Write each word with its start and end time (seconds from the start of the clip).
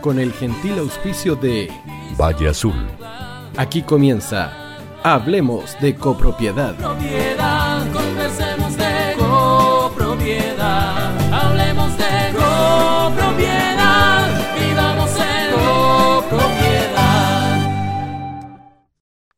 con 0.00 0.18
el 0.18 0.32
gentil 0.32 0.78
auspicio 0.78 1.36
de 1.36 1.70
Valle 2.18 2.48
Azul. 2.48 2.74
Aquí 3.56 3.82
comienza 3.82 4.52
Hablemos 5.02 5.76
de 5.80 5.94
copropiedad. 5.94 6.76
Propiedad, 6.76 7.92
conversemos 7.92 8.76
de 8.76 9.14
copropiedad. 9.16 10.52
Hablemos 11.32 11.96
de 11.96 12.32
copropiedad. 12.34 13.56
Vivamos 14.58 15.10
en 15.18 15.52
copropiedad. 15.54 16.96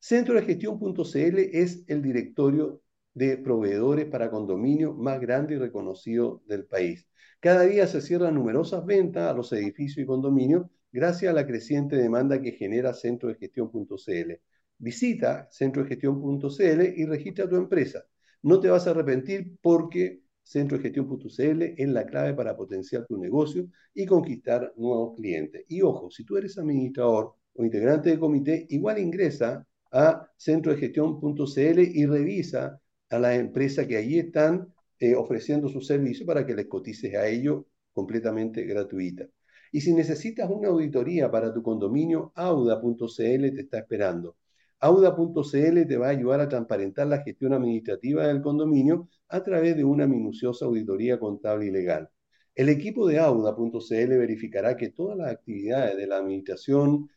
Centro 0.00 0.34
de 0.34 0.42
Gestión.cl 0.42 1.38
es 1.52 1.84
el 1.86 2.02
directorio 2.02 2.82
de 3.14 3.36
proveedores 3.36 4.06
para 4.06 4.32
condominio 4.32 4.94
más 4.94 5.20
grande 5.20 5.54
y 5.54 5.58
reconocido 5.58 6.42
del 6.48 6.64
país. 6.64 7.06
Cada 7.42 7.62
día 7.64 7.88
se 7.88 8.00
cierran 8.00 8.36
numerosas 8.36 8.86
ventas 8.86 9.28
a 9.28 9.34
los 9.34 9.52
edificios 9.52 9.98
y 9.98 10.06
condominios 10.06 10.64
gracias 10.92 11.32
a 11.32 11.34
la 11.34 11.44
creciente 11.44 11.96
demanda 11.96 12.40
que 12.40 12.52
genera 12.52 12.94
Centro 12.94 13.30
de 13.30 13.34
Gestión.cl. 13.34 14.32
Visita 14.78 15.48
centrodegestión.cl 15.50 16.82
y 16.96 17.04
registra 17.04 17.48
tu 17.48 17.56
empresa. 17.56 18.04
No 18.42 18.60
te 18.60 18.68
vas 18.68 18.86
a 18.86 18.90
arrepentir 18.90 19.56
porque 19.60 20.22
Centro 20.40 20.76
de 20.78 20.84
Gestión.cl 20.84 21.62
es 21.76 21.88
la 21.88 22.06
clave 22.06 22.32
para 22.34 22.56
potenciar 22.56 23.06
tu 23.06 23.18
negocio 23.18 23.66
y 23.92 24.06
conquistar 24.06 24.72
nuevos 24.76 25.16
clientes. 25.16 25.64
Y 25.66 25.82
ojo, 25.82 26.12
si 26.12 26.24
tú 26.24 26.36
eres 26.36 26.56
administrador 26.58 27.34
o 27.54 27.64
integrante 27.64 28.10
de 28.10 28.20
comité, 28.20 28.66
igual 28.68 29.00
ingresa 29.00 29.66
a 29.90 30.30
centrodegestión.cl 30.38 31.80
y 31.80 32.06
revisa 32.06 32.80
a 33.10 33.18
las 33.18 33.36
empresas 33.36 33.88
que 33.88 33.96
allí 33.96 34.20
están 34.20 34.71
eh, 35.02 35.16
ofreciendo 35.16 35.68
su 35.68 35.80
servicio 35.80 36.24
para 36.24 36.46
que 36.46 36.54
les 36.54 36.66
cotices 36.68 37.12
a 37.16 37.26
ellos 37.26 37.64
completamente 37.92 38.62
gratuita. 38.64 39.26
Y 39.72 39.80
si 39.80 39.92
necesitas 39.92 40.48
una 40.48 40.68
auditoría 40.68 41.28
para 41.28 41.52
tu 41.52 41.60
condominio, 41.60 42.30
auda.cl 42.36 43.16
te 43.16 43.60
está 43.62 43.78
esperando. 43.78 44.36
Auda.cl 44.78 45.86
te 45.88 45.96
va 45.96 46.06
a 46.06 46.10
ayudar 46.10 46.40
a 46.40 46.48
transparentar 46.48 47.08
la 47.08 47.20
gestión 47.20 47.52
administrativa 47.52 48.28
del 48.28 48.42
condominio 48.42 49.08
a 49.28 49.42
través 49.42 49.76
de 49.76 49.82
una 49.82 50.06
minuciosa 50.06 50.66
auditoría 50.66 51.18
contable 51.18 51.66
y 51.66 51.70
legal. 51.72 52.08
El 52.54 52.68
equipo 52.68 53.08
de 53.08 53.18
Auda.cl 53.18 54.08
verificará 54.18 54.76
que 54.76 54.90
todas 54.90 55.18
las 55.18 55.32
actividades 55.32 55.96
de 55.96 56.06
la 56.06 56.18
administración 56.18 57.08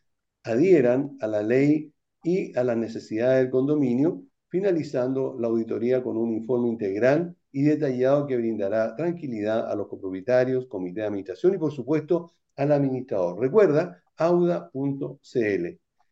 adhieran 0.42 1.16
a 1.20 1.28
la 1.28 1.42
ley 1.44 1.92
y 2.24 2.56
a 2.58 2.64
las 2.64 2.76
necesidades 2.76 3.44
del 3.44 3.50
condominio 3.50 4.24
finalizando 4.48 5.36
la 5.38 5.46
auditoría 5.46 6.02
con 6.02 6.16
un 6.16 6.32
informe 6.32 6.68
integral 6.68 7.36
y 7.56 7.62
detallado 7.62 8.26
que 8.26 8.36
brindará 8.36 8.94
tranquilidad 8.94 9.70
a 9.70 9.74
los 9.74 9.88
copropietarios, 9.88 10.66
comité 10.66 11.00
de 11.00 11.06
administración 11.06 11.54
y 11.54 11.56
por 11.56 11.72
supuesto 11.72 12.30
al 12.54 12.70
administrador. 12.70 13.40
Recuerda, 13.40 14.02
auda.cl. 14.18 15.66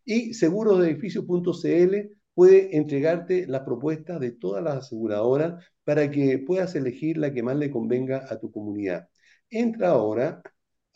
Y 0.07 0.33
segurosdeedificios.cl 0.33 2.17
puede 2.33 2.75
entregarte 2.75 3.47
las 3.47 3.61
propuestas 3.61 4.21
de 4.21 4.31
todas 4.31 4.65
las 4.65 4.79
aseguradoras 4.79 5.63
para 5.85 6.11
que 6.11 6.39
puedas 6.39 6.75
elegir 6.77 7.19
la 7.19 7.31
que 7.31 7.43
más 7.43 7.57
le 7.57 7.71
convenga 7.71 8.25
a 8.27 8.39
tu 8.39 8.51
comunidad. 8.51 9.07
Entra 9.51 9.91
ahora 9.91 10.41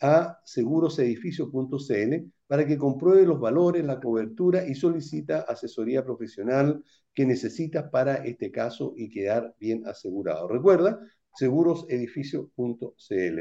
a 0.01 0.39
segurosedificios.cl 0.45 2.15
para 2.47 2.65
que 2.65 2.79
compruebe 2.79 3.27
los 3.27 3.39
valores, 3.39 3.85
la 3.85 3.99
cobertura 3.99 4.65
y 4.65 4.73
solicita 4.73 5.41
asesoría 5.41 6.03
profesional 6.03 6.83
que 7.19 7.25
necesitas 7.25 7.89
para 7.89 8.23
este 8.23 8.49
caso 8.49 8.93
y 8.95 9.09
quedar 9.09 9.53
bien 9.59 9.85
asegurado. 9.85 10.47
Recuerda, 10.47 11.01
segurosedificio.cl 11.35 13.39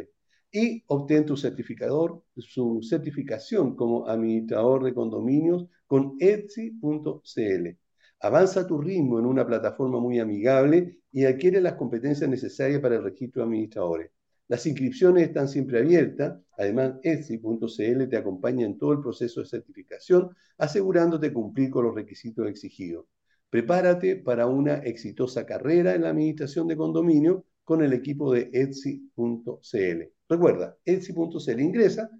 y 0.50 0.82
obtén 0.88 1.24
tu 1.24 1.36
certificador, 1.36 2.24
su 2.38 2.80
certificación 2.82 3.76
como 3.76 4.08
administrador 4.08 4.82
de 4.82 4.92
condominios 4.92 5.68
con 5.86 6.16
Etsy.cl. 6.18 7.78
Avanza 8.18 8.66
tu 8.66 8.80
ritmo 8.80 9.20
en 9.20 9.26
una 9.26 9.46
plataforma 9.46 10.00
muy 10.00 10.18
amigable 10.18 10.98
y 11.12 11.26
adquiere 11.26 11.60
las 11.60 11.74
competencias 11.74 12.28
necesarias 12.28 12.80
para 12.80 12.96
el 12.96 13.04
registro 13.04 13.42
de 13.42 13.46
administradores. 13.46 14.10
Las 14.48 14.66
inscripciones 14.66 15.28
están 15.28 15.46
siempre 15.46 15.78
abiertas. 15.78 16.36
Además, 16.56 16.94
Etsy.cl 17.04 18.08
te 18.08 18.16
acompaña 18.16 18.66
en 18.66 18.76
todo 18.76 18.94
el 18.94 19.02
proceso 19.02 19.40
de 19.40 19.46
certificación, 19.46 20.34
asegurándote 20.56 21.32
cumplir 21.32 21.70
con 21.70 21.84
los 21.84 21.94
requisitos 21.94 22.48
exigidos. 22.48 23.06
Prepárate 23.50 24.16
para 24.16 24.46
una 24.46 24.76
exitosa 24.78 25.46
carrera 25.46 25.94
en 25.94 26.02
la 26.02 26.10
administración 26.10 26.68
de 26.68 26.76
condominio 26.76 27.44
con 27.64 27.82
el 27.82 27.92
equipo 27.92 28.32
de 28.32 28.50
Etsy.cl. 28.52 30.02
Recuerda, 30.28 30.76
Etsy.cl 30.84 31.60
ingresa, 31.60 32.10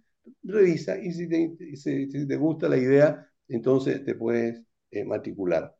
revisa 0.42 0.98
y 0.98 1.12
si 1.12 1.28
te, 1.28 2.36
gusta 2.36 2.68
la 2.68 2.76
idea, 2.78 3.30
entonces 3.48 4.04
te 4.04 4.14
puedes 4.14 4.62
eh, 4.90 5.04
matricular. 5.04 5.74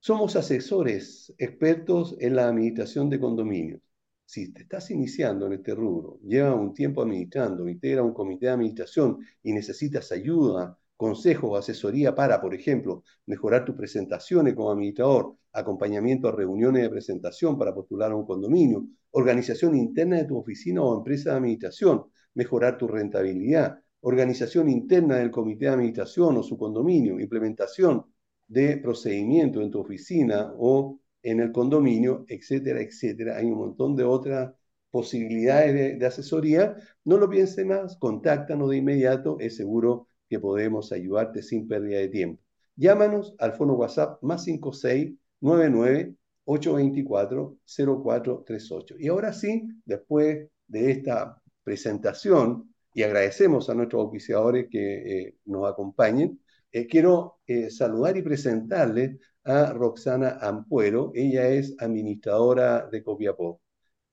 Somos 0.00 0.34
asesores 0.36 1.32
expertos 1.38 2.16
en 2.20 2.36
la 2.36 2.48
administración 2.48 3.10
de 3.10 3.20
condominios 3.20 3.80
si 4.28 4.52
te 4.52 4.62
estás 4.62 4.90
iniciando 4.90 5.46
en 5.46 5.54
este 5.54 5.74
rubro, 5.74 6.20
lleva 6.22 6.54
un 6.54 6.74
tiempo 6.74 7.00
administrando, 7.00 7.66
integra 7.66 8.02
un 8.02 8.12
comité 8.12 8.44
de 8.46 8.52
administración 8.52 9.20
y 9.42 9.54
necesitas 9.54 10.12
ayuda, 10.12 10.78
consejo 10.98 11.52
o 11.52 11.56
asesoría 11.56 12.14
para, 12.14 12.40
por 12.40 12.54
ejemplo, 12.54 13.04
mejorar 13.26 13.64
tus 13.64 13.76
presentaciones 13.76 14.54
como 14.54 14.72
administrador, 14.72 15.36
acompañamiento 15.52 16.28
a 16.28 16.32
reuniones 16.32 16.82
de 16.82 16.90
presentación 16.90 17.56
para 17.56 17.72
postular 17.72 18.10
a 18.12 18.16
un 18.16 18.26
condominio, 18.26 18.84
organización 19.12 19.76
interna 19.76 20.16
de 20.16 20.24
tu 20.24 20.36
oficina 20.36 20.82
o 20.82 20.98
empresa 20.98 21.30
de 21.30 21.36
administración, 21.36 22.04
mejorar 22.34 22.76
tu 22.76 22.88
rentabilidad, 22.88 23.78
organización 24.00 24.68
interna 24.68 25.16
del 25.16 25.30
comité 25.30 25.66
de 25.66 25.72
administración 25.72 26.36
o 26.36 26.42
su 26.42 26.58
condominio, 26.58 27.20
implementación 27.20 28.04
de 28.48 28.78
procedimientos 28.78 29.62
en 29.62 29.70
tu 29.70 29.80
oficina 29.80 30.52
o 30.58 31.00
en 31.22 31.40
el 31.40 31.52
condominio, 31.52 32.24
etcétera, 32.28 32.80
etcétera. 32.80 33.36
Hay 33.36 33.46
un 33.46 33.58
montón 33.58 33.94
de 33.94 34.04
otras 34.04 34.52
posibilidades 34.90 35.98
de, 35.98 36.06
asesoría. 36.06 36.74
No 37.04 37.18
lo 37.18 37.28
piense 37.28 37.64
más, 37.64 37.96
contáctanos 37.98 38.70
de 38.70 38.78
inmediato, 38.78 39.36
es 39.38 39.56
seguro 39.56 40.07
que 40.28 40.40
podemos 40.40 40.92
ayudarte 40.92 41.42
sin 41.42 41.66
pérdida 41.68 41.98
de 41.98 42.08
tiempo. 42.08 42.42
Llámanos 42.76 43.34
al 43.38 43.54
fono 43.54 43.74
WhatsApp 43.74 44.22
más 44.22 44.44
5699 44.44 46.14
824 46.44 47.58
0438. 47.66 48.94
Y 48.98 49.08
ahora 49.08 49.32
sí, 49.32 49.68
después 49.84 50.48
de 50.66 50.90
esta 50.90 51.42
presentación, 51.62 52.74
y 52.94 53.02
agradecemos 53.02 53.68
a 53.68 53.74
nuestros 53.74 54.02
auspiciadores 54.02 54.68
que 54.70 55.20
eh, 55.26 55.36
nos 55.44 55.70
acompañen, 55.70 56.40
eh, 56.72 56.86
quiero 56.86 57.40
eh, 57.46 57.70
saludar 57.70 58.16
y 58.16 58.22
presentarles 58.22 59.18
a 59.44 59.72
Roxana 59.72 60.38
Ampuero. 60.40 61.12
Ella 61.14 61.48
es 61.48 61.74
administradora 61.78 62.88
de 62.90 63.02
Copiapó. 63.02 63.60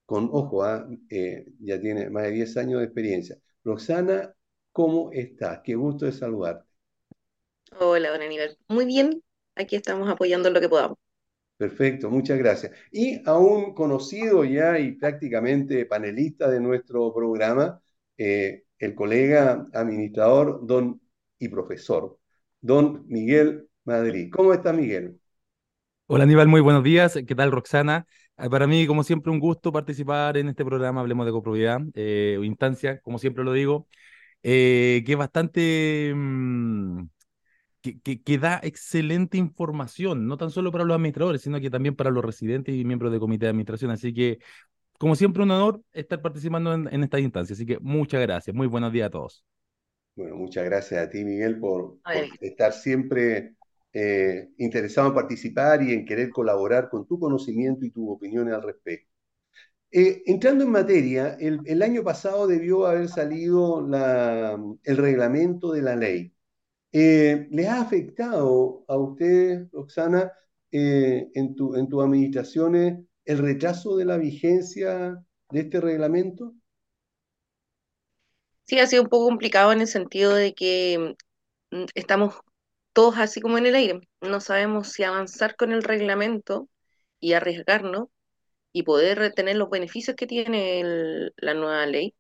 Con 0.06 0.30
ojo, 0.32 0.64
¿ah? 0.64 0.88
ya 1.60 1.80
tiene 1.82 2.10
más 2.12 2.24
de 2.24 2.32
10 2.32 2.58
años 2.58 2.80
de 2.80 2.86
experiencia. 2.86 3.38
Roxana, 3.64 4.35
¿cómo 4.76 5.12
estás? 5.14 5.62
Qué 5.64 5.76
gusto 5.76 6.06
de 6.06 6.12
saludarte. 6.12 6.68
Hola, 7.80 8.10
don 8.12 8.22
Aníbal. 8.24 8.58
Muy 8.68 8.86
bien, 8.86 9.22
aquí 9.56 9.76
estamos 9.76 10.10
apoyando 10.10 10.50
lo 10.50 10.60
que 10.60 10.68
podamos. 10.70 10.98
Perfecto, 11.58 12.10
muchas 12.10 12.38
gracias. 12.38 12.74
Y 12.92 13.22
a 13.28 13.38
un 13.38 13.74
conocido 13.74 14.44
ya 14.44 14.78
y 14.80 14.92
prácticamente 14.94 15.86
panelista 15.86 16.50
de 16.50 16.60
nuestro 16.60 17.14
programa, 17.14 17.82
eh, 18.18 18.66
el 18.78 18.94
colega 18.94 19.66
administrador 19.74 20.66
don 20.68 21.02
y 21.40 21.48
profesor, 21.48 22.20
don 22.60 23.06
Miguel 23.08 23.70
Madrid. 23.86 24.30
¿Cómo 24.34 24.54
está 24.54 24.74
Miguel? 24.74 25.18
Hola 26.08 26.24
Aníbal, 26.26 26.48
muy 26.48 26.62
buenos 26.62 26.84
días. 26.84 27.18
¿Qué 27.28 27.36
tal 27.36 27.52
Roxana? 27.52 28.06
Eh, 28.38 28.50
Para 28.50 28.68
mí, 28.68 28.86
como 28.88 29.04
siempre, 29.04 29.32
un 29.32 29.40
gusto 29.40 29.72
participar 29.72 30.38
en 30.38 30.50
este 30.50 30.64
programa, 30.66 31.02
Hablemos 31.02 31.26
de 31.26 31.32
Copropiedad, 31.32 31.80
eh, 31.96 32.38
instancia, 32.44 33.00
como 33.02 33.18
siempre 33.18 33.44
lo 33.44 33.54
digo, 33.54 33.88
eh, 34.46 35.04
que 35.06 35.14
es 35.14 35.18
bastante, 35.18 36.14
mm, 36.16 37.08
que, 37.82 38.00
que- 38.02 38.22
que 38.24 38.38
da 38.40 38.60
excelente 38.64 39.38
información, 39.38 40.28
no 40.28 40.38
tan 40.38 40.52
solo 40.52 40.72
para 40.72 40.86
los 40.86 40.96
administradores, 40.96 41.42
sino 41.42 41.60
que 41.62 41.70
también 41.70 41.96
para 41.96 42.12
los 42.12 42.26
residentes 42.26 42.76
y 42.76 42.86
miembros 42.86 43.12
del 43.12 43.20
comité 43.22 43.46
de 43.46 43.52
administración. 43.52 43.92
Así 43.92 44.14
que, 44.14 44.40
como 45.00 45.16
siempre, 45.16 45.44
un 45.44 45.52
honor 45.52 45.82
estar 45.94 46.22
participando 46.22 46.74
en, 46.74 46.90
en 46.94 47.04
esta 47.04 47.20
instancia. 47.20 47.54
Así 47.56 47.66
que 47.66 47.80
muchas 47.82 48.22
gracias. 48.22 48.56
Muy 48.56 48.68
buenos 48.68 48.94
días 48.94 49.08
a 49.08 49.12
todos. 49.12 49.46
Bueno, 50.16 50.36
muchas 50.38 50.64
gracias 50.66 51.06
a 51.06 51.10
ti, 51.10 51.24
Miguel, 51.26 51.60
por, 51.60 51.98
estar 52.40 52.72
siempre 52.74 53.56
eh, 53.94 54.50
interesado 54.58 55.10
en 55.10 55.14
participar 55.16 55.82
y 55.84 55.94
en 55.94 56.06
querer 56.06 56.30
colaborar 56.32 56.90
con 56.90 57.06
tu 57.08 57.20
conocimiento 57.20 57.86
y 57.86 57.92
tus 57.92 58.06
opiniones 58.10 58.54
al 58.54 58.64
respecto. 58.64 59.10
Eh, 59.98 60.24
entrando 60.26 60.66
en 60.66 60.72
materia, 60.72 61.38
el, 61.40 61.82
año 61.82 62.04
pasado 62.04 62.48
debió 62.48 62.86
haber 62.86 63.08
salido 63.08 63.80
el 64.84 64.98
reglamento 64.98 65.72
de 65.72 65.82
la 65.82 65.96
ley. 65.96 66.34
Eh, 66.92 67.48
¿les 67.50 67.68
ha 67.70 67.80
afectado 67.80 68.84
a 68.90 68.98
ustedes, 68.98 69.72
Roxana, 69.72 70.34
eh, 70.70 71.30
en 71.34 71.56
en 71.76 71.88
tus 71.88 72.04
administraciones 72.04 73.06
el 73.24 73.38
retraso 73.38 73.96
de 73.96 74.04
la 74.04 74.18
vigencia 74.18 75.24
de 75.52 75.60
este 75.62 75.80
reglamento? 75.80 76.54
sí, 78.66 78.80
ha 78.80 78.88
sido 78.88 79.04
un 79.04 79.10
poco 79.10 79.28
complicado 79.28 79.72
en 79.72 79.80
el 79.80 79.88
sentido 79.88 80.36
de 80.36 80.54
que 80.54 81.16
mm, 81.72 81.86
estamos 81.94 82.36
todos 82.92 83.18
así 83.18 83.40
como 83.40 83.58
en 83.58 83.68
el 83.68 83.76
aire. 83.76 84.02
No 84.20 84.42
sabemos 84.42 84.90
si 84.92 85.04
avanzar 85.04 85.56
con 85.56 85.72
el 85.72 85.84
reglamento 85.84 86.68
y 87.22 87.32
arriesgarnos 87.32 88.10
y 88.76 88.84
poder 88.84 89.20
retener 89.20 89.56
los 89.58 89.70
beneficios 89.70 90.18
que 90.18 90.28
tiene 90.28 90.84
la 91.38 91.54
nueva 91.54 91.86
ley, 91.86 92.16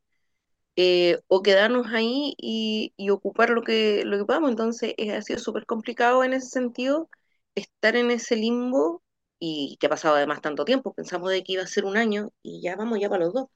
eh, 0.78 1.20
o 1.28 1.44
quedarnos 1.44 1.88
ahí 1.94 2.36
y, 2.38 2.94
ocupar 3.12 3.50
lo 3.52 3.64
que, 3.64 4.04
lo 4.06 4.18
que 4.18 4.26
podamos. 4.26 4.52
Entonces, 4.52 4.94
eh, 4.98 5.14
ha 5.14 5.22
sido 5.22 5.40
súper 5.40 5.66
complicado 5.66 6.24
en 6.24 6.34
ese 6.34 6.50
sentido 6.50 7.10
estar 7.56 7.96
en 7.98 8.12
ese 8.12 8.36
limbo 8.38 9.04
y 9.40 9.78
que 9.80 9.88
ha 9.88 9.90
pasado 9.90 10.16
además 10.16 10.42
tanto 10.42 10.66
tiempo. 10.66 10.94
Pensamos 10.94 11.30
de 11.32 11.44
que 11.44 11.54
iba 11.54 11.64
a 11.64 11.68
ser 11.68 11.86
un 11.86 11.98
año 11.98 12.32
y 12.44 12.62
ya 12.62 12.76
vamos 12.78 13.00
ya 13.00 13.10
para 13.10 13.26
los 13.26 13.34
dos. 13.34 13.48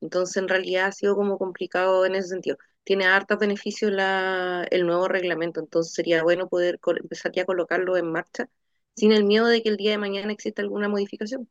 Entonces, 0.00 0.36
en 0.38 0.48
realidad 0.48 0.86
ha 0.88 0.92
sido 0.92 1.16
como 1.16 1.38
complicado 1.38 2.06
en 2.06 2.16
ese 2.16 2.28
sentido. 2.30 2.58
Tiene 2.84 3.06
hartos 3.06 3.38
beneficios 3.38 3.92
la, 3.92 4.66
el 4.70 4.86
nuevo 4.86 5.08
reglamento, 5.08 5.60
entonces 5.60 5.94
sería 5.94 6.22
bueno 6.24 6.48
poder 6.48 6.80
empezar 7.00 7.32
ya 7.32 7.42
a 7.42 7.46
colocarlo 7.46 7.96
en 7.96 8.12
marcha 8.12 8.48
sin 8.96 9.12
el 9.12 9.24
miedo 9.24 9.46
de 9.46 9.62
que 9.62 9.70
el 9.70 9.76
día 9.76 9.92
de 9.92 9.98
mañana 9.98 10.32
exista 10.32 10.62
alguna 10.62 10.88
modificación. 10.88 11.48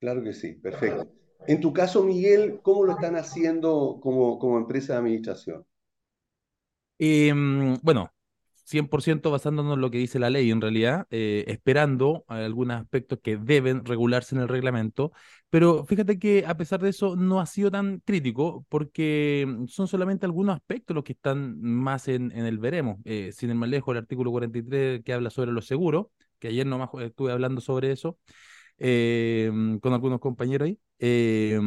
Claro 0.00 0.22
que 0.22 0.32
sí, 0.32 0.54
perfecto. 0.54 1.08
En 1.46 1.60
tu 1.60 1.72
caso, 1.72 2.02
Miguel, 2.02 2.60
¿cómo 2.62 2.84
lo 2.84 2.92
están 2.92 3.16
haciendo 3.16 3.98
como, 4.02 4.38
como 4.38 4.58
empresa 4.58 4.94
de 4.94 4.98
administración? 4.98 5.64
Em, 6.98 7.76
bueno, 7.82 8.12
100% 8.64 9.30
basándonos 9.30 9.74
en 9.74 9.80
lo 9.80 9.90
que 9.90 9.98
dice 9.98 10.18
la 10.18 10.30
ley, 10.30 10.50
en 10.50 10.60
realidad, 10.60 11.06
eh, 11.10 11.44
esperando 11.48 12.24
algunos 12.28 12.76
aspectos 12.80 13.18
que 13.22 13.36
deben 13.36 13.84
regularse 13.84 14.34
en 14.34 14.42
el 14.42 14.48
reglamento, 14.48 15.12
pero 15.48 15.84
fíjate 15.84 16.18
que 16.18 16.44
a 16.46 16.56
pesar 16.56 16.80
de 16.80 16.90
eso 16.90 17.16
no 17.16 17.40
ha 17.40 17.46
sido 17.46 17.70
tan 17.70 18.00
crítico 18.00 18.64
porque 18.68 19.46
son 19.66 19.88
solamente 19.88 20.26
algunos 20.26 20.56
aspectos 20.56 20.94
los 20.94 21.04
que 21.04 21.12
están 21.12 21.60
más 21.60 22.06
en, 22.08 22.32
en 22.32 22.44
el 22.46 22.58
veremos. 22.58 22.98
Eh, 23.04 23.32
sin 23.32 23.50
ir 23.50 23.56
más 23.56 23.68
lejos, 23.70 23.92
el 23.92 23.98
artículo 23.98 24.30
43 24.30 25.02
que 25.04 25.12
habla 25.12 25.30
sobre 25.30 25.52
los 25.52 25.66
seguros, 25.66 26.06
que 26.38 26.48
ayer 26.48 26.66
nomás 26.66 26.90
estuve 27.02 27.32
hablando 27.32 27.60
sobre 27.60 27.92
eso 27.92 28.18
eh, 28.80 29.52
con 29.82 29.94
algunos 29.94 30.20
compañeros 30.20 30.66
ahí. 30.68 30.80
eh, 31.00 31.60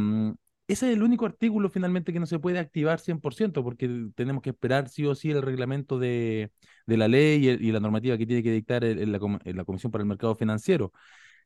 ese 0.68 0.88
es 0.90 0.96
el 0.98 1.04
único 1.04 1.26
artículo 1.26 1.70
finalmente 1.70 2.14
que 2.14 2.20
no 2.22 2.26
se 2.26 2.40
puede 2.40 2.58
activar 2.60 3.00
100%, 3.00 3.64
porque 3.64 4.10
tenemos 4.16 4.42
que 4.42 4.52
esperar 4.52 4.88
sí 4.90 5.06
o 5.06 5.14
sí 5.16 5.30
el 5.32 5.42
reglamento 5.42 6.00
de, 6.00 6.52
de 6.88 6.98
la 6.98 7.08
ley 7.10 7.46
y, 7.46 7.50
el- 7.50 7.62
y 7.64 7.72
la 7.72 7.80
normativa 7.82 8.18
que 8.18 8.26
tiene 8.26 8.42
que 8.44 8.52
dictar 8.52 8.84
el- 8.86 9.00
el- 9.00 9.12
la, 9.12 9.20
la 9.46 9.66
Comisión 9.66 9.92
para 9.92 10.04
el 10.04 10.08
Mercado 10.08 10.36
Financiero. 10.36 10.94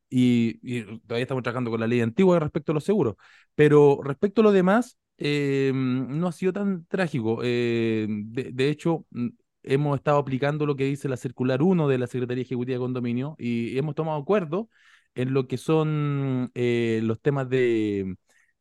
Y, 0.10 0.60
y 0.64 0.84
todavía 1.02 1.24
estamos 1.24 1.44
trabajando 1.44 1.72
con 1.72 1.80
la 1.82 1.88
ley 1.88 2.02
antigua 2.02 2.40
respecto 2.40 2.72
a 2.72 2.76
los 2.76 2.84
seguros. 2.86 3.16
Pero 3.56 4.00
respecto 4.04 4.42
a 4.42 4.44
lo 4.46 4.52
demás, 4.54 4.98
eh, 5.18 5.72
no 5.76 6.28
ha 6.28 6.32
sido 6.32 6.54
tan 6.54 6.86
trágico. 6.88 7.42
Eh, 7.44 8.08
de, 8.10 8.52
de 8.54 8.70
hecho, 8.70 9.06
mm, 9.12 9.30
hemos 9.64 9.98
estado 9.98 10.18
aplicando 10.20 10.66
lo 10.66 10.76
que 10.76 10.86
dice 10.86 11.10
la 11.10 11.18
circular 11.18 11.62
1 11.64 11.88
de 11.88 11.98
la 11.98 12.08
Secretaría 12.08 12.44
Ejecutiva 12.44 12.76
de 12.76 12.80
Condominio 12.80 13.36
y 13.40 13.78
hemos 13.78 13.96
tomado 13.96 14.20
acuerdo 14.22 14.70
en 15.18 15.34
lo 15.34 15.48
que 15.48 15.58
son 15.58 16.52
eh, 16.56 17.02
los 17.04 17.22
temas 17.22 17.50
de, 17.50 18.16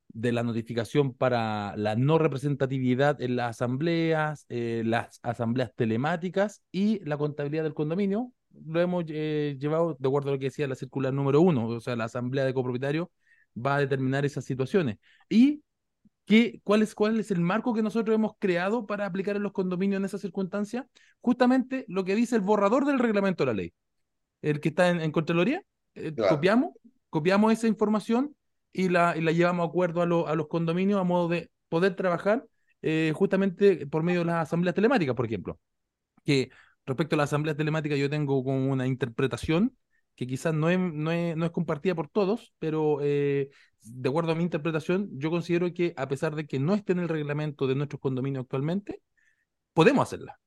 de 0.08 0.32
la 0.32 0.43
notificación 0.43 1.14
para 1.14 1.76
la 1.76 1.97
no 1.97 2.19
representatividad 2.19 3.20
en 3.20 3.37
las 3.37 3.50
asambleas, 3.50 4.47
eh, 4.49 4.82
las 4.85 5.20
asambleas 5.23 5.73
telemáticas 5.76 6.62
y 6.73 7.00
la 7.05 7.19
contabilidad 7.19 7.64
del 7.64 7.75
condominio. 7.75 8.32
Lo 8.67 8.81
hemos 8.81 9.05
eh, 9.08 9.56
llevado 9.61 9.97
de 10.00 10.08
acuerdo 10.08 10.31
a 10.31 10.32
lo 10.32 10.38
que 10.38 10.47
decía 10.47 10.67
la 10.67 10.75
circular 10.76 11.12
número 11.12 11.41
uno, 11.43 11.69
o 11.69 11.81
sea, 11.81 11.94
la 11.97 12.05
asamblea 12.05 12.44
de 12.47 12.55
copropietarios 12.55 13.09
va 13.56 13.76
a 13.76 13.81
determinar 13.81 14.25
esas 14.25 14.44
situaciones. 14.44 14.99
Y 15.29 15.62
¿Qué, 16.26 16.61
cuál 16.64 16.82
es, 16.82 16.94
cuál 16.94 17.20
es 17.20 17.31
el 17.31 17.41
marco 17.41 17.75
que 17.75 17.82
nosotros 17.82 18.14
hemos 18.14 18.32
creado 18.38 18.87
para 18.87 19.06
aplicar 19.06 19.37
en 19.37 19.44
los 19.44 19.52
condominios 19.52 19.99
en 20.00 20.06
esa 20.06 20.19
circunstancia? 20.19 20.88
Justamente 21.20 21.85
lo 21.88 22.05
que 22.05 22.17
dice 22.17 22.37
el 22.37 22.43
borrador 22.43 22.85
del 22.85 22.99
reglamento 22.99 23.44
de 23.44 23.47
la 23.47 23.55
ley 23.55 23.75
el 24.43 24.61
que 24.61 24.70
está 24.70 24.91
en, 24.91 25.00
en 25.00 25.12
Contraloría, 25.12 25.62
eh, 25.97 26.15
Claro. 26.15 26.37
copiamos, 26.37 26.71
copiamos 27.11 27.53
esa 27.53 27.67
información 27.69 28.35
y 28.73 28.88
la, 28.88 29.17
y 29.17 29.21
la 29.23 29.33
llevamos 29.33 29.65
a 29.67 29.69
acuerdo 29.69 30.03
a, 30.03 30.07
lo- 30.07 30.29
a 30.29 30.35
los 30.35 30.49
condominios 30.49 31.00
a 31.00 31.05
modo 31.05 31.29
de 31.29 31.50
poder 31.69 31.97
trabajar 31.97 32.45
eh, 32.83 33.12
justamente 33.15 33.87
por 33.87 34.03
medio 34.03 34.21
de 34.21 34.26
las 34.26 34.43
asambleas 34.49 34.75
telemáticas, 34.75 35.15
por 35.17 35.26
ejemplo. 35.26 35.59
Que 36.25 36.50
respecto 36.87 37.17
a 37.17 37.19
las 37.19 37.31
asambleas 37.31 37.57
telemáticas 37.57 37.99
yo 37.99 38.11
tengo 38.11 38.43
como 38.45 38.71
una 38.73 38.87
interpretación 38.87 39.76
que 40.15 40.26
quizás 40.26 40.55
no 40.55 40.71
es, 40.71 40.79
no 40.79 41.11
es, 41.12 41.37
no 41.37 41.45
es 41.45 41.50
compartida 41.50 41.95
por 41.95 42.09
todos, 42.09 42.55
pero 42.59 42.99
eh, 43.03 43.50
de 43.83 44.09
acuerdo 44.09 44.33
a 44.33 44.35
mi 44.35 44.43
interpretación, 44.45 45.11
yo 45.12 45.31
considero 45.31 45.73
que 45.75 45.93
a 45.97 46.09
pesar 46.09 46.35
de 46.35 46.47
que 46.47 46.59
no 46.59 46.75
esté 46.75 46.93
en 46.93 47.00
el 47.00 47.09
reglamento 47.09 47.67
de 47.67 47.75
nuestros 47.75 48.00
condominios 48.00 48.43
actualmente, 48.45 49.03
podemos 49.75 50.03
hacerla 50.05 50.38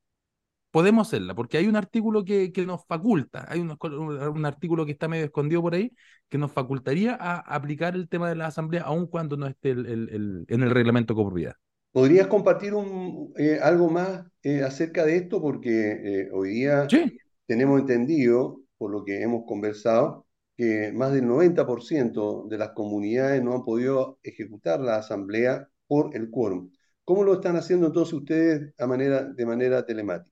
podemos 0.71 1.07
hacerla, 1.07 1.35
porque 1.35 1.57
hay 1.57 1.67
un 1.67 1.75
artículo 1.75 2.23
que, 2.25 2.51
que 2.51 2.65
nos 2.65 2.85
faculta, 2.85 3.45
hay 3.49 3.59
un, 3.59 3.77
un 3.81 4.45
artículo 4.45 4.85
que 4.85 4.91
está 4.93 5.07
medio 5.07 5.25
escondido 5.25 5.61
por 5.61 5.73
ahí, 5.75 5.91
que 6.29 6.38
nos 6.38 6.51
facultaría 6.51 7.15
a 7.19 7.39
aplicar 7.39 7.95
el 7.95 8.07
tema 8.09 8.29
de 8.29 8.35
la 8.35 8.47
asamblea, 8.47 8.83
aun 8.83 9.07
cuando 9.07 9.38
no 9.38 9.47
esté 9.47 9.71
el- 9.71 9.85
el- 9.85 10.09
el- 10.09 10.45
en 10.47 10.63
el 10.63 10.69
reglamento 10.71 11.13
de 11.13 11.17
copropiedad. 11.17 11.55
¿Podrías 11.91 12.27
compartir 12.27 12.73
un, 12.75 13.33
eh, 13.38 13.59
algo 13.61 13.89
más 13.89 14.25
eh, 14.43 14.61
acerca 14.63 15.05
de 15.05 15.17
esto? 15.17 15.41
Porque 15.41 16.21
eh, 16.23 16.29
hoy 16.33 16.49
día 16.51 16.89
Sí, 16.89 17.19
tenemos 17.47 17.79
entendido, 17.81 18.61
por 18.77 18.91
lo 18.91 19.03
que 19.05 19.21
hemos 19.23 19.45
conversado, 19.47 20.25
que 20.57 20.91
más 20.93 21.13
del 21.13 21.27
90% 21.27 22.45
de 22.49 22.57
las 22.57 22.71
comunidades 22.71 23.43
no 23.43 23.55
han 23.55 23.65
podido 23.65 24.19
ejecutar 24.23 24.79
la 24.81 24.97
asamblea 24.97 25.67
por 25.88 26.15
el 26.15 26.29
quórum. 26.29 26.71
¿Cómo 27.05 27.23
lo 27.23 27.33
están 27.35 27.55
haciendo 27.55 27.88
entonces 27.88 28.13
ustedes 28.13 28.73
a 28.77 28.85
manera, 28.88 29.23
de 29.23 29.45
manera 29.45 29.85
telemática? 29.85 30.28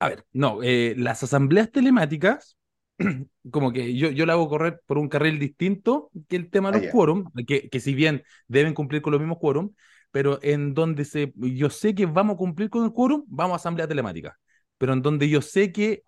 A 0.00 0.08
ver, 0.08 0.26
no, 0.32 0.62
eh, 0.62 0.94
las 0.98 1.22
asambleas 1.22 1.70
telemáticas, 1.72 2.58
como 3.52 3.72
que 3.72 3.96
yo, 3.96 4.10
yo 4.10 4.26
la 4.26 4.34
hago 4.34 4.48
correr 4.48 4.80
por 4.86 4.98
un 4.98 5.08
carril 5.08 5.38
distinto 5.38 6.10
que 6.28 6.36
el 6.36 6.50
tema 6.50 6.70
Ah, 6.70 6.72
de 6.72 6.80
los 6.80 6.86
ya. 6.86 6.92
quórum, 6.92 7.26
que, 7.46 7.68
que 7.70 7.80
si 7.80 7.94
bien 7.94 8.22
deben 8.48 8.74
cumplir 8.74 9.02
con 9.02 9.12
los 9.12 9.20
mismos 9.20 9.38
quórum, 9.40 9.72
pero 10.10 10.38
en 10.42 10.74
donde 10.74 11.04
se, 11.04 11.32
yo 11.36 11.70
sé 11.70 11.94
que 11.94 12.06
vamos 12.06 12.34
a 12.34 12.38
cumplir 12.38 12.70
con 12.70 12.84
el 12.84 12.92
quórum, 12.92 13.24
vamos 13.28 13.54
a 13.54 13.56
asamblea 13.56 13.88
telemática. 13.88 14.38
Pero 14.78 14.92
en 14.94 15.02
donde 15.02 15.28
yo 15.28 15.42
sé 15.42 15.72
que 15.72 16.02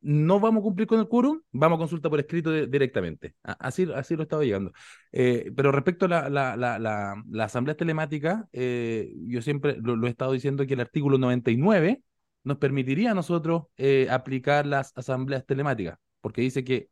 no 0.00 0.38
vamos 0.38 0.60
a 0.60 0.64
cumplir 0.64 0.86
con 0.86 1.00
el 1.00 1.08
quórum, 1.08 1.40
vamos 1.50 1.76
a 1.76 1.80
consulta 1.80 2.08
por 2.08 2.20
escrito 2.20 2.50
de- 2.50 2.66
directamente. 2.68 3.34
Así, 3.42 3.88
así 3.94 4.14
lo 4.16 4.22
estaba 4.22 4.44
llegando. 4.44 4.72
Eh, 5.12 5.50
pero 5.56 5.72
respecto 5.72 6.06
a 6.06 6.08
la, 6.08 6.28
la, 6.30 6.56
la, 6.56 6.78
la, 6.78 7.22
la 7.30 7.44
asamblea 7.44 7.76
telemática, 7.76 8.48
eh, 8.52 9.12
yo 9.26 9.42
siempre 9.42 9.76
lo, 9.82 9.96
lo 9.96 10.06
he 10.06 10.10
estado 10.10 10.32
diciendo 10.32 10.66
que 10.66 10.74
el 10.74 10.80
artículo 10.80 11.18
99 11.18 12.02
nos 12.48 12.56
permitiría 12.58 13.12
a 13.12 13.14
nosotros 13.14 13.64
eh, 13.76 14.08
aplicar 14.10 14.66
las 14.66 14.92
asambleas 14.96 15.44
telemáticas, 15.44 15.98
porque 16.22 16.40
dice 16.40 16.64
que 16.64 16.88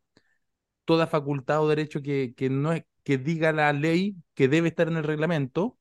toda 0.85 1.07
facultad 1.07 1.61
o 1.63 1.67
derecho 1.67 2.01
que, 2.01 2.33
que 2.37 2.49
no 2.49 2.73
es, 2.73 2.83
que 3.03 3.17
diga 3.17 3.51
la 3.51 3.73
ley 3.73 4.15
que 4.35 4.47
debe 4.47 4.69
estar 4.69 4.87
en 4.87 4.97
el 4.97 5.03
reglamento 5.03 5.77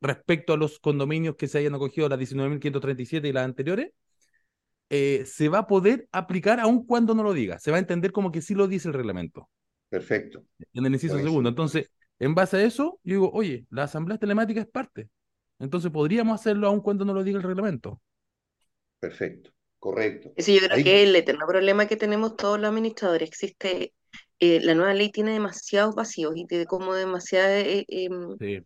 respecto 0.00 0.54
a 0.54 0.56
los 0.56 0.78
condominios 0.78 1.36
que 1.36 1.46
se 1.46 1.58
hayan 1.58 1.74
acogido 1.74 2.08
las 2.08 2.18
19.537 2.18 3.28
y 3.28 3.32
las 3.32 3.44
anteriores, 3.44 3.92
eh, 4.88 5.24
se 5.26 5.50
va 5.50 5.58
a 5.58 5.66
poder 5.66 6.08
aplicar 6.10 6.58
aun 6.58 6.86
cuando 6.86 7.14
no 7.14 7.22
lo 7.22 7.34
diga. 7.34 7.58
Se 7.58 7.70
va 7.70 7.76
a 7.76 7.80
entender 7.80 8.12
como 8.12 8.32
que 8.32 8.40
sí 8.40 8.54
lo 8.54 8.66
dice 8.66 8.88
el 8.88 8.94
reglamento. 8.94 9.50
Perfecto. 9.90 10.44
En 10.72 10.86
el 10.86 10.94
inciso 10.94 11.14
Buenísimo. 11.14 11.30
segundo. 11.30 11.48
Entonces, 11.50 11.90
en 12.18 12.34
base 12.34 12.56
a 12.56 12.62
eso, 12.62 12.98
yo 13.04 13.14
digo, 13.14 13.30
oye, 13.32 13.66
la 13.68 13.82
asamblea 13.82 14.16
telemática 14.16 14.60
es 14.60 14.66
parte. 14.66 15.10
Entonces 15.58 15.90
podríamos 15.90 16.40
hacerlo 16.40 16.68
aun 16.68 16.80
cuando 16.80 17.04
no 17.04 17.12
lo 17.12 17.24
diga 17.24 17.38
el 17.38 17.44
reglamento. 17.44 18.00
Perfecto. 19.00 19.50
Correcto. 19.78 20.32
Ese 20.36 20.54
yo 20.54 20.60
creo 20.60 20.72
Ahí- 20.72 20.84
que 20.84 21.02
es 21.02 21.08
el 21.08 21.16
eterno 21.16 21.46
problema 21.46 21.86
que 21.86 21.96
tenemos 21.96 22.36
todos 22.36 22.58
los 22.58 22.68
administradores. 22.68 23.28
Existe, 23.28 23.94
eh, 24.40 24.60
la 24.60 24.74
nueva 24.74 24.94
ley 24.94 25.10
tiene 25.10 25.32
demasiados 25.32 25.94
vacíos 25.94 26.32
y 26.36 26.46
tiene 26.46 26.66
como 26.66 26.94
demasiadas 26.94 27.64
eh, 27.64 27.84
em, 27.88 28.38
Sí. 28.40 28.64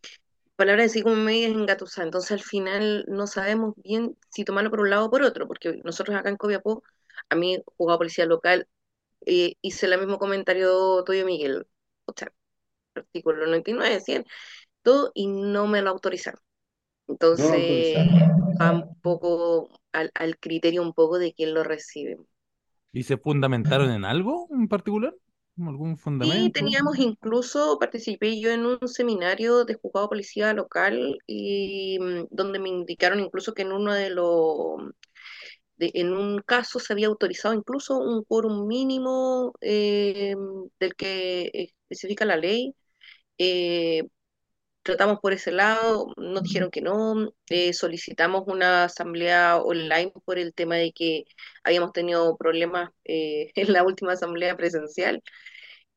palabras 0.56 0.86
así 0.92 1.02
como 1.02 1.16
medias 1.16 1.52
engatusadas. 1.52 2.06
Entonces 2.08 2.32
al 2.32 2.40
final 2.42 3.04
no 3.08 3.26
sabemos 3.26 3.74
bien 3.78 4.16
si 4.30 4.44
tomarlo 4.44 4.70
por 4.70 4.80
un 4.80 4.90
lado 4.90 5.06
o 5.06 5.10
por 5.10 5.22
otro, 5.22 5.46
porque 5.48 5.80
nosotros 5.84 6.16
acá 6.16 6.28
en 6.30 6.36
Copiapó, 6.38 6.82
a 7.30 7.36
mí, 7.36 7.58
jugado 7.78 7.98
policía 8.00 8.26
local, 8.26 8.68
eh, 9.26 9.54
hice 9.62 9.86
el 9.86 9.98
mismo 10.00 10.18
comentario 10.18 11.04
tuyo, 11.04 11.26
Miguel. 11.26 11.66
O 12.06 12.14
sea, 12.16 12.32
artículo 12.94 13.46
99, 13.46 14.00
100, 14.00 14.26
todo, 14.82 15.12
y 15.14 15.28
no 15.28 15.66
me 15.68 15.82
lo 15.82 15.90
autorizaron. 15.90 16.40
No 17.36 17.48
lo 17.48 17.56
Entonces, 17.56 17.56
autorizaron. 17.56 18.14
va 18.60 18.72
un 18.72 18.84
poco 19.02 19.70
al, 19.92 20.10
al 20.14 20.38
criterio 20.38 20.82
un 20.82 20.92
poco 20.94 21.18
de 21.18 21.34
quién 21.34 21.54
lo 21.54 21.64
recibe. 21.64 22.18
¿Y 22.92 23.02
se 23.02 23.18
fundamentaron 23.18 23.90
en 23.90 24.04
algo 24.06 24.48
en 24.50 24.66
particular? 24.68 25.14
¿Algún 25.58 25.98
Sí, 26.20 26.50
fundamento? 26.54 26.54
teníamos 26.54 26.98
incluso, 26.98 27.78
participé 27.80 28.40
yo 28.40 28.50
en 28.52 28.64
un 28.64 28.78
seminario 28.88 29.64
de 29.64 29.74
juzgado 29.74 30.08
policía 30.08 30.52
local 30.54 31.18
y 31.26 31.98
mm, 32.00 32.26
donde 32.30 32.60
me 32.60 32.68
indicaron 32.68 33.18
incluso 33.18 33.54
que 33.54 33.62
en 33.62 33.72
uno 33.72 33.92
de 33.92 34.10
los, 34.10 34.76
de- 35.76 35.90
en 35.94 36.12
un 36.12 36.40
caso 36.42 36.80
se 36.80 36.92
había 36.92 37.08
autorizado 37.08 37.54
incluso 37.54 37.98
un 37.98 38.24
quórum 38.24 38.66
mínimo 38.68 39.54
eh, 39.60 40.34
del 40.80 40.94
que 40.96 41.50
especifica 41.90 42.24
la 42.24 42.36
ley. 42.36 42.74
Eh, 43.38 44.04
tratamos 44.82 45.20
por 45.20 45.32
ese 45.32 45.52
lado, 45.52 46.12
nos 46.16 46.42
dijeron 46.44 46.70
que 46.70 46.80
no, 46.82 47.32
eh, 47.50 47.72
solicitamos 47.72 48.44
una 48.46 48.84
asamblea 48.84 49.58
online 49.58 50.12
por 50.24 50.38
el 50.38 50.54
tema 50.54 50.76
de 50.76 50.92
que 50.92 51.24
habíamos 51.64 51.92
tenido 51.92 52.36
problemas 52.36 52.90
eh, 53.04 53.50
en 53.56 53.72
la 53.72 53.84
última 53.84 54.12
asamblea 54.12 54.56
presencial 54.56 55.22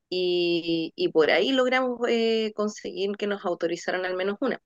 y, 0.09 0.93
y 0.95 1.09
por 1.09 1.31
ahí 1.31 1.51
logramos 1.51 1.99
eh, 2.09 2.53
conseguir 2.55 3.17
que 3.17 3.27
nos 3.27 3.45
autorizaran 3.45 4.05
al 4.05 4.15
menos 4.15 4.37
una. 4.41 4.59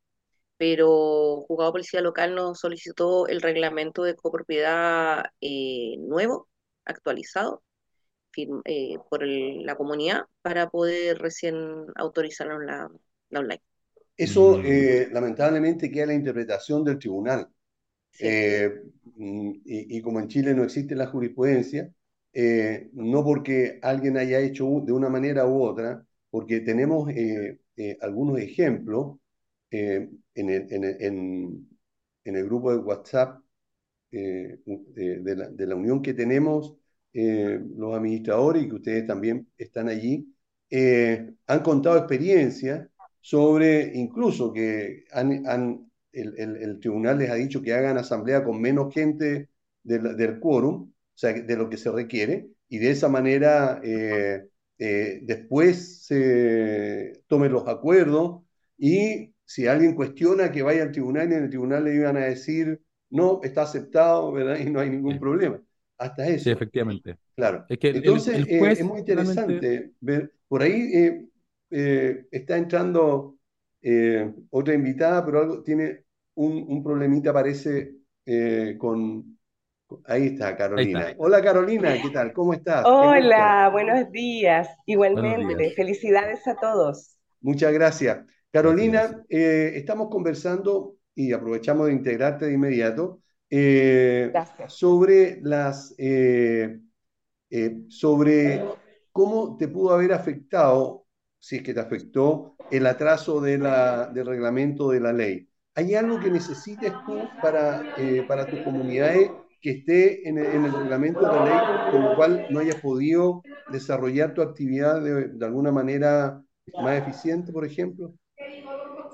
Pero 0.57 1.43
Juzgado 1.47 1.71
de 1.71 1.73
Policía 1.73 2.01
Local 2.01 2.35
nos 2.35 2.59
solicitó 2.59 3.27
el 3.27 3.41
reglamento 3.41 4.03
de 4.03 4.15
copropiedad 4.15 5.25
nuevo, 5.99 6.47
actualizado, 6.85 7.63
firm- 8.33 8.61
eh, 8.65 8.97
por 9.09 9.23
el- 9.23 9.65
la 9.65 9.75
comunidad 9.77 10.25
para 10.41 10.69
poder 10.69 11.19
recién 11.19 11.87
autorizarnos 11.95 12.63
la, 12.65 12.89
la 13.29 13.39
online. 13.39 13.61
Eso 14.19 14.59
Mm. 14.59 14.65
eh, 14.65 15.09
lamentablemente 15.11 15.91
queda 15.91 16.03
en 16.03 16.09
la 16.09 16.15
interpretación 16.15 16.83
del 16.83 16.99
tribunal. 16.99 17.49
Sí. 18.11 18.29
Eh, 18.31 18.71
y, 19.17 19.97
y 19.97 20.01
como 20.01 20.19
en 20.19 20.27
Chile 20.27 20.53
no 20.53 20.63
existe 20.63 20.95
la 20.95 21.07
jurisprudencia, 21.07 21.91
eh, 22.33 22.89
no 22.93 23.23
porque 23.23 23.79
alguien 23.81 24.17
haya 24.17 24.39
hecho 24.39 24.65
de 24.85 24.91
una 24.93 25.09
manera 25.09 25.45
u 25.47 25.63
otra, 25.63 26.05
porque 26.29 26.61
tenemos 26.61 27.09
eh, 27.11 27.59
eh, 27.77 27.97
algunos 28.01 28.39
ejemplos 28.39 29.17
eh, 29.71 30.09
en 30.35 30.49
el, 30.49 30.73
en 30.73 30.83
el- 30.83 31.01
en- 31.03 31.69
en 32.25 32.35
el 32.35 32.45
grupo 32.45 32.71
de 32.71 32.77
WhatsApp 32.79 33.41
eh, 34.11 34.59
de, 34.65 35.19
de 35.21 35.35
la, 35.35 35.49
de 35.49 35.67
la 35.67 35.75
unión 35.75 36.01
que 36.01 36.13
tenemos 36.13 36.75
eh, 37.13 37.59
los 37.77 37.95
administradores 37.95 38.63
y 38.63 38.69
que 38.69 38.75
ustedes 38.75 39.07
también 39.07 39.47
están 39.57 39.89
allí, 39.89 40.33
eh, 40.69 41.33
han 41.47 41.59
contado 41.63 41.97
experiencias 41.97 42.87
sobre 43.21 43.91
incluso 43.95 44.53
que 44.53 45.05
han, 45.11 45.45
han- 45.47 45.91
el, 46.11 46.33
el- 46.37 46.57
el 46.57 46.79
tribunal 46.79 47.19
les 47.19 47.29
ha 47.29 47.35
dicho 47.35 47.61
que 47.61 47.73
hagan 47.73 47.97
asamblea 47.97 48.43
con 48.43 48.59
menos 48.61 48.93
gente 48.93 49.49
del, 49.83 50.17
del 50.17 50.39
quórum, 50.39 50.83
o 50.91 50.93
sea, 51.17 51.33
de 51.33 51.55
lo 51.57 51.69
que 51.69 51.77
se 51.77 51.91
requiere, 51.91 52.49
y 52.67 52.77
de 52.79 52.91
esa 52.91 53.09
manera 53.09 53.79
eh, 53.83 54.47
eh, 54.77 55.19
después 55.23 56.05
se 56.05 57.23
tomen 57.27 57.51
los 57.51 57.67
acuerdos 57.67 58.41
y 58.77 59.33
si 59.45 59.67
alguien 59.67 59.95
cuestiona 59.95 60.51
que 60.51 60.61
vaya 60.61 60.83
al 60.83 60.91
tribunal 60.91 61.31
y 61.31 61.35
en 61.35 61.43
el 61.43 61.49
tribunal 61.49 61.83
le 61.83 61.95
iban 61.95 62.17
a 62.17 62.25
decir 62.25 62.81
no, 63.09 63.41
está 63.43 63.63
aceptado, 63.63 64.31
¿verdad? 64.31 64.57
Y 64.59 64.69
no 64.69 64.79
hay 64.79 64.89
ningún 64.91 65.13
Sí. 65.13 65.19
problema. 65.19 65.59
Hasta 65.97 66.27
eso. 66.27 66.43
Sí, 66.43 66.49
efectivamente. 66.51 67.17
Claro. 67.35 67.65
Es 67.67 67.79
que 67.79 67.89
el- 67.89 67.95
Entonces, 67.97 68.35
el 68.35 68.45
eh, 68.47 68.59
juez 68.59 68.79
es 68.79 68.85
muy 68.85 68.99
interesante 68.99 69.91
ver. 69.99 70.33
Por 70.47 70.61
ahí 70.61 70.91
eh, 71.69 72.25
está 72.31 72.57
entrando 72.57 73.37
eh, 73.81 74.33
otra 74.49 74.73
invitada, 74.73 75.25
pero 75.25 75.39
algo 75.39 75.63
tiene 75.63 76.05
un, 76.35 76.65
un 76.67 76.83
problemita, 76.83 77.33
parece, 77.33 77.93
eh, 78.25 78.75
con. 78.77 79.37
Ahí 80.05 80.27
está, 80.27 80.55
Carolina. 80.55 80.99
Ahí 80.99 81.11
está. 81.11 81.23
Hola, 81.23 81.41
Carolina, 81.41 81.99
¿qué 82.01 82.09
tal? 82.09 82.31
¿Cómo 82.33 82.53
estás? 82.53 82.85
Hola, 82.85 83.69
buenos 83.71 84.11
días. 84.11 84.67
Igualmente, 84.85 85.55
días. 85.55 85.75
felicidades 85.75 86.47
a 86.47 86.55
todos. 86.55 87.17
Muchas 87.41 87.73
gracias. 87.73 88.19
Carolina, 88.51 89.01
Gracias. 89.01 89.25
eh, 89.29 89.71
estamos 89.75 90.09
conversando 90.09 90.95
y 91.15 91.31
aprovechamos 91.33 91.87
de 91.87 91.93
integrarte 91.93 92.45
de 92.45 92.53
inmediato 92.53 93.21
eh, 93.49 94.29
Gracias. 94.31 94.73
sobre 94.73 95.39
las 95.41 95.93
eh, 95.97 96.79
eh, 97.49 97.77
sobre 97.89 98.61
cómo 99.11 99.57
te 99.57 99.67
pudo 99.67 99.93
haber 99.93 100.13
afectado, 100.13 100.98
si 101.39 101.57
es 101.57 101.63
que 101.63 101.73
te 101.73 101.79
afectó, 101.79 102.55
el 102.71 102.85
atraso 102.85 103.41
del 103.41 103.63
reglamento 104.25 104.89
de 104.89 104.99
la 104.99 105.13
ley. 105.13 105.49
¿Hay 105.75 105.95
algo 105.95 106.19
que 106.19 106.29
necesites 106.29 106.91
tú 107.05 107.17
para, 107.41 107.95
eh, 107.97 108.23
para 108.27 108.45
tus 108.45 108.59
comunidades 108.61 109.31
que 109.61 109.71
esté 109.71 110.27
en 110.27 110.37
el, 110.37 110.45
en 110.45 110.65
el 110.65 110.73
reglamento 110.73 111.21
de 111.21 111.27
la 111.27 111.45
ley, 111.45 111.91
con 111.91 112.03
lo 112.03 112.15
cual 112.15 112.47
no 112.49 112.59
hayas 112.59 112.75
podido 112.75 113.41
desarrollar 113.71 114.33
tu 114.33 114.41
actividad 114.41 115.01
de, 115.01 115.45
alguna 115.45 115.71
manera 115.71 116.41
más 116.81 116.97
eficiente, 116.97 117.51
por 117.51 117.65
ejemplo? 117.65 118.13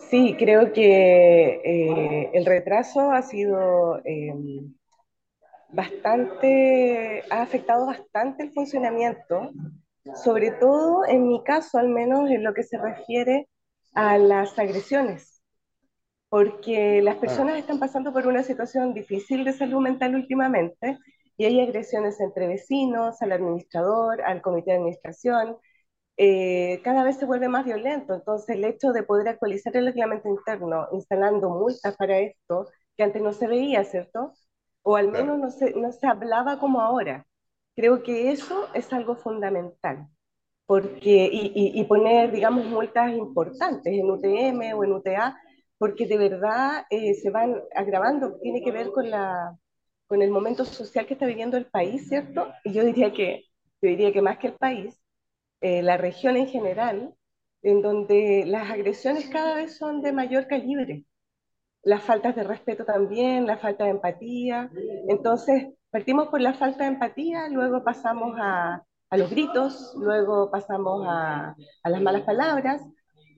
Sí, 0.09 0.35
creo 0.37 0.71
que 0.71 1.61
eh, 1.63 2.31
el 2.33 2.45
retraso 2.45 3.11
ha 3.11 3.21
sido 3.21 3.99
eh, 4.05 4.33
bastante, 5.69 7.23
ha 7.29 7.41
afectado 7.41 7.85
bastante 7.87 8.43
el 8.43 8.51
funcionamiento, 8.51 9.51
sobre 10.13 10.51
todo 10.51 11.05
en 11.07 11.27
mi 11.27 11.43
caso, 11.43 11.77
al 11.77 11.89
menos 11.89 12.29
en 12.29 12.43
lo 12.43 12.53
que 12.53 12.63
se 12.63 12.77
refiere 12.77 13.47
a 13.93 14.17
las 14.17 14.57
agresiones, 14.59 15.41
porque 16.29 17.01
las 17.01 17.17
personas 17.17 17.57
están 17.57 17.79
pasando 17.79 18.13
por 18.13 18.27
una 18.27 18.43
situación 18.43 18.93
difícil 18.93 19.45
de 19.45 19.53
salud 19.53 19.81
mental 19.81 20.15
últimamente 20.15 20.99
y 21.37 21.45
hay 21.45 21.61
agresiones 21.61 22.19
entre 22.21 22.47
vecinos, 22.47 23.21
al 23.21 23.31
administrador, 23.33 24.21
al 24.23 24.41
comité 24.41 24.71
de 24.71 24.77
administración, 24.77 25.57
eh, 26.17 26.81
cada 26.83 27.03
vez 27.03 27.17
se 27.17 27.25
vuelve 27.25 27.49
más 27.49 27.65
violento. 27.65 28.13
Entonces, 28.15 28.55
el 28.57 28.65
hecho 28.65 28.91
de 28.93 29.03
poder 29.03 29.27
actualizar 29.29 29.75
el 29.77 29.87
reglamento 29.87 30.29
interno 30.29 30.87
instalando 30.93 31.49
multas 31.49 31.95
para 31.97 32.19
esto, 32.19 32.69
que 32.97 33.03
antes 33.03 33.21
no 33.21 33.33
se 33.33 33.47
veía, 33.47 33.83
¿cierto? 33.85 34.33
O 34.83 34.95
al 34.97 35.09
menos 35.11 35.37
no 35.39 35.51
se, 35.51 35.71
no 35.73 35.91
se 35.91 36.07
hablaba 36.07 36.59
como 36.59 36.81
ahora. 36.81 37.25
Creo 37.75 38.03
que 38.03 38.31
eso 38.31 38.69
es 38.73 38.91
algo 38.93 39.15
fundamental. 39.15 40.07
Porque, 40.67 41.29
y, 41.31 41.51
y- 41.55 41.81
y 41.81 41.85
poner, 41.85 42.31
digamos, 42.31 42.65
multas 42.65 43.13
importantes 43.13 43.93
en 43.93 44.09
UTM 44.11 44.73
o 44.75 44.83
en 44.83 44.93
UTA, 44.93 45.37
porque 45.79 46.07
de 46.07 46.17
verdad 46.17 46.85
eh, 46.91 47.13
se 47.15 47.29
van 47.31 47.61
agravando, 47.75 48.39
tiene 48.41 48.63
que 48.63 48.71
ver 48.71 48.91
con 48.91 49.09
la, 49.11 49.57
con 50.07 50.21
el 50.23 50.31
momento 50.31 50.65
social 50.65 51.07
que 51.07 51.13
está 51.15 51.25
viviendo 51.27 51.57
el 51.57 51.67
país, 51.67 52.07
¿cierto? 52.09 52.53
Y 52.65 52.73
yo 52.73 52.83
diría 52.85 53.13
que, 53.13 53.45
yo 53.81 53.89
diría 53.89 54.13
que 54.13 54.21
más 54.23 54.39
que 54.39 54.47
el 54.47 54.55
país, 54.55 54.99
eh, 55.61 55.81
la 55.83 55.97
región 55.97 56.37
en 56.37 56.47
general, 56.47 57.15
en 57.63 57.81
donde 57.81 58.45
las 58.47 58.71
agresiones 58.71 59.29
cada 59.29 59.55
vez 59.55 59.77
son 59.77 60.01
de 60.01 60.13
mayor 60.13 60.47
calibre. 60.47 61.05
Las 61.83 62.03
faltas 62.03 62.35
de 62.35 62.43
respeto 62.43 62.83
también, 62.85 63.45
la 63.47 63.57
falta 63.57 63.85
de 63.85 63.91
empatía. 63.91 64.69
Entonces, 65.07 65.67
partimos 65.95 66.27
por 66.27 66.41
la 66.41 66.53
falta 66.53 66.83
de 66.83 66.89
empatía, 66.89 67.47
luego 67.47 67.81
pasamos 67.81 68.35
a, 68.37 68.83
a 69.09 69.17
los 69.17 69.29
gritos, 69.29 69.93
luego 69.97 70.51
pasamos 70.51 71.05
a, 71.07 71.55
a 71.83 71.89
las 71.89 72.01
malas 72.01 72.23
palabras 72.23 72.81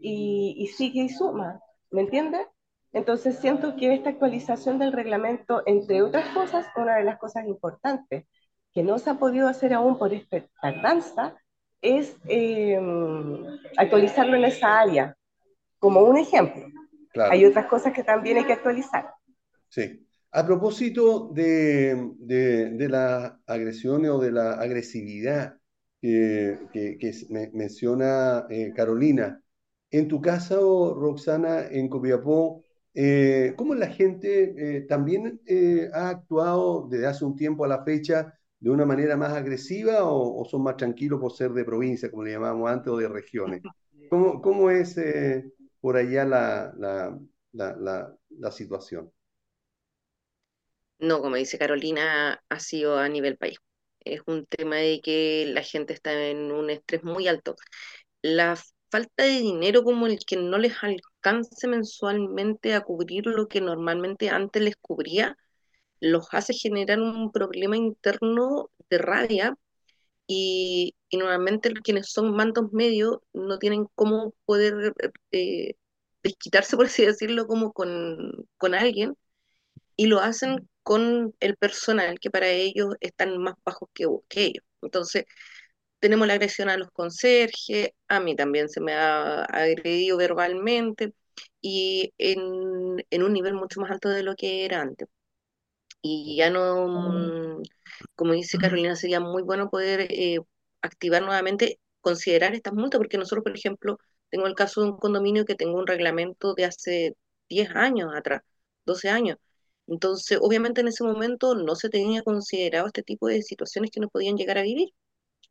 y, 0.02 0.56
y 0.58 0.66
sigue 0.66 1.04
y 1.04 1.10
suma, 1.10 1.62
¿me 1.92 2.02
entiendes? 2.02 2.48
Entonces 2.94 3.38
siento 3.38 3.76
que 3.76 3.94
esta 3.94 4.10
actualización 4.10 4.80
del 4.80 4.92
reglamento, 4.92 5.62
entre 5.68 6.02
otras 6.02 6.30
cosas, 6.30 6.66
una 6.76 6.96
de 6.96 7.04
las 7.04 7.20
cosas 7.20 7.46
importantes 7.46 8.26
que 8.74 8.82
no 8.82 8.98
se 8.98 9.12
ha 9.12 9.20
podido 9.20 9.48
hacer 9.48 9.76
aún 9.76 10.00
por 10.00 10.12
esta 10.12 10.44
tardanza, 10.60 11.36
es 11.84 12.18
eh, 12.28 12.82
actualizarlo 13.78 14.36
en 14.36 14.46
esa 14.46 14.80
área, 14.80 15.16
como 15.78 16.00
un 16.02 16.18
ejemplo. 16.18 16.66
Claro. 17.12 17.34
Hay 17.34 17.46
otras 17.46 17.68
cosas 17.68 17.94
que 17.94 18.04
también 18.04 18.38
hay 18.38 18.46
que 18.46 18.54
actualizar. 18.54 19.14
Sí. 19.70 20.07
A 20.40 20.46
propósito 20.46 21.32
de, 21.34 22.12
de, 22.20 22.70
de 22.72 22.90
las 22.90 23.34
agresiones 23.48 24.12
o 24.12 24.20
de 24.20 24.32
la 24.32 24.54
agresividad 24.54 25.58
que, 26.00 26.60
que, 26.72 26.98
que 27.00 27.12
me- 27.30 27.50
menciona 27.54 28.46
eh, 28.50 28.72
Carolina, 28.76 29.42
en 29.90 30.08
tu 30.08 30.22
caso, 30.22 30.94
Roxana, 30.94 31.66
en 31.72 31.90
Copiapó, 31.90 32.64
eh, 32.94 33.54
¿cómo 33.58 33.74
la 33.74 33.88
gente 33.88 34.78
eh, 34.78 34.82
también 34.82 35.42
eh, 35.48 35.90
ha 35.94 36.10
actuado 36.10 36.88
desde 36.88 37.08
hace 37.08 37.26
un 37.26 37.36
tiempo 37.36 37.66
a 37.66 37.68
la 37.68 37.84
fecha 37.84 38.32
de 38.60 38.70
una 38.70 38.86
manera 38.86 39.18
más 39.18 39.34
agresiva 39.34 40.04
o, 40.04 40.46
son 40.46 40.62
más 40.64 40.78
tranquilos 40.78 41.20
por 41.20 41.32
ser 41.32 41.52
de 41.54 41.66
provincia, 41.66 42.12
como 42.12 42.24
le 42.24 42.34
llamábamos 42.34 42.70
antes, 42.70 42.90
o 42.94 42.98
de 42.98 43.08
regiones? 43.08 43.64
¿Cómo, 44.08 44.40
cómo 44.42 44.70
es 44.70 44.96
por 45.82 45.98
allá 45.98 46.26
la, 46.26 46.74
la, 46.78 47.20
la, 47.54 47.76
la, 47.76 48.16
la 48.30 48.52
situación? 48.52 49.12
No, 51.00 51.22
como 51.22 51.36
dice 51.36 51.58
Carolina, 51.60 52.42
ha 52.50 52.60
sido 52.60 52.98
a 52.98 53.08
nivel 53.10 53.38
país. 53.38 53.58
Es 54.00 54.22
un 54.26 54.46
tema 54.48 54.78
de 54.78 55.02
que 55.02 55.46
la 55.54 55.62
gente 55.64 55.94
está 55.94 56.14
en 56.30 56.52
un 56.52 56.70
estrés 56.70 57.04
muy 57.04 57.28
alto. 57.28 57.56
La 58.24 58.58
falta 58.92 59.24
de 59.24 59.40
dinero 59.42 59.84
como 59.84 60.08
el 60.08 60.20
que 60.26 60.38
no 60.38 60.58
les 60.60 60.76
alcance 60.84 61.68
mensualmente 61.68 62.74
a 62.76 62.82
cubrir 62.82 63.28
lo 63.28 63.48
que 63.48 63.62
normalmente 63.62 64.30
antes 64.30 64.64
les 64.64 64.76
cubría, 64.78 65.38
los 66.02 66.28
hace 66.34 66.54
generar 66.54 67.00
un 67.02 67.32
problema 67.32 67.78
interno 67.78 68.70
de 68.90 68.98
rabia 69.00 69.56
y, 70.28 70.96
y 71.10 71.18
normalmente 71.18 71.74
quienes 71.84 72.12
son 72.12 72.36
mandos 72.36 72.72
medios 72.74 73.20
no 73.34 73.60
tienen 73.60 73.88
cómo 73.96 74.34
poder 74.46 74.94
eh, 75.32 75.76
desquitarse, 76.24 76.78
por 76.78 76.88
así 76.88 77.06
decirlo, 77.06 77.48
como 77.48 77.74
con, 77.74 78.48
con 78.58 78.76
alguien 78.76 79.16
y 79.96 80.08
lo 80.08 80.20
hacen 80.20 80.68
con 80.88 81.36
el 81.42 81.58
personal 81.58 82.20
que 82.20 82.32
para 82.32 82.48
ellos 82.50 82.96
están 83.02 83.38
más 83.40 83.56
bajos 83.66 83.90
que, 83.94 84.06
que 84.30 84.46
ellos. 84.46 84.64
Entonces, 84.82 85.26
tenemos 86.00 86.28
la 86.28 86.34
agresión 86.36 86.70
a 86.70 86.78
los 86.78 86.92
conserjes, 86.92 87.92
a 88.10 88.20
mí 88.22 88.36
también 88.36 88.70
se 88.70 88.82
me 88.82 88.94
ha 88.94 89.44
agredido 89.46 90.18
verbalmente 90.18 91.14
y 91.62 92.14
en, 92.18 93.04
en 93.10 93.24
un 93.24 93.34
nivel 93.34 93.56
mucho 93.56 93.82
más 93.82 93.92
alto 93.92 94.10
de 94.10 94.24
lo 94.24 94.36
que 94.36 94.66
era 94.66 94.82
antes. 94.82 95.08
Y 96.02 96.38
ya 96.38 96.50
no, 96.50 96.88
mm, 96.88 97.64
como 98.16 98.34
dice 98.34 98.58
Carolina, 98.58 98.96
sería 98.96 99.20
muy 99.20 99.44
bueno 99.44 99.70
poder 99.70 100.02
eh, 100.12 100.40
activar 100.82 101.24
nuevamente, 101.24 101.80
considerar 102.02 102.54
estas 102.56 102.74
multas, 102.74 103.00
porque 103.00 103.18
nosotros, 103.18 103.44
por 103.44 103.56
ejemplo, 103.58 104.00
tengo 104.30 104.48
el 104.48 104.56
caso 104.56 104.82
de 104.84 104.90
un 104.92 104.98
condominio 105.00 105.46
que 105.46 105.56
tengo 105.56 105.78
un 105.80 105.88
reglamento 105.88 106.54
de 106.56 106.66
hace 106.66 107.16
10 107.50 107.70
años 107.76 108.12
atrás, 108.16 108.42
12 108.86 109.10
años. 109.10 109.38
Entonces, 109.88 110.38
obviamente 110.42 110.82
en 110.82 110.90
ese 110.90 111.04
momento 111.04 111.56
no 111.56 111.76
se 111.76 111.90
tenía 111.90 112.22
considerado 112.22 112.88
este 112.88 113.04
tipo 113.04 113.28
de 113.28 113.42
situaciones 113.42 113.92
que 113.92 114.00
nos 114.00 114.12
podían 114.12 114.38
llegar 114.38 114.58
a 114.58 114.64
vivir. 114.64 114.90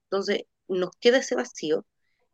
Entonces, 0.04 0.42
nos 0.68 0.90
queda 1.00 1.18
ese 1.18 1.34
vacío. 1.34 1.86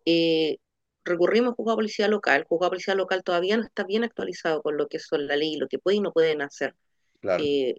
Eh, 0.05 0.59
recurrimos 1.05 1.51
al 1.51 1.57
juzgado 1.57 1.77
policía 1.77 2.09
local. 2.09 2.41
El 2.41 2.47
juzgado 2.47 2.71
policía 2.71 2.95
local 2.95 3.23
todavía 3.23 3.57
no 3.57 3.65
está 3.65 3.85
bien 3.85 4.05
actualizado 4.05 4.63
con 4.63 4.77
lo 4.77 4.89
que 4.89 4.99
son 4.99 5.27
la 5.27 5.37
ley, 5.37 5.57
lo 5.57 5.69
que 5.69 5.79
pueden 5.79 6.01
y 6.01 6.03
no 6.03 6.13
pueden 6.13 6.43
hacer. 6.43 6.75
Claro. 7.21 7.43
Eh, 7.45 7.77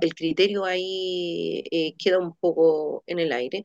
el 0.00 0.14
criterio 0.14 0.64
ahí 0.64 1.64
eh, 1.70 1.94
queda 1.98 2.18
un 2.18 2.36
poco 2.36 3.02
en 3.06 3.18
el 3.18 3.32
aire 3.32 3.64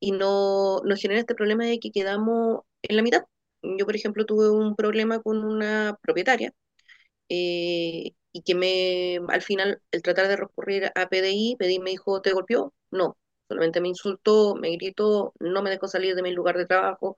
y 0.00 0.12
no 0.12 0.80
nos 0.84 1.00
genera 1.00 1.20
este 1.20 1.34
problema 1.34 1.64
de 1.64 1.78
que 1.78 1.92
quedamos 1.92 2.62
en 2.82 2.96
la 2.96 3.02
mitad. 3.02 3.22
Yo, 3.62 3.86
por 3.86 3.96
ejemplo, 3.96 4.26
tuve 4.26 4.50
un 4.50 4.76
problema 4.76 5.20
con 5.20 5.44
una 5.44 5.96
propietaria 6.02 6.52
eh, 7.28 8.12
y 8.38 8.42
que 8.42 8.54
me, 8.54 9.18
al 9.32 9.42
final, 9.42 9.82
el 9.90 10.02
tratar 10.02 10.28
de 10.28 10.36
recurrir 10.36 10.90
a 10.94 11.08
PDI, 11.08 11.56
PDI 11.58 11.78
me 11.80 11.90
dijo, 11.90 12.20
¿te 12.22 12.32
golpeó? 12.32 12.72
No, 12.90 13.16
solamente 13.48 13.80
me 13.80 13.88
insultó, 13.88 14.54
me 14.56 14.70
gritó, 14.76 15.32
no 15.40 15.62
me 15.62 15.70
dejó 15.70 15.88
salir 15.88 16.14
de 16.14 16.22
mi 16.22 16.32
lugar 16.32 16.56
de 16.58 16.66
trabajo, 16.66 17.16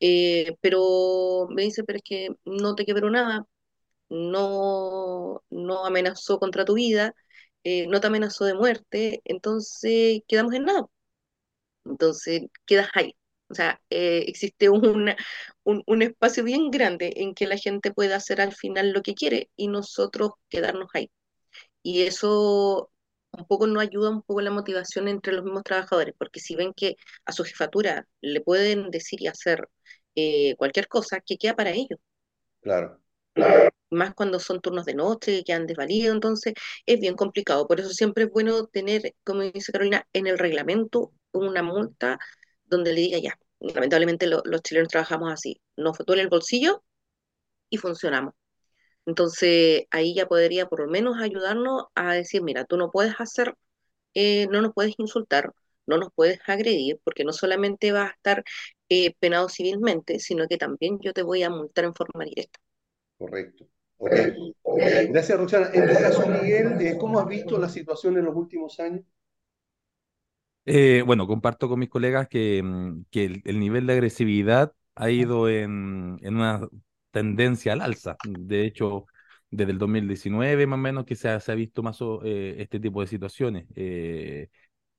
eh, 0.00 0.56
pero 0.62 1.48
me 1.50 1.62
dice, 1.62 1.84
pero 1.84 1.98
es 1.98 2.04
que 2.04 2.30
no 2.44 2.74
te 2.76 2.86
quebró 2.86 3.10
nada, 3.10 3.46
no, 4.10 5.42
no 5.50 5.86
amenazó 5.86 6.38
contra 6.40 6.64
tu 6.66 6.74
vida, 6.74 7.14
eh, 7.64 7.86
no 7.88 8.00
te 8.00 8.08
amenazó 8.08 8.44
de 8.46 8.54
muerte, 8.54 9.22
entonces 9.24 10.22
quedamos 10.28 10.54
en 10.54 10.64
nada. 10.66 10.86
Entonces 11.84 12.42
quedas 12.66 12.88
ahí. 12.94 13.14
O 13.48 13.54
sea, 13.54 13.80
eh, 13.90 14.24
existe 14.28 14.68
una- 14.70 15.16
un, 15.64 15.82
un 15.86 16.02
espacio 16.02 16.44
bien 16.44 16.70
grande 16.70 17.12
en 17.16 17.34
que 17.34 17.46
la 17.46 17.56
gente 17.58 17.92
puede 17.92 18.14
hacer 18.14 18.40
al 18.40 18.54
final 18.54 18.92
lo 18.92 19.02
que 19.02 19.14
quiere 19.14 19.50
y 19.56 19.68
nosotros 19.68 20.32
quedarnos 20.48 20.88
ahí. 20.94 21.10
Y 21.82 22.02
eso 22.02 22.90
un 23.32 23.46
poco 23.46 23.66
no 23.66 23.80
ayuda 23.80 24.10
un 24.10 24.22
poco 24.22 24.40
la 24.40 24.50
motivación 24.50 25.08
entre 25.08 25.32
los 25.34 25.44
mismos 25.44 25.64
trabajadores, 25.64 26.14
porque 26.18 26.40
si 26.40 26.56
ven 26.56 26.72
que 26.74 26.96
a 27.26 27.32
su 27.32 27.44
jefatura 27.44 28.06
le 28.22 28.40
pueden 28.40 28.90
decir 28.90 29.22
y 29.22 29.26
hacer 29.28 29.68
eh, 30.14 30.56
cualquier 30.56 30.88
cosa, 30.88 31.20
que 31.20 31.36
queda 31.38 31.54
para 31.56 31.70
ellos? 31.70 31.98
Claro. 32.60 33.00
más 33.90 34.14
cuando 34.14 34.40
son 34.40 34.60
turnos 34.60 34.84
de 34.86 34.94
noche, 34.94 35.44
que 35.44 35.52
han 35.52 35.66
desvalido, 35.66 36.12
entonces 36.14 36.54
es 36.86 37.00
bien 37.00 37.14
complicado. 37.14 37.66
Por 37.68 37.80
eso 37.80 37.90
siempre 37.90 38.24
es 38.24 38.30
bueno 38.30 38.66
tener, 38.66 39.14
como 39.24 39.42
dice 39.42 39.72
Carolina, 39.72 40.06
en 40.12 40.26
el 40.26 40.38
reglamento 40.38 41.12
una 41.32 41.62
multa 41.62 42.18
donde 42.66 42.92
le 42.92 43.00
diga 43.02 43.18
ya. 43.18 43.38
Lamentablemente 43.60 44.26
lo- 44.26 44.42
los 44.44 44.62
chilenos 44.62 44.88
trabajamos 44.90 45.32
así, 45.32 45.60
nos 45.76 45.98
duele 45.98 46.22
el 46.22 46.28
bolsillo 46.28 46.82
y 47.70 47.78
funcionamos. 47.78 48.34
Entonces 49.06 49.84
ahí 49.90 50.14
ya 50.14 50.26
podría 50.28 50.66
por 50.68 50.80
lo 50.82 50.88
menos 50.88 51.18
ayudarnos 51.20 51.84
a 51.94 52.14
decir, 52.14 52.42
mira, 52.42 52.64
tú 52.64 52.76
no 52.76 52.90
puedes 52.90 53.14
hacer, 53.20 53.54
eh, 54.14 54.48
no 54.50 54.62
nos 54.62 54.74
puedes 54.74 54.94
insultar, 54.98 55.52
no 55.86 55.98
nos 55.98 56.10
puedes 56.14 56.40
agredir, 56.48 57.00
porque 57.04 57.24
no 57.24 57.32
solamente 57.34 57.92
vas 57.92 58.10
a 58.12 58.14
estar 58.14 58.44
eh, 58.90 59.14
penado 59.20 59.48
civilmente, 59.50 60.20
sino 60.20 60.48
que 60.48 60.58
también 60.58 60.98
yo 61.00 61.12
te 61.14 61.22
voy 61.24 61.42
a 61.44 61.50
multar 61.50 61.84
en 61.86 61.94
forma 61.94 62.24
directa. 62.24 62.60
Correcto. 63.98 64.48
Gracias, 65.10 65.38
Roxana. 65.38 65.70
En 65.72 65.86
tu 65.86 65.98
caso, 65.98 66.26
Miguel, 66.26 66.80
eh, 66.80 66.96
¿cómo 66.98 67.18
has 67.20 67.28
visto 67.28 67.58
la 67.58 67.68
situación 67.68 68.16
en 68.18 68.24
los 68.26 68.36
últimos 68.36 68.78
años? 68.80 69.04
Eh, 70.68 71.02
bueno, 71.06 71.26
comparto 71.28 71.68
con 71.68 71.78
mis 71.78 71.88
colegas 71.88 72.28
que, 72.28 72.62
mm, 72.62 73.04
que 73.10 73.24
el, 73.26 73.42
el 73.44 73.60
nivel 73.60 73.86
de 73.86 73.92
agresividad 73.94 74.72
ha 74.96 75.10
ido 75.10 75.48
en, 75.48 76.18
en 76.22 76.36
una 76.36 76.60
tendencia 77.12 77.72
al 77.74 77.82
alza. 77.82 78.16
De 78.24 78.64
hecho, 78.66 79.06
desde 79.50 79.72
el 79.72 79.78
2019 79.78 80.66
más 80.66 80.78
o 80.78 80.80
menos 80.82 81.04
que 81.04 81.14
se 81.16 81.28
ha, 81.28 81.38
se 81.40 81.52
ha 81.52 81.54
visto 81.54 81.82
más 81.82 81.98
eh, 82.24 82.56
este 82.58 82.80
tipo 82.80 83.00
de 83.00 83.06
situaciones. 83.06 83.66
Eh, 83.76 84.48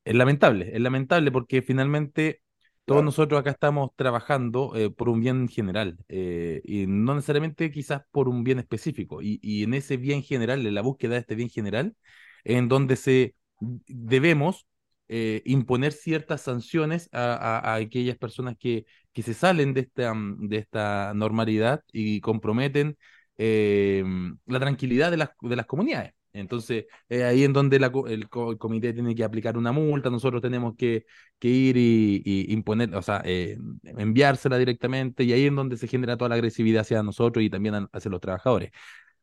es 0.05 0.15
lamentable, 0.15 0.71
es 0.73 0.81
lamentable 0.81 1.31
porque 1.31 1.61
finalmente 1.63 2.41
todos 2.85 3.03
nosotros 3.03 3.39
acá 3.41 3.51
estamos 3.51 3.91
trabajando 3.95 4.73
eh, 4.75 4.89
por 4.91 5.09
un 5.09 5.19
bien 5.21 5.47
general 5.49 5.97
eh, 6.09 6.61
y 6.65 6.87
no 6.87 7.15
necesariamente 7.15 7.71
quizás 7.71 8.03
por 8.11 8.29
un 8.29 8.43
bien 8.43 8.59
específico. 8.59 9.21
Y, 9.21 9.39
y 9.43 9.63
en 9.63 9.73
ese 9.75 9.97
bien 9.97 10.23
general, 10.23 10.65
en 10.67 10.75
la 10.75 10.81
búsqueda 10.81 11.13
de 11.15 11.19
este 11.21 11.35
bien 11.35 11.49
general, 11.49 11.95
en 12.43 12.67
donde 12.69 12.95
se 12.97 13.35
debemos 13.59 14.67
eh, 15.09 15.41
imponer 15.45 15.93
ciertas 15.93 16.41
sanciones 16.41 17.09
a, 17.13 17.75
aquellas 17.75 18.17
personas 18.17 18.55
que, 18.59 18.85
que 19.13 19.23
se 19.23 19.33
salen 19.33 19.73
de 19.73 19.81
esta, 19.81 20.13
mm, 20.13 20.47
de 20.49 20.57
esta 20.57 21.13
normalidad 21.15 21.81
y 21.91 22.21
comprometen 22.21 22.97
eh, 23.37 24.03
la 24.45 24.59
tranquilidad 24.59 25.11
de 25.11 25.17
las, 25.17 25.29
de 25.41 25.55
las 25.55 25.65
comunidades. 25.65 26.13
Entonces, 26.33 26.85
ahí 27.09 27.43
en 27.43 27.53
donde 27.53 27.77
el, 27.77 27.89
co- 27.91 28.07
el 28.07 28.29
comité 28.59 28.93
tiene 28.93 29.15
que 29.15 29.23
aplicar 29.23 29.57
una 29.57 29.71
multa, 29.71 30.09
nosotros 30.11 30.41
tenemos 30.41 30.75
que, 30.77 31.05
ir 31.41 31.77
y, 31.77 32.45
imponer, 32.53 32.93
o 32.95 33.01
sea, 33.01 33.21
eh, 33.25 33.57
enviársela 33.83 34.57
directamente, 34.57 35.23
y 35.23 35.33
ahí 35.33 35.45
en 35.47 35.55
donde 35.55 35.77
se 35.77 35.87
genera 35.87 36.15
toda 36.17 36.29
la 36.29 36.35
agresividad 36.35 36.81
hacia 36.81 37.01
nosotros 37.03 37.43
y 37.43 37.49
también 37.49 37.87
hacia 37.91 38.11
los 38.11 38.21
trabajadores. 38.21 38.71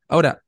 Ahora, 0.08 0.42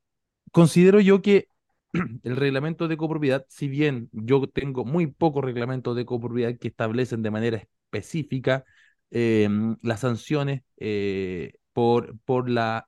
considero 0.52 1.00
yo 1.00 1.22
que 1.22 1.48
el 2.22 2.36
reglamento 2.36 2.88
de 2.88 2.96
copropiedad, 2.96 3.46
si 3.48 3.68
bien 3.68 4.08
yo 4.12 4.46
tengo 4.48 4.84
muy 4.84 5.06
pocos 5.06 5.44
reglamentos 5.44 5.96
de 5.96 6.04
copropiedad 6.04 6.58
que 6.58 6.68
establecen 6.68 7.22
de 7.22 7.30
manera 7.30 7.56
específica 7.58 8.64
eh, 9.10 9.48
las 9.82 10.00
sanciones 10.00 10.62
eh, 10.78 11.54
por, 11.72 12.18
por 12.20 12.50
las 12.50 12.84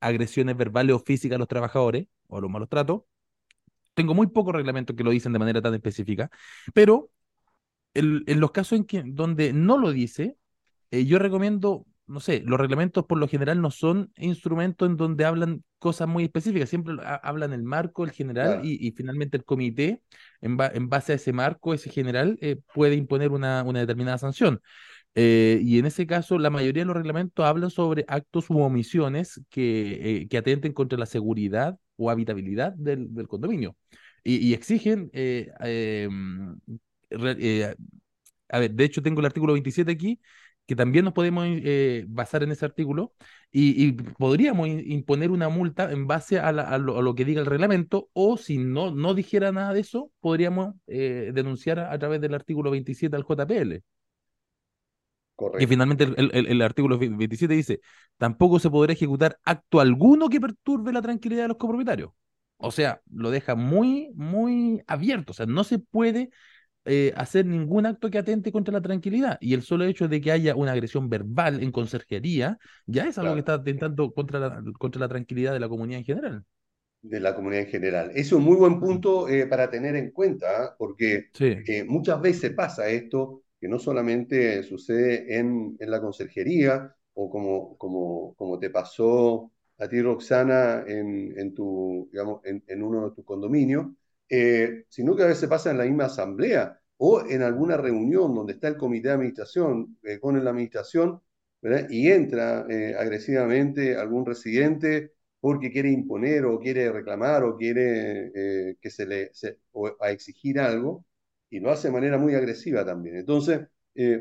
agresiones 0.00 0.56
verbales 0.56 0.96
o 0.96 0.98
físicas 1.00 1.36
a 1.36 1.38
los 1.38 1.48
trabajadores 1.48 2.06
o 2.28 2.40
los 2.40 2.50
malos 2.50 2.68
tratos, 2.68 3.02
tengo 3.94 4.14
muy 4.14 4.26
pocos 4.28 4.54
reglamentos 4.54 4.94
que 4.94 5.04
lo 5.04 5.10
dicen 5.10 5.32
de 5.32 5.38
manera 5.38 5.62
tan 5.62 5.74
específica, 5.74 6.30
pero 6.74 7.10
en 7.94 8.40
los 8.40 8.50
casos 8.50 8.78
en 8.78 8.84
que, 8.84 9.02
donde 9.06 9.54
no 9.54 9.78
lo 9.78 9.90
dice, 9.90 10.36
eh, 10.90 11.06
yo 11.06 11.18
recomiendo 11.18 11.86
no 12.06 12.20
sé, 12.20 12.42
los 12.46 12.58
reglamentos 12.60 13.04
por 13.06 13.18
lo 13.18 13.28
general 13.28 13.60
no 13.60 13.70
son 13.70 14.12
instrumentos 14.16 14.88
en 14.88 14.96
donde 14.96 15.24
hablan 15.24 15.64
cosas 15.78 16.08
muy 16.08 16.24
específicas, 16.24 16.68
siempre 16.68 16.94
ha- 17.04 17.16
hablan 17.16 17.52
el 17.52 17.62
marco, 17.64 18.04
el 18.04 18.12
general, 18.12 18.48
Claro. 18.48 18.62
y, 18.62 18.86
y 18.86 18.92
finalmente 18.92 19.36
el 19.36 19.44
comité, 19.44 20.02
en, 20.40 20.56
ba- 20.56 20.70
en 20.72 20.88
base 20.88 21.12
a 21.12 21.16
ese 21.16 21.32
marco, 21.32 21.74
ese 21.74 21.90
general, 21.90 22.38
eh, 22.40 22.56
puede 22.74 22.94
imponer 22.96 23.30
una, 23.32 23.62
una 23.64 23.80
determinada 23.80 24.18
sanción. 24.18 24.60
Eh, 25.14 25.60
y 25.62 25.78
en 25.78 25.86
ese 25.86 26.06
caso, 26.06 26.38
la 26.38 26.50
mayoría 26.50 26.82
de 26.82 26.86
los 26.86 26.96
reglamentos 26.96 27.44
hablan 27.46 27.70
sobre 27.70 28.04
actos 28.08 28.50
u 28.50 28.60
omisiones 28.60 29.40
que, 29.50 30.20
eh, 30.22 30.28
que 30.28 30.38
atenten 30.38 30.72
contra 30.72 30.98
la 30.98 31.06
seguridad 31.06 31.78
o 31.96 32.10
habitabilidad 32.10 32.72
del, 32.74 33.14
del 33.14 33.28
condominio. 33.28 33.76
Y, 34.24 34.36
y 34.48 34.54
exigen, 34.54 35.10
eh, 35.12 35.50
re- 37.10 37.36
eh, 37.38 37.74
a 38.48 38.58
ver, 38.58 38.72
de 38.72 38.84
hecho 38.84 39.02
tengo 39.02 39.20
el 39.20 39.26
artículo 39.26 39.52
27 39.54 39.92
aquí, 39.92 40.20
que 40.66 40.76
también 40.76 41.04
nos 41.04 41.14
podemos 41.14 41.46
eh, 41.48 42.04
basar 42.08 42.42
en 42.42 42.52
ese 42.52 42.64
artículo 42.64 43.12
y, 43.52 43.86
y 43.86 43.92
podríamos 43.92 44.68
imponer 44.68 45.30
una 45.30 45.48
multa 45.48 45.90
en 45.92 46.06
base 46.06 46.38
a, 46.40 46.52
la- 46.52 46.62
a 46.64 46.78
lo, 46.78 46.98
a 46.98 47.02
lo 47.02 47.14
que 47.14 47.24
diga 47.24 47.40
el 47.40 47.46
reglamento 47.46 48.08
o 48.12 48.36
si 48.36 48.58
no, 48.58 48.90
no 48.90 49.14
dijera 49.14 49.52
nada 49.52 49.72
de 49.74 49.80
eso, 49.80 50.10
podríamos 50.20 50.74
eh, 50.86 51.30
denunciar 51.34 51.78
a, 51.80 51.92
a 51.92 51.98
través 51.98 52.20
del 52.20 52.34
artículo 52.34 52.70
27 52.70 53.16
al 53.16 53.24
JPL. 53.24 53.82
Que 55.56 55.66
Correcto. 55.66 55.66
finalmente 55.66 56.04
el, 56.04 56.14
el- 56.18 56.30
el- 56.34 56.46
el 56.48 56.62
artículo 56.62 56.98
27 56.98 57.54
dice, 57.54 57.80
tampoco 58.18 58.58
se 58.58 58.68
podrá 58.70 58.92
ejecutar 58.92 59.38
acto 59.44 59.80
alguno 59.80 60.28
que 60.28 60.40
perturbe 60.40 60.92
la 60.92 61.00
tranquilidad 61.02 61.42
de 61.44 61.48
los 61.48 61.56
copropietarios. 61.56 62.10
O 62.58 62.70
sea, 62.70 63.00
lo 63.10 63.30
deja 63.30 63.54
muy, 63.54 64.10
muy 64.14 64.82
abierto. 64.86 65.32
O 65.32 65.34
sea, 65.34 65.46
no 65.46 65.64
se 65.64 65.78
puede 65.78 66.30
eh, 66.86 67.12
hacer 67.16 67.46
ningún 67.46 67.86
acto 67.86 68.10
que 68.10 68.18
atente 68.18 68.52
contra 68.52 68.72
la 68.72 68.80
tranquilidad. 68.82 69.38
Y 69.40 69.54
el 69.54 69.62
solo 69.62 69.84
hecho 69.84 70.08
de 70.08 70.20
que 70.20 70.32
haya 70.32 70.54
una 70.56 70.72
agresión 70.72 71.08
verbal 71.08 71.62
en 71.62 71.72
conserjería 71.72 72.58
ya 72.86 73.06
es 73.06 73.18
algo 73.18 73.34
que 73.34 73.40
está 73.40 73.54
atentando 73.54 74.12
contra 74.12 74.38
la, 74.40 74.62
contra 74.78 75.00
la 75.00 75.08
tranquilidad 75.08 75.52
de 75.52 75.60
la 75.60 75.68
comunidad 75.68 76.00
en 76.00 76.04
general. 76.06 76.44
de 77.02 77.20
la 77.20 77.34
comunidad 77.34 77.62
en 77.64 77.70
general. 77.70 78.10
Es 78.14 78.32
un 78.32 78.42
muy 78.42 78.56
buen 78.56 78.80
punto 78.80 79.28
eh, 79.28 79.46
para 79.46 79.70
tener 79.70 79.94
en 79.96 80.10
cuenta, 80.10 80.46
¿ah? 80.64 80.74
porque 80.78 81.26
Sí, 81.34 81.66
eh, 81.66 81.84
muchas 81.84 82.20
veces 82.20 82.52
pasa 82.54 82.88
esto, 82.88 83.42
que 83.60 83.68
no 83.68 83.78
solamente 83.78 84.62
sucede 84.62 85.38
en, 85.38 85.76
en 85.78 85.90
la 85.90 86.00
conserjería, 86.00 86.94
o 87.14 87.30
como, 87.30 87.76
como, 87.78 88.34
como 88.36 88.58
te 88.58 88.70
pasó 88.70 89.52
a 89.78 89.88
ti, 89.88 90.00
Roxana, 90.02 90.84
en, 90.86 91.38
en, 91.38 91.54
tu, 91.54 92.08
digamos, 92.12 92.40
en, 92.44 92.62
en 92.66 92.82
uno 92.82 93.08
de 93.10 93.14
tus 93.14 93.24
condominios, 93.24 93.86
eh, 94.28 94.84
sino 94.88 95.14
que 95.14 95.22
a 95.22 95.26
veces 95.26 95.48
pasa 95.48 95.70
en 95.70 95.78
la 95.78 95.84
misma 95.84 96.06
asamblea 96.06 96.80
o 96.96 97.24
en 97.26 97.42
alguna 97.42 97.76
reunión 97.76 98.34
donde 98.34 98.54
está 98.54 98.68
el 98.68 98.76
comité 98.76 99.08
de 99.08 99.14
administración 99.14 99.98
eh, 100.02 100.18
con 100.18 100.42
la 100.42 100.50
administración, 100.50 101.20
y 101.90 102.10
entra 102.12 102.64
eh, 102.70 102.94
agresivamente 102.96 103.96
algún 103.96 104.24
residente 104.24 105.14
porque 105.40 105.72
quiere 105.72 105.90
imponer 105.90 106.44
o 106.44 106.60
quiere 106.60 106.92
reclamar 106.92 107.42
o 107.42 107.56
quiere 107.56 108.30
que 108.80 108.90
se 108.90 109.04
le 109.04 109.34
se, 109.34 109.58
exigir 110.08 110.60
algo 110.60 111.04
y 111.50 111.58
lo 111.58 111.72
hace 111.72 111.88
de 111.88 111.94
manera 111.94 112.18
muy 112.18 112.34
agresiva 112.34 112.84
también. 112.84 113.16
Entonces, 113.16 113.62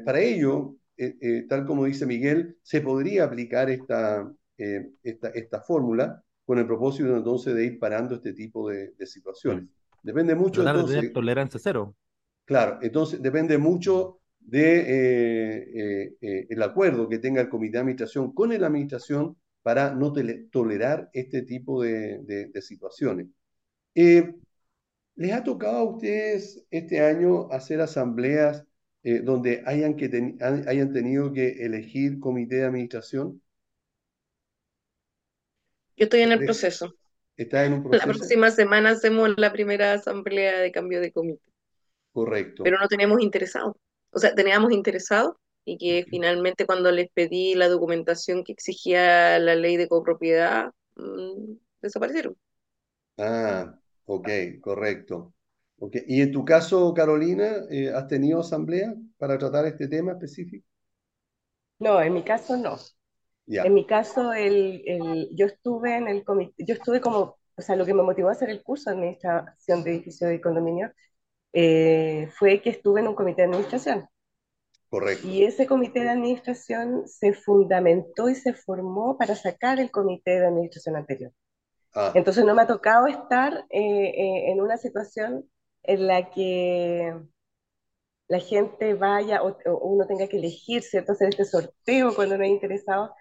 para 0.03 0.21
ello, 0.21 0.77
tal 1.47 1.67
como 1.67 1.85
dice 1.85 2.07
Miguel, 2.07 2.57
se 2.63 2.81
podría 2.81 3.25
aplicar 3.25 3.69
esta, 3.69 4.31
esta, 4.57 5.61
fórmula 5.61 6.23
con 6.45 6.57
el 6.57 6.65
propósito 6.65 7.15
entonces 7.15 7.53
de 7.53 7.65
ir 7.65 7.79
parando 7.79 8.15
este 8.15 8.33
tipo 8.33 8.69
de 8.69 9.05
situaciones. 9.05 9.65
Depende 10.07 10.35
mucho 10.35 10.63
tratar 10.63 10.85
de 10.85 11.03
tener 11.03 11.05
tolerancia 11.11 11.59
cero. 11.61 11.95
claro, 12.45 12.79
entonces 12.81 13.21
depende 13.21 13.57
mucho 13.57 14.19
de 14.39 14.79
eh, 14.81 16.03
eh, 16.05 16.17
eh, 16.21 16.47
el 16.49 16.61
acuerdo 16.63 17.09
que 17.09 17.19
tenga 17.19 17.41
el 17.41 17.49
comité 17.49 17.73
de 17.73 17.79
administración 17.79 18.33
con 18.33 18.49
la 18.57 18.67
administración 18.67 19.37
para 19.63 19.93
no 19.95 20.13
tolerar 20.51 21.09
este 21.13 21.41
tipo 21.41 21.81
de, 21.81 22.19
de- 22.23 22.47
de 22.47 22.61
situaciones. 22.61 23.27
Eh, 23.95 24.35
¿les 25.15 25.33
ha 25.33 25.43
tocado 25.43 25.77
a 25.79 25.83
ustedes 25.85 26.65
este 26.71 27.01
año 27.01 27.51
hacer 27.51 27.81
asambleas 27.81 28.65
eh, 29.03 29.21
donde 29.21 29.63
hayan, 29.67 29.95
que 29.97 30.09
ten- 30.09 30.37
hayan 30.41 30.93
tenido 30.93 31.33
que 31.33 31.65
elegir 31.65 32.19
comité 32.19 32.57
de 32.57 32.65
administración? 32.65 33.41
Yo 35.97 36.05
estoy 36.05 36.21
en 36.21 36.31
el 36.31 36.41
¿Le- 36.41 36.43
proceso. 36.43 36.95
¿Está 37.37 37.65
en 37.65 37.73
un 37.73 37.83
La 37.91 37.99
próxima 38.01 38.51
semana 38.51 38.91
hacemos 38.91 39.29
la 39.37 39.51
primera 39.51 39.93
asamblea 39.93 40.59
de 40.59 40.71
cambio 40.71 41.01
de 41.01 41.11
comité, 41.11 41.41
Correcto. 42.13 42.63
pero 42.63 42.77
no 42.79 42.87
tenemos 42.87 43.21
interesados. 43.21 43.75
O 44.11 44.19
sea, 44.19 44.33
teníamos 44.33 44.71
interesados 44.71 45.35
y 45.65 45.77
que 45.77 46.05
finalmente 46.09 46.65
cuando 46.65 46.91
les 46.91 47.09
pedí 47.11 47.55
la 47.55 47.67
documentación 47.69 48.43
que 48.43 48.53
exigía 48.53 49.39
la 49.39 49.55
ley 49.55 49.77
de 49.77 49.87
copropiedad, 49.87 50.71
mm, 50.95 51.53
desaparecieron. 51.81 52.37
Ah, 53.17 53.77
ok, 54.05 54.29
correcto. 54.61 55.33
Ok, 55.79 55.97
¿Y 56.07 56.21
en 56.21 56.31
tu 56.31 56.45
caso, 56.45 56.93
Carolina, 56.93 57.65
eh, 57.69 57.89
has 57.93 58.07
tenido 58.07 58.39
asamblea 58.39 58.93
para 59.17 59.37
tratar 59.37 59.65
este 59.65 59.87
tema 59.89 60.13
específico? 60.13 60.65
No, 61.79 62.01
en 62.01 62.13
mi 62.13 62.23
caso 62.23 62.57
no. 62.57 62.77
Ya, 63.47 63.63
En 63.63 63.73
mi 63.73 63.85
caso, 63.87 64.33
el, 64.33 64.83
el- 64.87 65.29
yo 65.35 65.45
estuve 65.47 65.95
en 65.97 66.07
el 66.07 66.23
comité, 66.25 66.53
yo 66.65 66.75
estuve 66.75 67.01
como, 67.01 67.37
o 67.57 67.61
sea, 67.61 67.75
lo 67.75 67.85
que 67.85 67.93
me 67.93 68.03
motivó 68.03 68.29
a 68.29 68.33
hacer 68.33 68.49
el 68.49 68.63
curso 68.63 68.89
de 68.89 68.95
administración 68.97 69.83
de 69.83 69.91
edificios 69.95 70.33
y 70.33 70.41
condominio 70.41 70.91
eh, 71.53 72.29
fue 72.37 72.61
que 72.61 72.71
estuve 72.71 73.01
en 73.01 73.07
un 73.09 73.15
comité 73.15 73.43
de 73.43 73.47
administración. 73.49 74.09
correcto. 74.89 75.31
Y 75.31 75.43
ese 75.45 75.65
comité 75.67 76.01
de 76.01 76.09
administración 76.09 77.07
se 77.07 77.33
fundamentó 77.33 78.29
y 78.29 78.35
se 78.35 78.53
formó 78.53 79.17
para 79.17 79.35
sacar 79.35 79.79
el 79.79 79.89
comité 79.91 80.39
de 80.39 80.47
administración 80.47 80.95
anterior. 80.95 81.31
Ah, 81.93 82.13
Entonces 82.13 82.45
no 82.45 82.55
me 82.55 82.63
ha 82.63 82.67
tocado 82.67 83.07
estar 83.07 83.53
eh, 83.71 83.79
eh, 83.81 84.51
en 84.51 84.61
una 84.61 84.77
situación 84.77 85.49
en 85.83 86.07
la 86.07 86.31
que 86.31 87.15
la 88.27 88.39
gente 88.39 88.93
vaya 88.95 89.43
o, 89.43 89.57
o 89.65 89.77
uno 89.89 90.05
tenga 90.07 90.27
que 90.27 90.37
elegir, 90.37 90.81
¿cierto? 90.83 91.11
Hacer 91.13 91.29
este 91.29 91.45
sorteo 91.45 92.15
cuando 92.15 92.37
no 92.37 92.43
hay 92.43 92.51
interesados. 92.51 93.11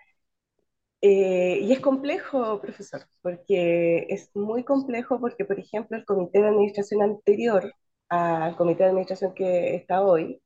Eh, 1.06 1.58
y 1.62 1.72
es 1.72 1.80
complejo, 1.80 2.60
profesor, 2.62 3.02
porque 3.22 4.06
es 4.08 4.30
muy 4.34 4.64
complejo 4.64 5.20
porque, 5.20 5.44
por 5.44 5.58
ejemplo, 5.60 5.96
el 5.98 6.04
comité 6.06 6.40
de 6.40 6.48
administración 6.48 7.02
anterior 7.02 7.74
al 8.08 8.56
comité 8.56 8.84
de 8.84 8.90
administración 8.90 9.34
que 9.34 9.74
está 9.76 10.02
hoy, 10.02 10.40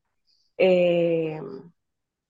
eh, 0.59 1.41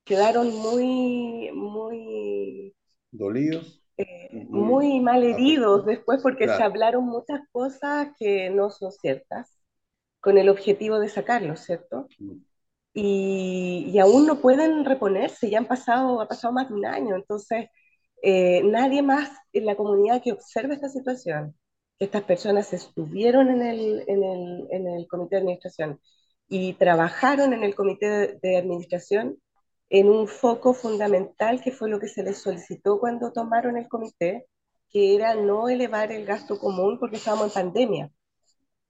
quedaron 0.05 0.53
muy, 0.55 1.51
muy, 1.55 2.75
¿dolidos? 3.11 3.83
eh, 3.97 4.47
Muy 4.51 5.01
mal 5.01 5.25
heridos 5.25 5.85
después 5.87 6.21
porque 6.23 6.49
se 6.49 6.63
Claro, 6.63 6.65
hablaron 6.65 7.05
muchas 7.07 7.41
cosas 7.53 8.09
que 8.19 8.51
no 8.51 8.71
son 8.71 8.93
ciertas, 8.93 9.61
con 10.21 10.39
el 10.39 10.49
objetivo 10.51 10.99
de 11.01 11.09
sacarlos, 11.09 11.61
¿cierto? 11.63 12.11
mm, 12.21 12.41
y, 12.95 13.87
y 13.93 13.99
aún 14.01 14.27
no 14.27 14.41
pueden 14.41 14.85
reponerse, 14.85 15.51
ya 15.51 15.59
han 15.59 15.67
pasado, 15.69 16.21
ha 16.21 16.29
pasado 16.29 16.53
más 16.55 16.69
de 16.69 16.75
un 16.75 16.87
año, 16.87 17.17
entonces 17.17 17.69
eh, 18.23 18.63
nadie 18.65 19.03
más 19.03 19.31
en 19.53 19.67
la 19.67 19.77
comunidad 19.77 20.23
que 20.23 20.33
observe 20.33 20.75
esta 20.75 20.89
situación, 20.89 21.57
que 21.99 22.07
estas 22.07 22.25
personas 22.25 22.73
estuvieron 22.73 23.49
en 23.51 23.63
el, 23.63 24.05
en 24.09 24.25
el, 24.25 24.69
en 24.71 24.89
el 24.89 25.07
comité 25.09 25.37
de 25.37 25.43
administración 25.43 26.01
y 26.49 26.75
trabajaron 26.75 27.53
en 27.53 27.65
el 27.65 27.75
comité 27.75 28.09
de, 28.09 28.39
de 28.43 28.57
administración 28.57 29.39
en 29.91 30.09
un 30.09 30.29
foco 30.29 30.75
fundamental 30.75 31.61
que 31.63 31.73
fue 31.73 31.89
lo 31.91 31.99
que 32.01 32.09
se 32.09 32.23
les 32.23 32.39
solicitó 32.39 33.01
cuando 33.01 33.33
tomaron 33.33 33.77
el 33.77 33.89
comité, 33.89 34.47
que 34.91 35.15
era 35.17 35.35
no 35.35 35.69
elevar 35.69 36.13
el 36.13 36.25
gasto 36.27 36.59
común 36.59 36.99
porque 36.99 37.17
estábamos 37.17 37.49
en 37.57 37.65
pandemia 37.73 38.11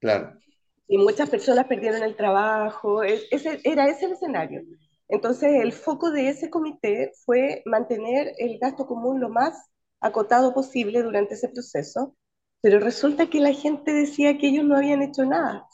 claro, 0.00 0.40
y 0.88 0.98
muchas 0.98 1.30
personas 1.30 1.66
perdieron 1.66 2.02
el 2.02 2.16
trabajo, 2.16 3.02
es- 3.04 3.26
ese, 3.30 3.60
era 3.64 3.88
ese 3.88 4.06
el 4.06 4.12
escenario. 4.12 4.62
Entonces, 5.08 5.62
el 5.62 5.72
foco 5.72 6.10
de 6.10 6.28
ese 6.28 6.50
comité 6.50 7.12
fue 7.24 7.62
mantener 7.66 8.32
el 8.38 8.58
gasto 8.58 8.86
común 8.86 9.20
lo 9.20 9.28
más 9.30 9.70
acotado 10.00 10.54
posible 10.54 11.02
durante 11.02 11.34
ese 11.34 11.48
proceso, 11.48 12.16
pero 12.60 12.78
resulta 12.80 13.28
que 13.30 13.40
la 13.40 13.52
gente 13.52 13.92
decía 13.92 14.38
que 14.38 14.48
ellos 14.48 14.64
no 14.64 14.76
habían 14.76 15.02
hecho 15.02 15.24
nada, 15.24 15.66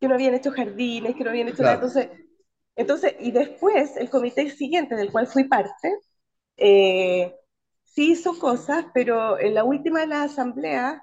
que 0.00 0.08
no 0.08 0.14
habían 0.14 0.34
hecho 0.34 0.50
jardines, 0.50 1.14
que 1.16 1.24
no 1.24 1.30
habían 1.30 1.48
hecho 1.48 1.62
nada. 1.62 1.74
Entonces, 1.74 2.08
entonces 2.76 3.14
y 3.20 3.30
después, 3.32 3.96
el 3.96 4.10
comité 4.10 4.50
siguiente, 4.50 4.96
del 4.96 5.12
cual 5.12 5.26
fui 5.26 5.44
parte, 5.44 5.98
eh, 6.56 7.34
sí 7.84 8.12
hizo 8.12 8.38
cosas, 8.38 8.86
pero 8.94 9.38
en 9.38 9.54
la 9.54 9.64
última 9.64 10.00
de 10.00 10.06
las 10.08 10.32
asambleas 10.32 11.02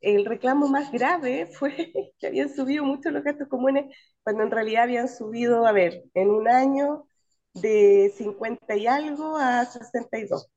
el 0.00 0.24
reclamo 0.26 0.68
más 0.68 0.92
grave 0.92 1.46
fue 1.46 1.92
que 2.18 2.26
habían 2.26 2.54
subido 2.54 2.84
mucho 2.84 3.10
los 3.10 3.24
gastos 3.24 3.48
comunes 3.48 3.86
cuando 4.22 4.42
en 4.44 4.50
realidad 4.50 4.84
habían 4.84 5.08
subido, 5.08 5.66
a 5.66 5.72
ver, 5.72 6.04
en 6.14 6.30
un 6.30 6.48
año 6.48 7.06
de 7.54 8.12
50 8.16 8.76
y 8.76 8.86
algo 8.86 9.36
a 9.38 9.64
62. 9.66 10.48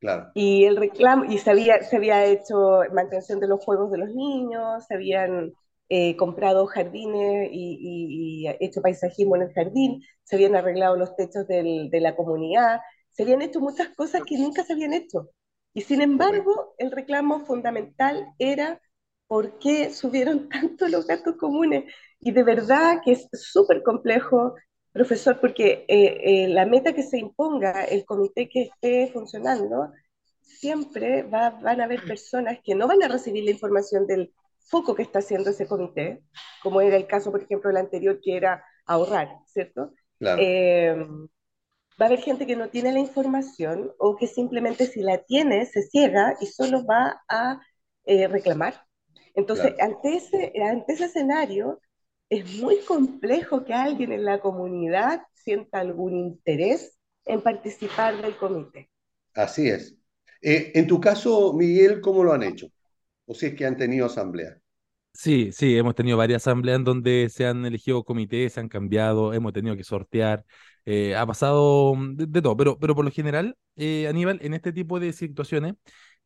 claro, 0.00 0.34
Y 0.34 0.64
el 0.64 0.76
reclamo, 0.76 1.24
y 1.26 1.38
se 1.38 1.50
había, 1.50 1.82
se 1.84 1.96
había 1.96 2.24
hecho 2.26 2.82
mantención 2.94 3.40
de 3.40 3.48
los 3.48 3.64
juegos 3.64 3.90
de 3.92 3.98
los 3.98 4.10
niños, 4.14 4.86
se 4.86 4.94
habían 4.94 5.54
eh, 5.88 6.16
comprado 6.16 6.66
jardines 6.66 7.48
y, 7.52 7.78
y- 7.80 8.44
y 8.46 8.48
hecho 8.60 8.80
paisajismo 8.82 9.36
en 9.36 9.42
el 9.42 9.52
jardín, 9.54 10.02
se 10.24 10.36
habían 10.36 10.54
arreglado 10.56 10.96
los 10.96 11.16
techos 11.16 11.46
del- 11.48 11.90
de 11.90 12.00
la 12.00 12.14
comunidad, 12.16 12.80
se 13.10 13.24
habían 13.24 13.42
hecho 13.42 13.60
muchas 13.60 13.88
cosas 13.96 14.22
que 14.24 14.38
nunca 14.38 14.64
se 14.64 14.72
habían 14.74 14.92
hecho. 14.94 15.30
Y 15.74 15.82
sin 15.82 16.00
embargo, 16.02 16.74
el 16.78 16.90
reclamo 16.92 17.44
fundamental 17.46 18.26
era 18.38 18.80
por 19.26 19.58
qué 19.58 19.90
subieron 19.92 20.48
tanto 20.50 20.88
los 20.88 21.06
gastos 21.06 21.36
comunes. 21.36 21.84
Y 22.20 22.32
de 22.32 22.42
verdad 22.42 23.00
que 23.04 23.12
es 23.12 23.28
súper 23.32 23.82
complejo, 23.82 24.54
profesor, 24.92 25.40
porque 25.40 25.84
eh, 25.88 26.44
eh, 26.44 26.48
la 26.48 26.66
meta 26.66 26.92
que 26.94 27.02
se 27.02 27.18
imponga, 27.18 27.84
el 27.84 28.04
comité 28.04 28.48
que 28.48 28.62
esté 28.62 29.10
funcionando, 29.12 29.92
siempre 30.40 31.22
va, 31.22 31.50
van 31.50 31.80
a 31.80 31.84
haber 31.84 32.04
personas 32.04 32.58
que 32.64 32.74
no 32.74 32.86
van 32.88 33.02
a 33.02 33.08
recibir 33.08 33.44
la 33.44 33.50
información 33.52 34.06
del 34.06 34.32
foco 34.68 34.94
que 34.94 35.02
está 35.02 35.20
haciendo 35.20 35.50
ese 35.50 35.66
comité, 35.66 36.22
como 36.62 36.80
era 36.80 36.96
el 36.96 37.06
caso, 37.06 37.30
por 37.30 37.42
ejemplo, 37.42 37.70
el 37.70 37.76
anterior, 37.76 38.20
que 38.22 38.36
era 38.36 38.64
ahorrar, 38.86 39.28
¿cierto? 39.46 39.92
Claro. 40.18 40.40
Eh, 40.42 40.96
va 42.00 42.06
a 42.06 42.08
haber 42.08 42.20
gente 42.20 42.46
que 42.46 42.56
no 42.56 42.68
tiene 42.70 42.92
la 42.92 42.98
información 42.98 43.92
o 43.98 44.16
que 44.16 44.26
simplemente 44.26 44.86
si 44.86 45.02
la 45.02 45.18
tiene 45.18 45.66
se 45.66 45.82
ciega 45.82 46.36
y 46.40 46.46
solo 46.46 46.84
va 46.84 47.22
a 47.28 47.60
eh, 48.04 48.26
reclamar. 48.28 48.84
Entonces, 49.34 49.74
Claro. 49.74 49.94
ante, 49.94 50.16
ese, 50.16 50.52
ante 50.62 50.92
ese 50.94 51.04
escenario, 51.06 51.80
es 52.30 52.54
muy 52.60 52.80
complejo 52.86 53.64
que 53.64 53.74
alguien 53.74 54.12
en 54.12 54.24
la 54.24 54.40
comunidad 54.40 55.22
sienta 55.34 55.80
algún 55.80 56.16
interés 56.16 56.98
en 57.26 57.42
participar 57.42 58.22
del 58.22 58.36
comité. 58.36 58.90
Así 59.34 59.68
es. 59.68 59.96
Eh, 60.42 60.72
en 60.74 60.86
tu 60.86 61.00
caso, 61.00 61.52
Miguel, 61.52 62.00
¿cómo 62.00 62.22
lo 62.24 62.32
han 62.32 62.42
hecho? 62.44 62.68
O 63.26 63.34
si 63.34 63.46
es 63.46 63.54
que 63.56 63.66
han 63.66 63.76
tenido 63.76 64.06
asamblea. 64.06 64.58
Sí, 65.12 65.50
sí, 65.52 65.76
hemos 65.76 65.94
tenido 65.94 66.16
varias 66.16 66.42
asambleas 66.46 66.76
en 66.78 66.84
donde 66.84 67.28
se 67.30 67.44
han 67.46 67.66
elegido 67.66 68.04
comités, 68.04 68.54
se 68.54 68.60
han 68.60 68.68
cambiado, 68.68 69.34
hemos 69.34 69.52
tenido 69.52 69.76
que 69.76 69.84
sortear, 69.84 70.44
eh, 70.86 71.14
ha 71.16 71.26
pasado 71.26 71.94
mm, 71.94 72.16
de, 72.16 72.26
de 72.26 72.42
todo, 72.42 72.56
pero, 72.56 72.78
pero 72.78 72.94
por 72.94 73.04
lo 73.04 73.10
general, 73.10 73.56
eh, 73.76 74.06
Aníbal, 74.08 74.38
en 74.42 74.54
este 74.54 74.72
tipo 74.72 74.98
de 75.00 75.12
situaciones 75.12 75.74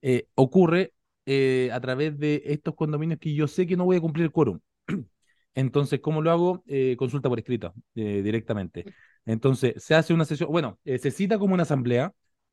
eh, 0.02 0.28
ocurre 0.34 0.92
eh, 1.26 1.70
a 1.72 1.80
través 1.80 2.18
de 2.18 2.42
estos 2.46 2.74
condominios 2.76 3.18
que 3.18 3.34
yo 3.34 3.48
sé 3.48 3.66
que 3.66 3.76
no 3.76 3.84
voy 3.86 3.96
a 3.96 4.00
cumplir 4.00 4.26
el 4.26 4.32
quórum. 4.32 4.60
Entonces, 5.54 6.00
¿cómo 6.00 6.22
lo 6.22 6.30
hago? 6.30 6.64
Eh, 6.66 6.96
consulta 6.98 7.28
por 7.28 7.38
escrito, 7.38 7.74
eh, 7.94 8.22
directamente. 8.22 8.84
Entonces, 9.24 9.82
se 9.82 9.94
hace 9.94 10.12
una 10.12 10.24
sesión, 10.24 10.50
bueno, 10.50 10.78
eh, 10.84 10.98
se 10.98 11.10
cita 11.10 11.38
como 11.38 11.54
una 11.54 11.62
asamblea. 11.64 12.12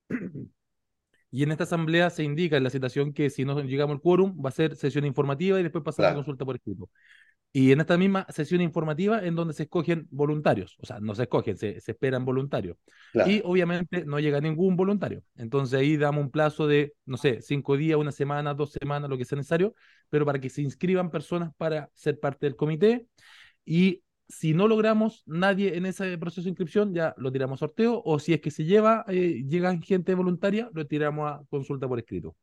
Y 1.34 1.44
en 1.44 1.52
esta 1.52 1.64
asamblea 1.64 2.10
se 2.10 2.24
indica 2.24 2.58
en 2.58 2.64
la 2.64 2.70
citación 2.70 3.14
que 3.14 3.30
si 3.30 3.46
no 3.46 3.62
llegamos 3.62 3.96
al 3.96 4.02
quórum 4.02 4.38
va 4.44 4.50
a 4.50 4.52
ser 4.52 4.76
sesión 4.76 5.06
informativa 5.06 5.60
y 5.60 5.64
después 5.64 5.84
pasar 5.84 6.06
a 6.06 6.10
la 6.10 6.16
consulta 6.16 6.44
por 6.44 6.56
escrito. 6.58 6.90
Y 7.54 7.74
en 7.74 7.82
esta 7.82 7.98
misma 7.98 8.26
sesión 8.30 8.62
informativa 8.62 9.26
en 9.26 9.36
donde 9.36 9.54
se 9.54 9.64
escogen 9.64 10.08
voluntarios, 10.10 10.78
o 10.80 10.86
sea, 10.86 11.02
no 11.02 11.14
se 11.16 11.24
escogen, 11.24 11.58
se, 11.58 11.82
se 11.82 11.92
esperan 11.92 12.24
voluntarios. 12.24 12.78
Claro. 13.12 13.30
Y 13.30 13.42
obviamente 13.44 14.06
no 14.06 14.20
llega 14.20 14.40
ningún 14.40 14.78
voluntario. 14.78 15.22
Entonces 15.36 15.78
ahí 15.78 15.98
damos 15.98 16.24
un 16.24 16.32
plazo 16.32 16.66
de, 16.66 16.94
no 17.06 17.18
sé, 17.18 17.42
cinco 17.42 17.76
días, 17.76 18.00
una 18.00 18.14
semana, 18.14 18.54
dos 18.54 18.72
semanas, 18.72 19.10
lo 19.10 19.18
que 19.18 19.26
sea 19.26 19.36
necesario, 19.36 19.76
pero 20.10 20.26
para 20.26 20.40
que 20.40 20.50
se 20.50 20.62
inscriban 20.62 21.12
personas 21.12 21.52
para 21.58 21.90
ser 21.94 22.20
parte 22.22 22.46
del 22.46 22.56
comité. 22.56 23.08
Y 23.66 24.04
si 24.30 24.54
no 24.54 24.68
logramos 24.68 25.24
nadie 25.26 25.76
en 25.76 25.86
ese 25.86 26.18
proceso 26.18 26.44
de 26.44 26.50
inscripción, 26.50 26.94
ya 26.94 27.14
lo 27.18 27.32
tiramos 27.34 27.58
a 27.58 27.68
sorteo, 27.68 28.02
o 28.06 28.18
si 28.18 28.34
es 28.34 28.40
que 28.40 28.50
se 28.50 28.64
lleva, 28.64 29.04
eh, 29.10 29.44
llegan 29.46 29.82
gente 29.82 30.16
voluntaria, 30.16 30.70
lo 30.74 30.88
tiramos 30.88 31.30
a 31.30 31.42
consulta 31.50 31.88
por 31.88 32.00
escrito. 32.00 32.36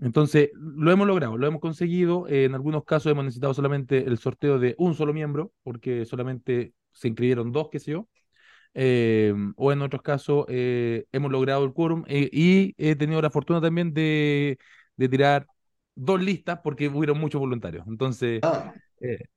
Entonces, 0.00 0.50
lo 0.54 0.90
hemos 0.90 1.06
logrado, 1.06 1.36
lo 1.38 1.46
hemos 1.46 1.60
conseguido. 1.60 2.26
eh, 2.28 2.44
en 2.44 2.54
algunos 2.54 2.84
casos 2.84 3.12
hemos 3.12 3.24
necesitado 3.24 3.54
solamente 3.54 3.98
el 4.06 4.18
sorteo 4.18 4.58
de 4.58 4.74
un 4.78 4.94
solo 4.94 5.12
miembro, 5.12 5.52
porque 5.62 6.04
solamente 6.04 6.74
se 6.92 7.08
inscribieron 7.08 7.52
dos, 7.52 7.68
qué 7.70 7.78
sé 7.78 7.92
yo. 7.92 8.08
Eh, 8.74 9.34
o 9.56 9.72
en 9.72 9.82
otros 9.82 10.02
casos 10.02 10.46
eh, 10.48 11.06
hemos 11.12 11.30
logrado 11.32 11.64
el 11.64 11.72
quórum 11.74 12.04
eh, 12.08 12.28
y 12.32 12.74
he 12.78 12.96
tenido 12.96 13.20
la 13.22 13.30
fortuna 13.30 13.60
también 13.60 13.92
de, 13.94 14.58
de 14.96 15.08
tirar 15.10 15.46
dos 15.94 16.22
listas 16.22 16.60
porque 16.64 16.88
hubieron 16.88 17.18
muchos 17.20 17.40
voluntarios. 17.40 17.86
Entonces, 17.88 18.44
Ah, 18.44 18.74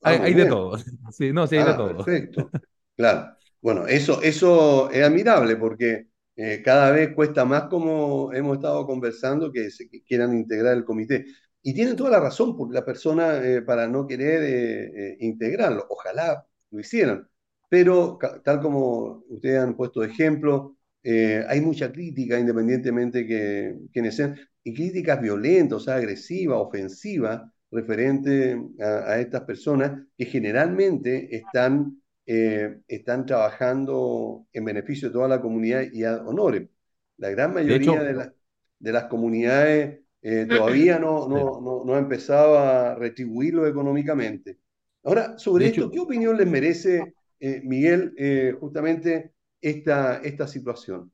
Ah, 0.04 0.20
hay, 0.24 0.34
de 0.34 0.46
todo. 0.46 0.78
Sí, 1.12 1.34
no, 1.34 1.48
sí, 1.48 1.56
hay 1.58 1.63
de 1.63 1.74
ah, 1.74 1.78
todo. 1.78 2.06
perfecto. 2.06 2.52
Claro. 2.96 3.36
Bueno, 3.62 3.88
eso, 3.88 4.22
eso 4.22 4.89
es 4.91 5.04
admirable 5.04 5.56
porque 5.56 6.08
eh, 6.36 6.62
cada 6.63 6.91
vez 6.91 7.13
cuesta 7.13 7.45
más, 7.45 7.63
como 7.69 8.34
hemos 8.34 8.58
estado 8.58 8.86
conversando, 8.86 9.52
que 9.52 9.71
se 9.71 9.89
quieran 9.89 10.34
integrar 10.36 10.76
el 10.76 10.84
comité. 10.86 11.26
Y 11.62 11.74
tienen 11.74 11.95
toda 11.95 12.12
la 12.12 12.19
razón 12.19 12.56
por 12.58 12.71
la 12.74 12.86
persona 12.86 13.38
eh, 13.43 13.62
para 13.62 13.88
no 13.88 14.06
querer 14.06 14.41
eh, 14.43 15.17
integrarlo. 15.21 15.86
Ojalá 15.89 16.45
lo 16.71 16.80
hicieran. 16.80 17.28
Pero 17.69 18.19
tal 18.43 18.62
como 18.62 19.24
ustedes 19.30 19.60
han 19.60 19.76
puesto 19.76 20.04
ejemplo, 20.04 20.78
hay 21.04 21.62
mucha 21.62 21.91
crítica, 21.91 22.39
independientemente 22.39 23.28
que 23.28 23.76
quienes 23.93 24.15
sean, 24.15 24.38
y 24.63 24.74
críticas 24.74 25.21
violentas, 25.21 25.78
o 25.78 25.80
sea, 25.80 25.95
agresivas, 25.95 26.58
ofensivas, 26.60 27.43
referente 27.71 28.60
a 28.80 29.19
estas 29.19 29.41
personas 29.41 30.02
que 30.17 30.26
generalmente 30.26 31.36
están, 31.36 32.02
eh, 32.26 32.80
están 32.88 33.26
trabajando 33.26 34.48
en 34.54 34.66
beneficio 34.66 35.10
de 35.10 35.14
toda 35.14 35.28
la 35.28 35.42
comunidad 35.42 35.84
y 35.92 36.04
ad 36.04 36.26
honorem. 36.28 36.70
La 37.18 37.30
gran 37.30 37.54
De 37.66 37.76
mayoría 37.76 37.76
hecho, 37.76 38.04
de, 38.04 38.14
la- 38.14 38.34
de 38.80 38.92
las 38.92 39.06
comunidades 39.06 40.02
eh, 40.22 40.46
todavía 40.52 41.00
no, 41.00 41.28
no, 41.28 41.62
no, 41.62 41.84
no 41.86 41.96
ha 41.96 42.00
empezado 42.00 42.58
a 42.60 42.96
retribuirlo 42.96 43.68
económicamente. 43.68 44.60
Ahora, 45.04 45.38
sobre 45.38 45.68
esto, 45.68 45.90
hecho, 45.90 45.92
¿qué 45.92 46.00
opinión 46.00 46.36
les 46.38 46.48
merece, 46.48 47.16
eh, 47.40 47.62
Miguel, 47.64 48.14
justamente 48.60 49.34
esta, 49.62 50.18
esta 50.24 50.48
situación? 50.48 51.12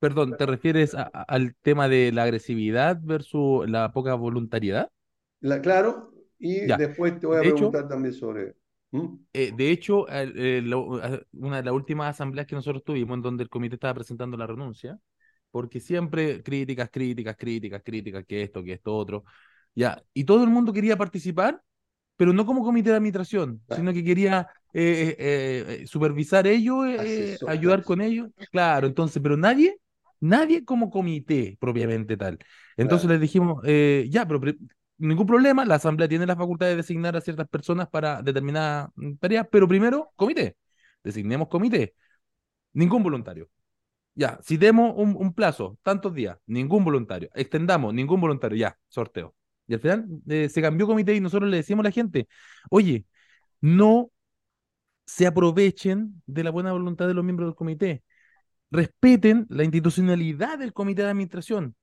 perdón, 0.00 0.36
¿te 0.36 0.46
refieres 0.46 0.94
a- 0.94 1.10
a- 1.12 1.22
al 1.22 1.54
tema 1.62 1.88
de 1.88 2.12
la 2.12 2.24
agresividad 2.24 2.98
versus 3.02 3.68
la 3.68 3.92
poca 3.92 4.14
voluntariedad? 4.14 4.90
La, 5.40 5.60
claro, 5.60 6.12
y 6.38 6.60
Ya. 6.60 6.78
después 6.78 7.18
te 7.20 7.26
voy 7.26 7.38
a 7.38 7.44
De 7.44 7.48
hecho, 7.48 7.78
preguntar 7.84 7.86
también 7.88 8.14
sobre... 8.14 8.54
Eh, 9.32 9.52
de 9.56 9.70
hecho, 9.70 10.06
eh, 10.10 10.60
lo- 10.62 10.96
a- 11.02 11.20
una 11.32 11.56
de 11.58 11.62
las 11.64 11.74
últimas 11.74 12.10
asambleas 12.10 12.46
que 12.46 12.54
nosotros 12.54 12.84
tuvimos, 12.84 13.16
en 13.16 13.22
donde 13.22 13.42
el 13.44 13.48
comité 13.50 13.76
estaba 13.76 13.94
presentando 13.94 14.36
la 14.36 14.46
renuncia, 14.46 14.98
porque 15.50 15.80
siempre 15.80 16.42
críticas, 16.42 16.90
críticas, 16.90 17.36
críticas, 17.38 17.82
críticas, 17.84 18.24
que 18.26 18.42
esto, 18.42 18.62
que 18.62 18.72
esto, 18.74 18.94
otro, 18.94 19.24
ya, 19.74 20.02
y 20.12 20.24
todo 20.24 20.44
el 20.44 20.50
mundo 20.50 20.72
quería 20.72 20.96
participar, 20.96 21.62
pero 22.16 22.32
no 22.32 22.46
como 22.46 22.62
comité 22.64 22.90
de 22.90 22.96
administración, 22.96 23.62
Claro. 23.66 23.82
sino 23.82 23.92
que 23.92 24.04
quería 24.04 24.48
eh, 24.74 25.16
eh, 25.18 25.78
eh, 25.82 25.86
supervisar 25.86 26.46
ellos, 26.46 26.86
eh, 26.88 27.38
ayudar 27.46 27.84
con 27.84 28.00
ellos, 28.02 28.30
claro, 28.50 28.86
entonces, 28.86 29.22
pero 29.22 29.36
nadie, 29.36 29.78
nadie 30.20 30.64
como 30.64 30.90
comité 30.90 31.56
propiamente 31.60 32.16
tal. 32.16 32.38
Entonces 32.76 33.08
Claro. 33.08 33.14
les 33.14 33.20
dijimos, 33.20 33.62
ya, 34.10 34.26
pero 34.26 34.40
ningún 35.08 35.26
problema, 35.26 35.64
la 35.64 35.76
asamblea 35.76 36.08
tiene 36.08 36.26
la 36.26 36.36
facultad 36.36 36.66
de 36.66 36.76
designar 36.76 37.16
a 37.16 37.20
ciertas 37.20 37.48
personas 37.48 37.88
para 37.88 38.22
determinadas 38.22 38.90
tareas, 39.20 39.46
pero 39.50 39.68
primero, 39.68 40.12
comité. 40.16 40.56
Designemos 41.02 41.48
comité. 41.48 41.94
Ningún 42.72 43.02
voluntario. 43.02 43.50
Ya, 44.14 44.38
si 44.42 44.56
demos 44.56 44.92
un, 44.96 45.16
un 45.16 45.34
plazo, 45.34 45.78
tantos 45.82 46.14
días, 46.14 46.38
ningún 46.46 46.84
voluntario. 46.84 47.30
Extendamos, 47.34 47.94
ningún 47.94 48.20
voluntario, 48.20 48.58
ya, 48.58 48.78
sorteo. 48.88 49.34
Y 49.66 49.74
al 49.74 49.80
final 49.80 50.06
eh, 50.28 50.48
se 50.48 50.60
cambió 50.60 50.86
comité 50.86 51.14
y 51.14 51.20
nosotros 51.20 51.50
le 51.50 51.58
decimos 51.58 51.84
a 51.84 51.88
la 51.88 51.92
gente, 51.92 52.28
oye, 52.70 53.06
no 53.60 54.10
se 55.06 55.26
aprovechen 55.26 56.22
de 56.26 56.44
la 56.44 56.50
buena 56.50 56.72
voluntad 56.72 57.06
de 57.06 57.14
los 57.14 57.24
miembros 57.24 57.48
del 57.48 57.56
comité. 57.56 58.02
Respeten 58.70 59.46
la 59.50 59.64
institucionalidad 59.64 60.58
del 60.58 60.72
comité 60.72 61.02
de 61.02 61.10
administración. 61.10 61.76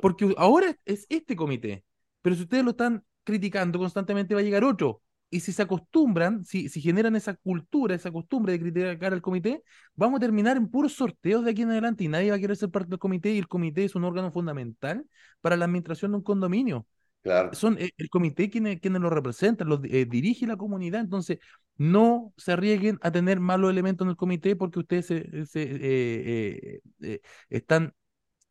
Porque 0.00 0.34
ahora 0.36 0.76
es 0.84 1.06
este 1.08 1.36
comité, 1.36 1.84
pero 2.24 2.36
si 2.36 2.42
ustedes 2.44 2.64
lo 2.64 2.70
están 2.70 3.04
criticando 3.22 3.78
constantemente 3.78 4.34
va 4.34 4.40
a 4.40 4.42
llegar 4.42 4.64
otro. 4.64 5.02
Y 5.28 5.40
si 5.40 5.52
se 5.52 5.60
acostumbran, 5.60 6.42
si, 6.46 6.70
si 6.70 6.80
generan 6.80 7.16
esa 7.16 7.34
cultura, 7.34 7.94
esa 7.94 8.10
costumbre 8.10 8.54
de 8.54 8.60
criticar 8.60 9.12
al 9.12 9.20
comité, 9.20 9.62
vamos 9.94 10.16
a 10.16 10.20
terminar 10.20 10.56
en 10.56 10.68
puros 10.70 10.94
sorteos 10.94 11.44
de 11.44 11.50
aquí 11.50 11.62
en 11.62 11.70
adelante 11.70 12.02
y 12.02 12.08
nadie 12.08 12.30
va 12.30 12.36
a 12.36 12.38
querer 12.38 12.56
ser 12.56 12.70
parte 12.70 12.88
del 12.88 12.98
comité 12.98 13.30
y 13.34 13.38
el 13.38 13.46
comité 13.46 13.84
es 13.84 13.94
un 13.94 14.04
órgano 14.04 14.32
fundamental 14.32 15.04
para 15.42 15.58
la 15.58 15.66
administración 15.66 16.12
de 16.12 16.16
un 16.16 16.22
condominio. 16.22 16.86
Claro. 17.22 17.52
Son 17.52 17.76
eh, 17.78 17.90
el 17.98 18.08
comité 18.08 18.48
quienes, 18.48 18.80
quienes 18.80 19.02
lo 19.02 19.10
representan, 19.10 19.68
los 19.68 19.80
eh, 19.84 20.06
dirige 20.06 20.46
la 20.46 20.56
comunidad, 20.56 21.02
entonces 21.02 21.40
no 21.76 22.32
se 22.38 22.52
arriesguen 22.52 22.98
a 23.02 23.10
tener 23.10 23.38
malos 23.38 23.70
elementos 23.70 24.06
en 24.06 24.12
el 24.12 24.16
comité 24.16 24.56
porque 24.56 24.78
ustedes 24.78 25.06
se, 25.06 25.44
se, 25.44 25.78
eh, 25.82 27.20
están 27.50 27.92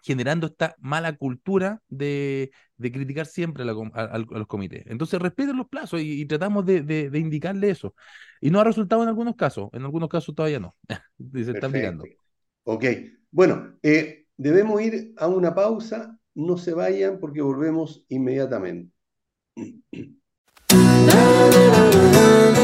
generando 0.04 0.48
esta 0.48 0.76
mala 0.80 1.16
cultura 1.16 1.82
de, 1.90 2.52
de 2.78 2.92
criticar 2.92 3.26
siempre 3.26 3.64
a, 3.64 3.66
la 3.66 3.74
com- 3.74 3.92
a- 3.96 4.02
a- 4.04 4.16
a 4.16 4.20
los 4.20 4.48
comités. 4.48 4.84
Entonces 4.88 5.20
respeten 5.22 5.58
los 5.58 5.68
plazos 5.70 6.02
y, 6.02 6.22
y 6.22 6.26
tratamos 6.28 6.66
de, 6.66 6.82
de, 6.84 7.10
de 7.10 7.20
indicarle 7.20 7.72
eso. 7.72 7.96
Y 8.42 8.52
no 8.52 8.60
ha 8.60 8.64
resultado 8.66 9.04
en 9.04 9.10
algunos 9.10 9.36
casos, 9.36 9.70
en 9.74 9.84
algunos 9.84 10.10
casos 10.10 10.36
todavía 10.36 10.60
no. 10.60 10.76
Se 11.34 11.52
está 11.52 11.68
aplicando. 11.68 12.04
Perfecto. 12.04 12.24
Ok. 12.66 12.86
Bueno, 13.32 13.78
eh, 13.82 14.28
debemos 14.38 14.82
ir 14.82 15.14
a 15.18 15.28
una 15.28 15.56
pausa. 15.56 16.20
No 16.36 16.58
se 16.58 16.74
vayan 16.74 17.20
porque 17.20 17.42
volvemos 17.42 18.06
inmediatamente. 18.10 18.92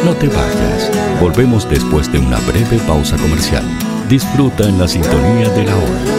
No 0.05 0.15
te 0.15 0.27
vayas. 0.27 0.91
Volvemos 1.21 1.69
después 1.69 2.11
de 2.11 2.19
una 2.19 2.39
breve 2.39 2.79
pausa 2.87 3.17
comercial. 3.17 3.63
Disfruta 4.09 4.67
en 4.67 4.79
la 4.79 4.87
sintonía 4.87 5.49
de 5.49 5.63
la 5.65 5.75
hora. 5.75 6.18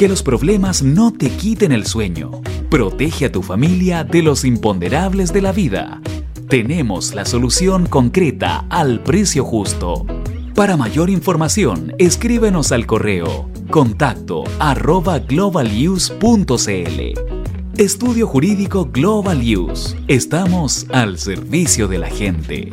Que 0.00 0.08
los 0.08 0.22
problemas 0.22 0.82
no 0.82 1.12
te 1.12 1.28
quiten 1.28 1.72
el 1.72 1.84
sueño. 1.84 2.40
Protege 2.70 3.26
a 3.26 3.32
tu 3.32 3.42
familia 3.42 4.02
de 4.02 4.22
los 4.22 4.46
imponderables 4.46 5.30
de 5.30 5.42
la 5.42 5.52
vida. 5.52 6.00
Tenemos 6.48 7.12
la 7.14 7.26
solución 7.26 7.84
concreta 7.84 8.64
al 8.70 9.02
precio 9.02 9.44
justo. 9.44 10.06
Para 10.54 10.78
mayor 10.78 11.10
información, 11.10 11.92
escríbenos 11.98 12.72
al 12.72 12.86
correo 12.86 13.50
contacto 13.70 14.44
arroba 14.58 15.18
globaluse.cl. 15.18 16.16
Estudio 17.76 18.26
Jurídico 18.26 18.86
Global 18.90 19.42
Use. 19.54 19.98
Estamos 20.08 20.86
al 20.92 21.18
servicio 21.18 21.88
de 21.88 21.98
la 21.98 22.08
gente. 22.08 22.72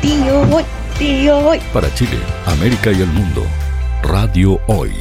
tío 0.00 0.40
Hoy, 0.52 0.64
tío 0.98 1.38
Hoy. 1.38 1.60
Para 1.72 1.92
Chile, 1.94 2.18
América 2.46 2.92
y 2.92 3.00
el 3.02 3.08
mundo, 3.08 3.42
Radio 4.02 4.60
Hoy. 4.66 4.92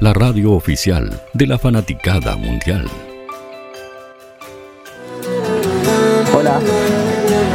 La 0.00 0.12
radio 0.12 0.52
oficial 0.52 1.22
de 1.32 1.46
la 1.46 1.58
fanaticada 1.58 2.36
mundial. 2.36 2.86
Hola. 6.36 6.58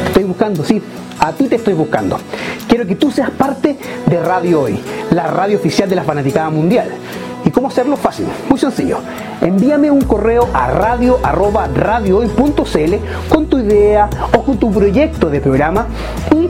Estoy 0.08 0.24
buscando, 0.24 0.64
sí. 0.64 0.82
A 1.20 1.34
ti 1.34 1.48
te 1.48 1.58
estoy 1.58 1.74
buscando. 1.74 2.18
Quiero 2.70 2.88
que 2.88 2.96
tú 2.96 3.12
seas 3.12 3.32
parte 3.32 3.76
de 4.06 4.20
Radio 4.22 4.62
Hoy, 4.62 4.80
la 5.12 5.28
radio 5.28 5.58
oficial 5.58 5.90
de 5.90 5.96
la 5.96 6.04
Fanaticada 6.04 6.50
Mundial. 6.50 6.88
¿Y 7.44 7.50
cómo 7.50 7.68
hacerlo? 7.68 7.98
Fácil, 7.98 8.28
muy 8.50 8.60
sencillo. 8.60 9.00
Envíame 9.42 9.92
un 9.92 10.02
correo 10.02 10.48
a 10.54 10.72
radio@radiohoy.cl 10.72 12.96
con 13.30 13.48
tu 13.48 13.60
idea 13.60 14.10
o 14.34 14.44
con 14.44 14.58
tu 14.58 14.72
proyecto 14.72 15.30
de 15.30 15.40
programa 15.40 15.86
y 16.36 16.50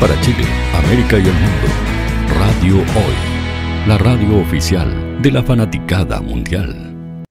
Para 0.00 0.18
Chile, 0.22 0.44
América 0.72 1.18
y 1.18 1.28
el 1.28 1.34
mundo, 1.34 1.68
Radio 2.38 2.76
Hoy, 2.76 3.86
la 3.86 3.98
radio 3.98 4.40
oficial 4.40 5.20
de 5.20 5.30
la 5.30 5.42
fanaticada 5.42 6.22
mundial. 6.22 7.22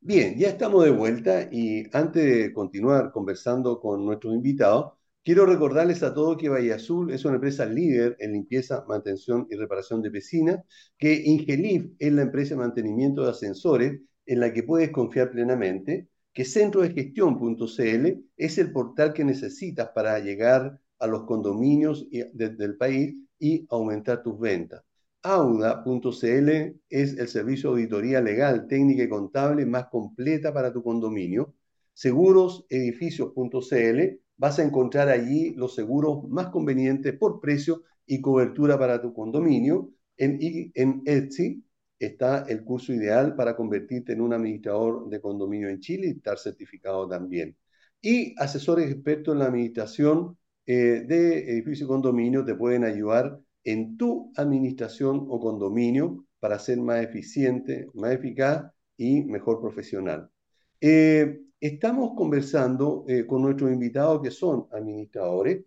Bien, 0.00 0.38
ya 0.38 0.48
estamos 0.48 0.86
de 0.86 0.90
vuelta 0.90 1.50
y 1.52 1.84
antes 1.92 2.24
de 2.24 2.52
continuar 2.54 3.12
conversando 3.12 3.78
con 3.78 4.06
nuestros 4.06 4.32
invitados, 4.32 4.94
quiero 5.22 5.44
recordarles 5.44 6.02
a 6.02 6.14
todos 6.14 6.38
que 6.38 6.48
Valle 6.48 6.72
Azul 6.72 7.12
es 7.12 7.26
una 7.26 7.34
empresa 7.34 7.66
líder 7.66 8.16
en 8.20 8.32
limpieza, 8.32 8.86
mantención 8.88 9.46
y 9.50 9.56
reparación 9.56 10.00
de 10.00 10.10
piscinas, 10.10 10.60
que 10.96 11.12
Ingelif 11.12 11.90
es 11.98 12.10
la 12.10 12.22
empresa 12.22 12.54
de 12.54 12.60
mantenimiento 12.60 13.22
de 13.22 13.32
ascensores 13.32 14.00
en 14.24 14.40
la 14.40 14.54
que 14.54 14.62
puedes 14.62 14.90
confiar 14.92 15.30
plenamente, 15.30 16.08
que 16.32 16.46
Centro 16.46 16.80
de 16.80 16.88
Gestión.cl 16.88 18.24
es 18.38 18.56
el 18.56 18.72
portal 18.72 19.12
que 19.12 19.24
necesitas 19.24 19.90
para 19.94 20.18
llegar 20.20 20.80
a 20.98 21.06
los 21.06 21.24
condominios 21.24 22.06
del 22.10 22.76
país 22.76 23.14
y 23.38 23.66
aumentar 23.70 24.22
tus 24.22 24.38
ventas. 24.38 24.82
Auda.cl 25.22 26.50
es 26.88 27.18
el 27.18 27.28
servicio 27.28 27.70
de 27.70 27.82
auditoría 27.82 28.20
legal, 28.20 28.66
técnica 28.68 29.02
y 29.02 29.08
contable 29.08 29.66
más 29.66 29.86
completa 29.86 30.54
para 30.54 30.72
tu 30.72 30.82
condominio. 30.82 31.54
Segurosedficios.cl 31.92 34.20
vas 34.36 34.58
a 34.58 34.62
encontrar 34.62 35.08
allí 35.08 35.54
los 35.54 35.74
seguros 35.74 36.28
más 36.28 36.48
convenientes 36.48 37.16
por 37.18 37.40
precio 37.40 37.82
y 38.06 38.20
cobertura 38.20 38.78
para 38.78 39.02
tu 39.02 39.12
condominio. 39.12 39.90
En, 40.16 40.38
en 40.74 41.02
Etsy 41.04 41.64
está 41.98 42.44
el 42.48 42.64
curso 42.64 42.92
ideal 42.92 43.34
para 43.34 43.56
convertirte 43.56 44.12
en 44.12 44.20
un 44.20 44.32
administrador 44.32 45.08
de 45.08 45.20
condominio 45.20 45.68
en 45.68 45.80
Chile 45.80 46.06
y 46.06 46.10
estar 46.10 46.38
certificado 46.38 47.08
también. 47.08 47.56
Y 48.00 48.34
asesores 48.40 48.90
expertos 48.90 49.34
en 49.34 49.40
la 49.40 49.46
administración 49.46 50.37
eh, 50.70 51.02
de 51.06 51.50
edificio 51.50 51.86
y 51.86 51.88
condominio 51.88 52.44
te 52.44 52.54
pueden 52.54 52.84
ayudar 52.84 53.40
en 53.64 53.96
tu 53.96 54.30
administración 54.36 55.26
o 55.30 55.40
condominio 55.40 56.26
para 56.40 56.58
ser 56.58 56.76
más 56.78 57.02
eficiente, 57.02 57.88
más 57.94 58.12
eficaz 58.12 58.70
y 58.98 59.24
mejor 59.24 59.62
profesional. 59.62 60.30
Eh, 60.78 61.40
estamos 61.58 62.12
conversando 62.14 63.06
eh, 63.08 63.26
con 63.26 63.40
nuestros 63.40 63.72
invitados 63.72 64.20
que 64.22 64.30
son 64.30 64.66
administradores 64.70 65.64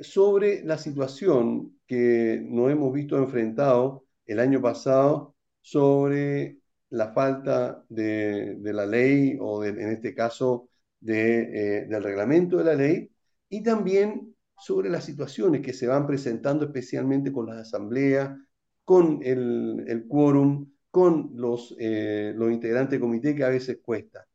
sobre 0.00 0.64
la 0.64 0.78
situación 0.78 1.78
que 1.86 2.42
nos 2.48 2.70
hemos 2.70 2.94
visto 2.94 3.18
enfrentados 3.18 4.02
el 4.24 4.40
año 4.40 4.60
pasado 4.62 5.36
sobre 5.60 6.60
la 6.88 7.12
falta 7.12 7.84
de, 7.90 8.58
la 8.62 8.86
ley 8.86 9.36
o 9.38 9.64
en 9.64 9.78
este 9.90 10.14
caso 10.14 10.70
del 11.00 12.02
reglamento 12.02 12.56
de 12.56 12.64
la 12.64 12.74
ley 12.74 13.13
y 13.54 13.62
también 13.62 14.34
sobre 14.58 14.90
las 14.90 15.04
situaciones 15.04 15.60
que 15.62 15.72
se 15.72 15.86
van 15.86 16.06
presentando 16.06 16.64
especialmente 16.64 17.32
con 17.32 17.46
las 17.46 17.58
asambleas, 17.58 18.36
con 18.84 19.20
el, 19.22 19.84
el 19.86 20.06
quórum, 20.08 20.70
con 20.90 21.30
los, 21.34 21.74
eh, 21.78 22.32
los 22.36 22.52
integrantes 22.52 22.92
del 22.92 23.00
comité 23.00 23.34
que 23.34 23.44
a 23.44 23.48
veces 23.50 23.78
cuesta. 23.82 24.26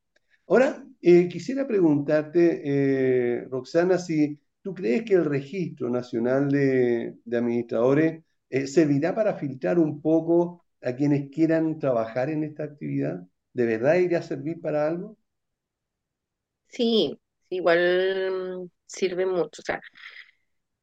Ahora, 0.48 0.86
eh, 1.02 1.28
quisiera 1.30 1.68
preguntarte, 1.68 2.62
eh, 2.64 3.46
Roxana, 3.50 3.98
si 3.98 4.40
tú 4.62 4.74
crees 4.74 5.04
que 5.04 5.16
el 5.16 5.26
Registro 5.26 5.90
Nacional 5.90 6.50
de, 6.50 7.18
de 7.26 7.38
Administradores 7.38 8.24
servirá 8.66 9.14
para 9.16 9.36
filtrar 9.36 9.80
un 9.80 10.02
poco 10.02 10.64
a 10.82 10.94
quienes 10.96 11.30
quieran 11.30 11.78
trabajar 11.80 12.30
en 12.30 12.44
esta 12.46 12.64
actividad. 12.64 13.28
¿De 13.54 13.66
verdad 13.66 13.96
irá 13.96 14.20
a 14.20 14.24
servir 14.24 14.62
para 14.62 14.88
algo? 14.88 15.18
Sí, 16.68 17.20
igual 17.50 18.70
sirve 18.90 19.26
mucho. 19.26 19.62
O 19.62 19.66
sea, 19.66 19.82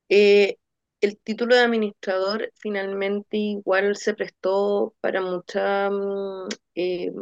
eh, 0.08 0.56
el 1.00 1.18
título 1.18 1.54
de 1.56 1.62
administrador 1.62 2.52
finalmente 2.56 3.36
igual 3.36 3.96
se 3.96 4.14
prestó 4.14 4.94
para 5.00 5.20
muchas 5.20 5.90
mm, 5.92 6.48
eh, 6.74 7.12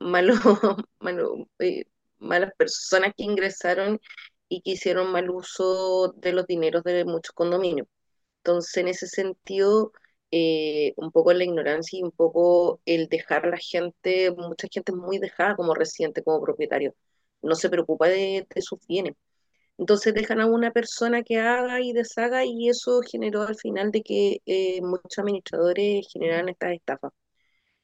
eh, 1.60 1.84
malas 2.18 2.52
personas 2.56 3.12
que 3.16 3.24
ingresaron 3.24 4.00
y 4.48 4.62
que 4.62 4.72
hicieron 4.72 5.12
mal 5.12 5.30
uso 5.30 6.12
de 6.16 6.32
los 6.32 6.46
dineros 6.46 6.82
de 6.84 7.04
muchos 7.04 7.32
condominios. 7.34 7.86
Entonces, 8.38 8.76
en 8.78 8.88
ese 8.88 9.06
sentido, 9.08 9.92
un 10.96 11.12
poco 11.12 11.32
la 11.32 11.44
ignorancia 11.44 11.98
y 11.98 12.02
un 12.02 12.12
poco 12.12 12.80
el 12.86 13.08
dejar 13.08 13.46
a 13.46 13.50
la 13.50 13.58
gente, 13.58 14.30
mucha 14.32 14.68
gente 14.70 14.92
muy 14.92 15.18
dejada 15.18 15.56
como 15.56 15.74
residente, 15.74 16.22
como 16.24 16.42
propietario, 16.42 16.94
no 17.42 17.54
se 17.56 17.70
preocupa 17.70 18.08
de 18.08 18.46
sus 18.60 18.80
bienes. 18.88 19.14
Entonces 19.78 20.14
dejan 20.14 20.40
a 20.40 20.46
una 20.46 20.72
persona 20.72 21.22
que 21.22 21.38
haga 21.38 21.80
y 21.80 21.92
deshaga 21.92 22.44
y 22.44 22.68
eso 22.68 23.00
generó 23.02 23.42
al 23.42 23.56
final 23.56 23.90
de 23.92 24.02
que 24.02 24.42
eh, 24.46 24.80
muchos 24.82 25.18
administradores 25.18 26.08
generan 26.12 26.48
estas 26.48 26.72
estafas. 26.74 27.12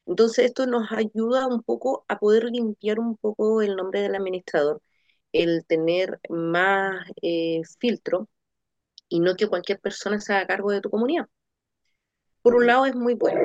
Entonces 0.07 0.47
esto 0.47 0.67
nos 0.67 0.91
ayuda 0.93 1.47
un 1.49 1.63
poco 1.63 2.05
a 2.09 2.19
poder 2.19 2.45
limpiar 2.45 3.01
un 3.01 3.17
poco 3.17 3.63
el 3.63 3.77
nombre 3.77 4.01
del 4.03 4.15
administrador, 4.17 4.83
el 5.33 5.65
tener 5.67 6.21
más 6.29 7.07
eh, 7.23 7.63
filtro 7.81 8.29
y 9.09 9.21
no 9.21 9.37
que 9.37 9.49
cualquier 9.49 9.81
persona 9.81 10.21
se 10.21 10.35
haga 10.35 10.47
cargo 10.47 10.71
de 10.73 10.81
tu 10.83 10.91
comunidad. 10.91 11.27
Por 12.43 12.55
un 12.55 12.67
lado 12.67 12.87
es 12.87 12.95
muy 12.95 13.15
bueno. 13.15 13.41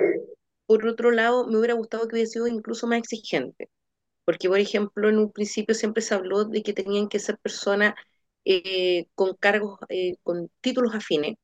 Por 0.65 0.85
otro 0.85 1.11
lado, 1.11 1.47
me 1.47 1.57
hubiera 1.57 1.73
gustado 1.73 2.07
que 2.07 2.15
hubiese 2.15 2.33
sido 2.33 2.47
incluso 2.47 2.85
más 2.87 2.99
exigente. 2.99 3.69
Porque, 4.25 4.49
por 4.49 4.59
ejemplo, 4.59 5.09
en 5.09 5.19
un 5.19 5.31
principio 5.31 5.75
siempre 5.75 6.03
se 6.03 6.15
habló 6.15 6.45
de 6.45 6.63
que 6.63 6.73
tenían 6.73 7.09
que 7.09 7.19
ser 7.19 7.37
personas 7.39 7.95
eh, 8.45 9.07
con 9.15 9.35
cargos, 9.35 9.79
eh, 9.89 10.15
con 10.23 10.49
títulos 10.61 10.93
afines, 10.95 11.35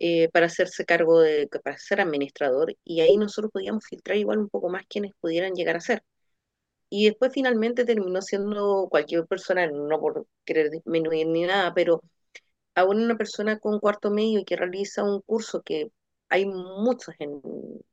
eh, 0.00 0.28
para 0.30 0.46
hacerse 0.46 0.84
cargo 0.86 1.20
de, 1.20 1.48
para 1.64 1.78
ser 1.78 2.00
administrador, 2.00 2.74
y 2.84 3.00
ahí 3.02 3.16
nosotros 3.18 3.52
podíamos 3.52 3.84
filtrar 3.88 4.18
igual 4.18 4.38
un 4.38 4.48
poco 4.50 4.68
más 4.70 4.84
quienes 4.88 5.12
pudieran 5.20 5.54
llegar 5.54 5.76
a 5.76 5.80
ser. 5.80 6.02
Y 6.90 7.06
después 7.06 7.32
finalmente 7.32 7.84
terminó 7.84 8.22
siendo 8.22 8.88
cualquier 8.90 9.26
persona, 9.26 9.66
no 9.70 10.00
por 10.00 10.26
querer 10.44 10.70
disminuir 10.70 11.26
ni 11.28 11.44
nada, 11.44 11.74
pero 11.74 12.02
aún 12.74 13.02
una 13.02 13.16
persona 13.16 13.58
con 13.60 13.80
cuarto 13.80 14.10
medio 14.10 14.44
que 14.46 14.56
realiza 14.56 15.04
un 15.04 15.20
curso 15.22 15.62
que 15.62 15.90
hay 16.30 16.46
muchos 16.46 17.14
en, 17.20 17.40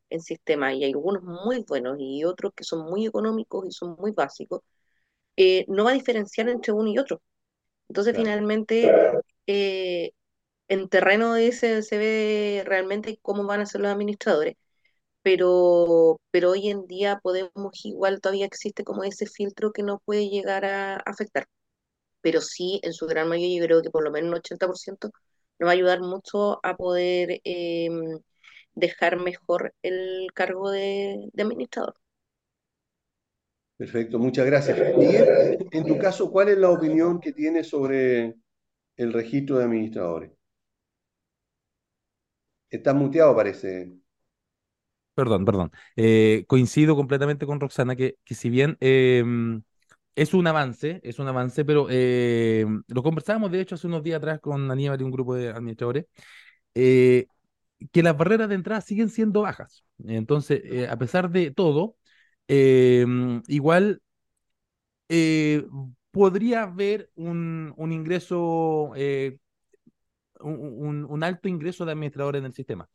en 0.09 0.21
sistema 0.21 0.73
y 0.73 0.83
hay 0.85 0.91
algunos 0.93 1.23
muy 1.23 1.63
buenos 1.67 1.97
y 1.99 2.23
otros 2.25 2.53
que 2.55 2.63
son 2.63 2.85
muy 2.89 3.05
económicos 3.07 3.65
y 3.67 3.71
son 3.71 3.95
muy 3.99 4.11
básicos, 4.11 4.61
no 5.67 5.83
va 5.85 5.91
a 5.91 5.93
diferenciar 5.93 6.49
entre 6.49 6.73
uno 6.73 6.89
y 6.89 6.97
otro. 6.99 7.21
Entonces, 7.93 8.15
finalmente, 8.17 8.91
eh, 9.47 10.11
en 10.69 10.89
terreno 10.89 11.33
de 11.35 11.47
ese 11.49 11.83
se 11.83 11.97
ve 11.99 12.63
realmente 12.65 13.19
cómo 13.21 13.45
van 13.45 13.61
a 13.61 13.67
ser 13.67 13.81
los 13.81 13.91
administradores, 13.91 14.55
pero, 15.23 16.19
pero 16.31 16.51
hoy 16.51 16.69
en 16.69 16.87
día 16.87 17.19
podemos, 17.23 17.51
igual 17.85 18.21
todavía 18.21 18.45
existe 18.47 18.83
como 18.83 19.03
ese 19.05 19.27
filtro 19.27 19.73
que 19.73 19.83
no 19.83 19.99
puede 20.05 20.29
llegar 20.29 20.65
a 20.65 20.97
afectar. 20.97 21.47
Pero 22.21 22.41
sí, 22.41 22.79
en 22.83 22.93
su 22.93 23.07
gran 23.07 23.29
mayoría, 23.29 23.59
yo 23.59 23.65
creo 23.65 23.81
que 23.83 23.91
por 23.91 24.03
lo 24.03 24.11
menos 24.11 24.29
un 24.31 24.35
80% 24.37 25.11
nos 25.59 25.67
va 25.67 25.71
a 25.71 25.75
ayudar 25.75 26.01
mucho 26.01 26.59
a 26.65 26.75
poder 26.77 27.41
em, 27.45 28.19
dejar 28.75 29.17
mejor 29.19 29.73
el 29.83 30.29
cargo 30.35 30.71
de 30.71 31.29
administrador. 31.37 31.95
Perfecto, 33.83 34.17
muchas 34.17 34.45
gracias. 34.45 34.97
Miguel, 34.97 35.57
en 35.69 35.85
tu 35.85 35.97
caso, 35.97 36.31
¿cuál 36.31 36.47
es 36.47 36.57
la 36.57 36.69
opinión 36.69 37.19
que 37.19 37.33
tienes 37.33 37.67
sobre 37.67 38.33
el 38.95 39.11
registro 39.11 39.57
de 39.57 39.65
administradores? 39.65 40.31
Está 42.69 42.93
muteado, 42.93 43.35
parece. 43.35 43.93
Perdón, 45.15 45.43
perdón. 45.43 45.71
Eh, 45.97 46.45
coincido 46.47 46.95
completamente 46.95 47.45
con 47.45 47.59
Roxana 47.59 47.97
que, 47.97 48.15
que 48.23 48.35
si 48.35 48.49
bien 48.49 48.77
em, 48.79 49.63
es 50.15 50.33
un 50.33 50.47
avance, 50.47 51.01
es 51.03 51.19
un 51.19 51.27
avance, 51.27 51.65
pero 51.65 51.87
em, 51.89 52.83
lo 52.87 53.03
conversábamos 53.03 53.51
de 53.51 53.59
hecho 53.59 53.75
hace 53.75 53.87
unos 53.87 54.01
días 54.03 54.19
atrás 54.19 54.39
con 54.39 54.71
Aníbal 54.71 55.01
y 55.01 55.03
un 55.03 55.11
grupo 55.11 55.35
de 55.35 55.49
administradores, 55.49 56.05
eh, 56.75 57.27
que 57.91 58.03
las 58.03 58.17
barreras 58.17 58.49
de 58.49 58.55
entrada 58.55 58.81
siguen 58.81 59.09
siendo 59.09 59.41
bajas. 59.41 59.83
Entonces, 60.05 60.61
eh, 60.65 60.87
a 60.89 60.97
pesar 60.97 61.29
de 61.31 61.51
todo, 61.51 61.97
Em, 62.47 63.41
igual 63.47 64.01
eh, 65.09 65.65
podría 66.11 66.63
haber 66.63 67.09
un, 67.15 67.73
un 67.77 67.91
ingreso, 67.91 68.91
eh, 68.95 69.37
un, 70.39 71.05
un, 71.09 71.23
alto 71.23 71.47
ingreso 71.47 71.85
de 71.85 71.93
administradores 71.93 72.39
en 72.39 72.45
el 72.45 72.53
sistema, 72.53 72.89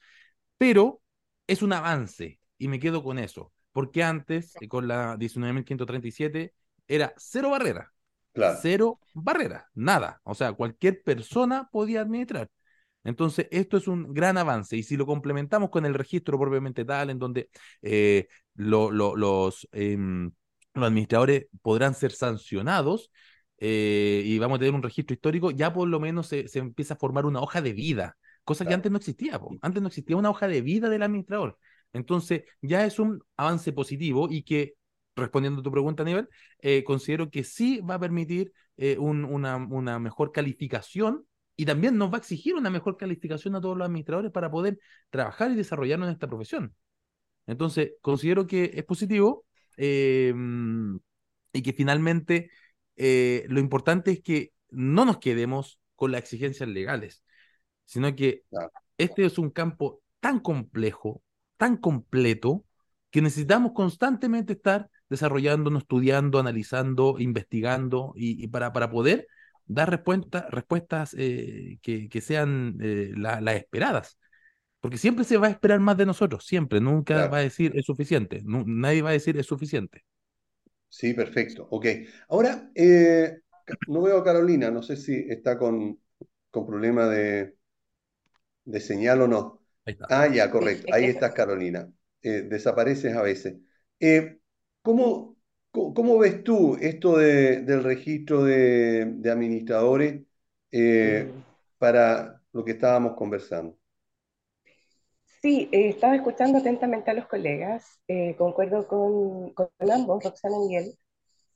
pero 0.59 1.01
es 1.47 1.63
un 1.63 1.73
avance 1.73 2.39
y 2.59 2.69
me 2.69 2.79
quedo 2.79 3.03
con 3.03 3.19
eso, 3.19 3.53
porque 3.73 4.03
antes, 4.03 4.55
con 4.69 4.89
la 4.89 5.17
19.537, 5.17 6.53
era 6.87 7.15
cero 7.17 7.51
barrera. 7.51 7.93
Cero 8.63 9.01
barrera, 9.15 9.69
nada. 9.75 10.21
O 10.23 10.35
sea, 10.35 10.53
cualquier 10.53 11.03
persona 11.03 11.69
podía 11.73 12.03
administrar. 12.03 12.49
Entonces, 13.05 13.49
esto 13.51 13.77
es 13.77 13.89
un 13.89 14.13
gran 14.13 14.37
avance 14.39 14.77
y 14.77 14.83
si 14.83 14.97
lo 14.97 15.07
complementamos 15.07 15.71
con 15.71 15.87
el 15.87 15.95
registro 15.95 16.39
propiamente 16.39 16.85
tal, 16.85 17.11
en 17.11 17.19
donde 17.19 17.49
eh, 17.83 18.29
los, 18.59 19.69
em, 19.73 20.33
los 20.75 20.87
administradores 20.87 21.47
podrán 21.63 21.95
ser 21.95 22.13
sancionados 22.13 23.11
eh, 23.59 24.23
y 24.25 24.39
vamos 24.39 24.57
a 24.57 24.59
tener 24.61 24.75
un 24.75 24.83
registro 24.83 25.15
histórico, 25.15 25.51
ya 25.51 25.73
por 25.73 25.89
lo 25.89 26.01
menos 26.01 26.29
se, 26.29 26.47
empieza 26.55 26.95
a 26.95 26.97
formar 26.97 27.27
una 27.27 27.41
hoja 27.41 27.63
de 27.63 27.73
vida, 27.73 28.17
cosa 28.45 28.65
que 28.67 28.75
antes 28.75 28.91
no 28.91 28.99
existía. 28.99 29.41
Antes 29.63 29.83
no 29.83 29.89
existía 29.89 30.17
una 30.17 30.31
hoja 30.31 30.49
de 30.49 30.61
vida 30.61 30.89
del 30.89 31.03
administrador. 31.03 31.59
Entonces, 31.93 32.45
ya 32.61 32.85
es 32.85 32.99
un 32.99 33.23
avance 33.37 33.73
positivo 33.73 34.29
y 34.31 34.43
que, 34.43 34.75
respondiendo 35.17 35.61
a 35.61 35.65
tu 35.65 35.73
pregunta, 35.73 36.03
Aníbal, 36.03 36.29
eh, 36.61 36.85
considero 36.85 37.31
que 37.31 37.45
sí 37.45 37.81
va 37.81 37.95
a 37.95 38.01
permitir 38.01 38.53
una, 38.99 39.57
una 39.57 39.99
mejor 39.99 40.31
calificación 40.31 41.27
y 41.57 41.67
también 41.67 41.99
nos 41.99 42.13
va 42.13 42.17
a 42.17 42.19
exigir 42.19 42.55
una 42.55 42.71
mejor 42.71 42.97
calificación 42.97 43.57
a 43.57 43.61
todos 43.61 43.77
los 43.77 43.87
administradores 43.87 44.31
para 44.31 44.49
poder 44.51 44.79
trabajar 45.11 45.51
y 45.51 45.57
desarrollarnos 45.57 46.07
en 46.07 46.13
esta 46.13 46.29
profesión. 46.29 46.75
Entonces, 47.49 47.93
considero 48.03 48.47
que 48.47 48.73
es 48.75 48.85
positivo 48.85 49.47
em, 49.77 50.99
y 51.53 51.63
que 51.63 51.73
finalmente 51.73 52.51
eh, 52.97 53.47
lo 53.49 53.59
importante 53.59 54.13
es 54.13 54.23
que 54.23 54.53
no 54.71 55.05
nos 55.05 55.19
quedemos 55.19 55.81
con 55.97 56.13
las 56.13 56.23
exigencias 56.23 56.69
legales, 56.69 57.25
sino 57.85 58.15
que 58.15 58.43
este 58.99 59.25
es 59.25 59.39
un 59.39 59.51
campo 59.51 60.03
tan 60.21 60.41
complejo, 60.41 61.23
tan 61.57 61.79
completo, 61.79 62.65
que 63.11 63.23
necesitamos 63.23 63.73
constantemente 63.73 64.53
estar 64.53 64.91
desarrollando, 65.09 65.77
estudiando, 65.79 66.39
analizando, 66.39 67.17
investigando 67.19 68.13
y, 68.15 68.47
para, 68.49 68.73
para 68.75 68.91
poder 68.91 69.27
dar 69.65 69.89
respuestas 69.91 71.15
eh, 71.17 71.79
que, 71.81 72.21
sean 72.21 72.77
eh, 72.83 73.13
las 73.17 73.57
esperadas. 73.57 74.19
Porque 74.81 74.99
siempre 74.99 75.25
se 75.25 75.37
va 75.37 75.49
a 75.49 75.51
esperar 75.51 75.81
más 75.81 75.97
de 75.97 76.07
nosotros, 76.07 76.47
siempre, 76.47 76.81
nunca 76.81 77.27
va 77.27 77.39
a 77.39 77.43
decir 77.43 77.73
es 77.75 77.85
suficiente, 77.85 78.43
nadie 78.45 79.03
va 79.03 79.11
a 79.11 79.13
decir 79.13 79.37
es 79.37 79.47
suficiente. 79.47 80.05
Sí, 80.89 81.15
perfecto, 81.15 81.67
ok. 81.71 81.87
Ahora, 82.29 82.71
eh, 82.75 83.41
no 83.89 84.03
veo 84.03 84.19
a 84.19 84.25
Carolina, 84.25 84.71
no 84.71 84.83
sé 84.83 84.97
si 84.97 85.27
está 85.29 85.59
con, 85.59 85.99
con 86.51 86.67
problema 86.67 87.07
de, 87.09 87.57
de 88.65 88.81
señal 88.81 89.23
o 89.23 89.29
no. 89.29 89.63
Ah, 90.09 90.29
ya, 90.29 90.51
correcto, 90.51 90.93
ahí 90.93 91.05
estás 91.07 91.33
Carolina. 91.33 91.91
desapareces 92.23 93.17
a 93.17 93.23
veces. 93.23 93.57
¿cómo, 94.83 95.37
¿Cómo, 95.71 96.19
ves 96.19 96.43
tú 96.45 96.77
esto 96.81 97.19
del 97.19 97.85
registro 97.85 98.45
de, 98.45 99.21
administradores 99.31 100.23
eh, 100.71 101.31
para 101.79 102.43
lo 102.53 102.65
que 102.65 102.73
estábamos 102.73 103.15
conversando? 103.17 103.77
Sí, 105.41 105.69
eh, 105.73 105.91
estaba 105.91 106.17
escuchando 106.17 106.59
atentamente 106.59 107.11
a 107.11 107.15
los 107.15 107.27
colegas, 107.27 108.01
eh, 108.09 108.35
concuerdo 108.37 108.87
con, 108.89 109.53
con, 109.55 109.71
ambos, 109.91 110.25
Roxana 110.25 110.57
y 110.57 110.69
Miguel. 110.69 110.99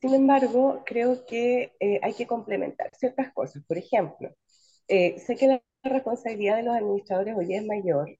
Sin 0.00 0.14
embargo, 0.14 0.82
creo 0.86 1.24
que 1.26 1.72
hay 2.02 2.14
que 2.14 2.26
complementar 2.26 2.90
ciertas 2.96 3.32
cosas. 3.32 3.62
Por 3.66 3.78
ejemplo, 3.78 4.30
sé 4.88 5.36
que 5.38 5.46
la 5.46 5.62
responsabilidad 5.84 6.56
de 6.56 6.64
los 6.64 6.76
administradores 6.76 7.36
hoy 7.36 7.54
es 7.54 7.64
mayor 7.64 8.18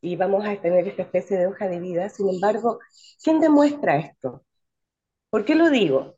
y 0.00 0.16
vamos 0.16 0.46
a 0.46 0.60
tener 0.60 0.88
esta 0.88 1.02
especie 1.02 1.38
de 1.38 1.48
hoja 1.48 1.68
de 1.68 1.80
vida. 1.80 2.08
Sin 2.08 2.28
embargo, 2.28 2.78
¿quién 3.22 3.40
demuestra 3.40 3.98
esto? 3.98 4.44
¿Por 5.30 5.44
qué 5.44 5.54
lo 5.54 5.70
digo? 5.70 6.16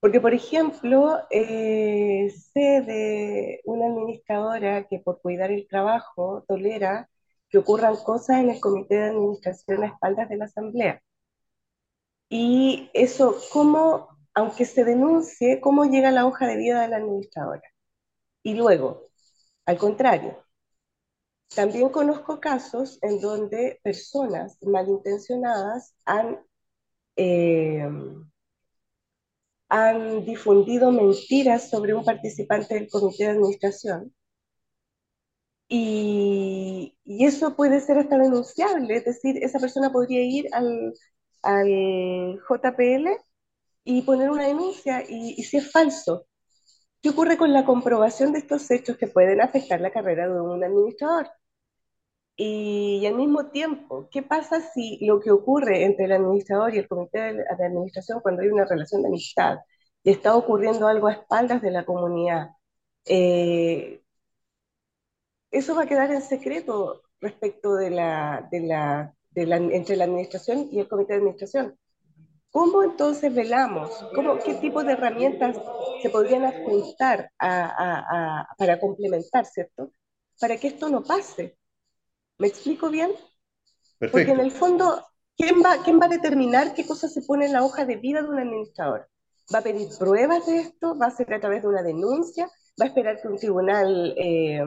Porque, 0.00 0.20
por 0.20 0.34
ejemplo, 0.34 1.18
eh, 1.30 2.30
sé 2.52 2.82
de 2.82 3.60
una 3.64 3.86
administradora 3.86 4.86
que 4.86 4.98
por 5.00 5.20
cuidar 5.22 5.50
el 5.50 5.66
trabajo 5.68 6.44
tolera 6.46 7.08
que 7.54 7.58
ocurran 7.58 7.94
cosas 7.98 8.40
en 8.40 8.50
el 8.50 8.60
comité 8.60 8.96
de 8.96 9.10
administración 9.10 9.84
a 9.84 9.86
espaldas 9.86 10.28
de 10.28 10.36
la 10.36 10.46
asamblea. 10.46 11.00
Y 12.28 12.90
eso, 12.94 13.36
¿cómo, 13.52 14.08
aunque 14.34 14.64
se 14.64 14.84
denuncie, 14.84 15.60
cómo 15.60 15.84
llega 15.84 16.10
la 16.10 16.26
hoja 16.26 16.48
de 16.48 16.56
vida 16.56 16.82
de 16.82 16.88
la 16.88 16.96
administradora? 16.96 17.62
Y 18.42 18.54
luego, 18.54 19.02
al 19.66 19.78
contrario, 19.78 20.44
también 21.54 21.90
conozco 21.90 22.40
casos 22.40 22.98
en 23.02 23.20
donde 23.20 23.78
personas 23.84 24.58
malintencionadas 24.62 25.94
han 26.04 26.40
eh, 27.16 27.88
han 29.68 30.24
difundido 30.24 30.90
mentiras 30.90 31.70
sobre 31.70 31.94
un 31.94 32.04
participante 32.04 32.74
del 32.74 32.88
comité 32.88 33.24
de 33.24 33.30
administración. 33.30 34.12
Y, 35.68 36.96
eso 37.04 37.56
puede 37.56 37.80
ser 37.80 37.98
hasta 37.98 38.18
denunciable, 38.18 38.96
es 38.96 39.04
decir, 39.04 39.42
esa 39.42 39.58
persona 39.58 39.92
podría 39.92 40.22
ir 40.22 40.46
al, 40.52 40.94
al 41.42 42.40
JPL 42.48 43.08
y 43.84 44.02
poner 44.02 44.30
una 44.30 44.46
denuncia 44.46 45.02
y, 45.08 45.34
y 45.38 45.42
si 45.44 45.58
es 45.58 45.70
falso. 45.72 46.26
¿Qué 47.02 47.10
ocurre 47.10 47.36
con 47.38 47.52
la 47.52 47.64
comprobación 47.66 48.32
de 48.32 48.40
estos 48.40 48.70
hechos 48.70 48.96
que 48.98 49.08
pueden 49.08 49.40
afectar 49.42 49.80
la 49.80 49.92
carrera 49.92 50.28
de 50.28 50.40
un 50.40 50.64
administrador? 50.64 51.28
Y, 52.36 53.06
al 53.06 53.14
mismo 53.14 53.46
tiempo, 53.50 54.08
¿qué 54.10 54.22
pasa 54.22 54.60
si 54.60 54.98
lo 55.06 55.20
que 55.20 55.30
ocurre 55.30 55.84
entre 55.84 56.06
el 56.06 56.12
administrador 56.12 56.74
y 56.74 56.78
el 56.78 56.88
comité 56.88 57.32
de, 57.34 57.44
administración 57.48 58.20
cuando 58.20 58.42
hay 58.42 58.48
una 58.48 58.64
relación 58.64 59.02
de 59.02 59.08
amistad 59.08 59.58
y 60.02 60.10
está 60.10 60.34
ocurriendo 60.36 60.88
algo 60.88 61.08
a 61.08 61.12
espaldas 61.12 61.62
de 61.62 61.70
la 61.70 61.84
comunidad? 61.84 62.50
Eh, 63.06 64.03
eso 65.54 65.74
va 65.74 65.84
a 65.84 65.86
quedar 65.86 66.10
en 66.10 66.20
secreto 66.20 67.02
respecto 67.20 67.74
de 67.74 67.90
la, 67.90 68.48
de 68.50 68.60
la, 68.60 69.14
de 69.30 69.46
la, 69.46 69.56
entre 69.56 69.96
la 69.96 70.04
administración 70.04 70.68
y 70.70 70.80
el 70.80 70.88
comité 70.88 71.14
de 71.14 71.20
administración. 71.20 71.78
¿Cómo 72.50 72.82
entonces 72.82 73.34
velamos? 73.34 73.90
¿Cómo, 74.14 74.38
¿Qué 74.38 74.54
tipo 74.54 74.84
de 74.84 74.92
herramientas 74.92 75.56
se 76.02 76.10
podrían 76.10 76.44
adjuntar 76.44 77.30
para 77.38 78.80
complementar, 78.80 79.46
¿cierto? 79.46 79.90
Para 80.38 80.56
que 80.56 80.68
esto 80.68 80.88
no 80.88 81.02
pase. 81.02 81.56
¿Me 82.38 82.48
explico 82.48 82.90
bien? 82.90 83.10
Porque 83.98 84.32
en 84.32 84.40
el 84.40 84.50
fondo, 84.50 85.04
¿quién 85.36 85.62
va, 85.64 85.82
¿quién 85.84 86.00
va 86.00 86.06
a 86.06 86.10
determinar 86.16 86.74
qué 86.74 86.86
cosa 86.86 87.08
se 87.08 87.22
pone 87.22 87.46
en 87.46 87.52
la 87.52 87.64
hoja 87.64 87.84
de 87.84 87.96
vida 87.96 88.22
de 88.22 88.28
un 88.28 88.38
administrador? 88.38 89.08
¿Va 89.52 89.58
a 89.58 89.62
pedir 89.62 89.88
pruebas 89.98 90.46
de 90.46 90.58
esto? 90.58 90.96
¿Va 90.98 91.06
a 91.06 91.10
ser 91.10 91.32
a 91.32 91.40
través 91.40 91.62
de 91.62 91.68
una 91.68 91.82
denuncia? 91.82 92.46
¿Va 92.80 92.86
a 92.86 92.88
esperar 92.88 93.20
que 93.20 93.28
un 93.28 93.36
tribunal 93.36 94.14
eh, 94.16 94.64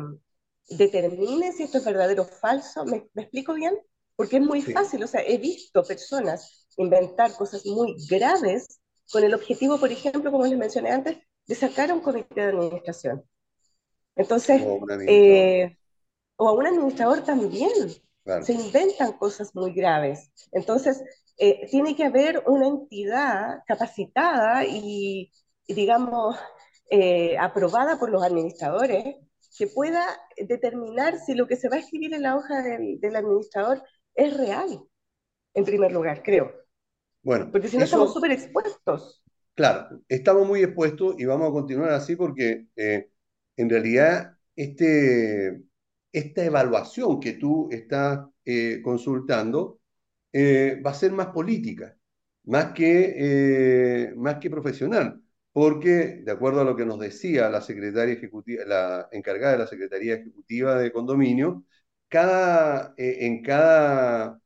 determine 0.69 1.51
si 1.51 1.63
esto 1.63 1.77
es 1.77 1.85
verdadero 1.85 2.23
o 2.23 2.25
falso? 2.25 2.85
¿Me, 2.85 3.07
explico 3.15 3.53
bien? 3.53 3.77
Porque 4.15 4.37
es 4.37 4.43
muy 4.43 4.61
fácil, 4.61 5.03
o 5.03 5.07
sea, 5.07 5.21
he 5.21 5.37
visto 5.37 5.83
personas 5.83 6.67
inventar 6.77 7.33
cosas 7.33 7.65
muy 7.65 7.95
graves 8.09 8.79
con 9.11 9.23
el 9.23 9.33
objetivo, 9.33 9.79
por 9.79 9.91
ejemplo, 9.91 10.31
como 10.31 10.45
les 10.45 10.57
mencioné 10.57 10.91
antes, 10.91 11.17
de 11.45 11.55
sacar 11.55 11.91
a 11.91 11.93
un 11.93 12.01
comité 12.01 12.41
de 12.41 12.47
administración. 12.47 13.23
Entonces, 14.15 14.61
o 16.37 16.49
a 16.49 16.53
un 16.53 16.67
administrador 16.67 17.23
también. 17.23 17.71
Se 18.41 18.53
inventan 18.53 19.13
cosas 19.13 19.55
muy 19.55 19.73
graves. 19.73 20.31
Entonces, 20.51 21.01
eh, 21.37 21.65
tiene 21.69 21.95
que 21.95 22.03
haber 22.03 22.43
una 22.45 22.67
entidad 22.67 23.63
capacitada 23.65 24.65
y, 24.65 25.31
digamos, 25.67 26.35
eh, 26.89 27.37
aprobada 27.37 27.97
por 27.97 28.09
los 28.09 28.23
administradores 28.23 29.15
que 29.57 29.67
pueda 29.67 30.05
determinar 30.37 31.17
si 31.19 31.33
lo 31.33 31.47
que 31.47 31.55
se 31.55 31.69
va 31.69 31.77
a 31.77 31.79
escribir 31.79 32.13
en 32.13 32.21
la 32.21 32.35
hoja 32.35 32.61
del, 32.61 33.15
administrador 33.15 33.81
es 34.13 34.37
real, 34.37 34.83
en 35.53 35.65
primer 35.65 35.91
lugar, 35.91 36.21
creo. 36.23 36.51
Bueno, 37.23 37.49
porque 37.51 37.67
si 37.67 37.77
no 37.77 37.83
estamos 37.83 38.13
súper 38.13 38.31
expuestos. 38.31 39.23
Claro, 39.55 40.01
estamos 40.07 40.47
muy 40.47 40.61
expuestos 40.61 41.15
y 41.17 41.25
vamos 41.25 41.49
a 41.49 41.51
continuar 41.51 41.89
así 41.89 42.15
porque 42.15 42.67
eh, 42.75 43.09
en 43.55 43.69
realidad 43.69 44.37
este, 44.55 45.63
esta 46.11 46.45
evaluación 46.45 47.19
que 47.19 47.33
tú 47.33 47.67
estás 47.71 48.27
eh, 48.45 48.81
consultando 48.83 49.79
eh, 50.31 50.79
va 50.85 50.91
a 50.91 50.93
ser 50.93 51.11
más 51.11 51.27
política, 51.27 51.97
más 52.43 52.73
que, 52.73 54.13
más 54.15 54.35
que 54.37 54.49
profesional, 54.51 55.19
porque 55.57 56.21
de 56.23 56.31
acuerdo 56.31 56.61
a 56.61 56.63
lo 56.63 56.75
que 56.75 56.85
nos 56.85 56.99
decía 56.99 57.49
la 57.49 57.61
secretaria 57.61 58.13
ejecutiva, 58.13 58.63
la 58.65 59.09
encargada 59.11 59.53
de 59.53 59.57
la 59.57 59.65
Secretaría 59.65 60.13
Ejecutiva 60.13 60.77
de 60.77 60.91
Condominio, 60.91 61.65
cada, 62.07 62.93
en 62.97 63.41
cada 63.41 64.39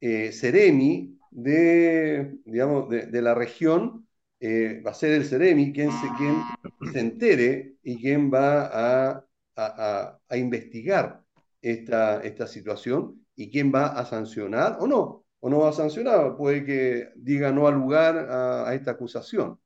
Ceremi 0.00 1.18
de, 1.30 2.38
digamos, 2.46 2.88
de, 2.88 3.22
la 3.22 3.34
región 3.34 4.08
va 4.42 4.90
a 4.92 4.94
ser 4.94 5.12
el 5.12 5.26
Ceremi 5.26 5.74
quien 5.74 5.90
se, 5.92 6.90
se 6.92 7.00
entere 7.00 7.76
y 7.82 8.00
quien 8.00 8.32
va 8.32 8.70
a 9.12 9.26
a, 9.56 10.18
investigar 10.36 11.22
esta, 11.60 12.22
esta 12.22 12.46
situación 12.46 13.26
y 13.34 13.50
quién 13.50 13.70
va 13.74 13.88
a 13.88 14.06
sancionar 14.06 14.78
o 14.80 14.86
no, 14.86 15.26
o 15.40 15.50
no 15.50 15.58
va 15.60 15.68
a 15.70 15.72
sancionar, 15.72 16.34
puede 16.36 16.64
que 16.64 17.10
diga 17.16 17.52
no 17.52 17.66
al 17.66 17.74
lugar 17.74 18.16
a, 18.30 18.74
esta 18.74 18.92
acusación 18.92 19.58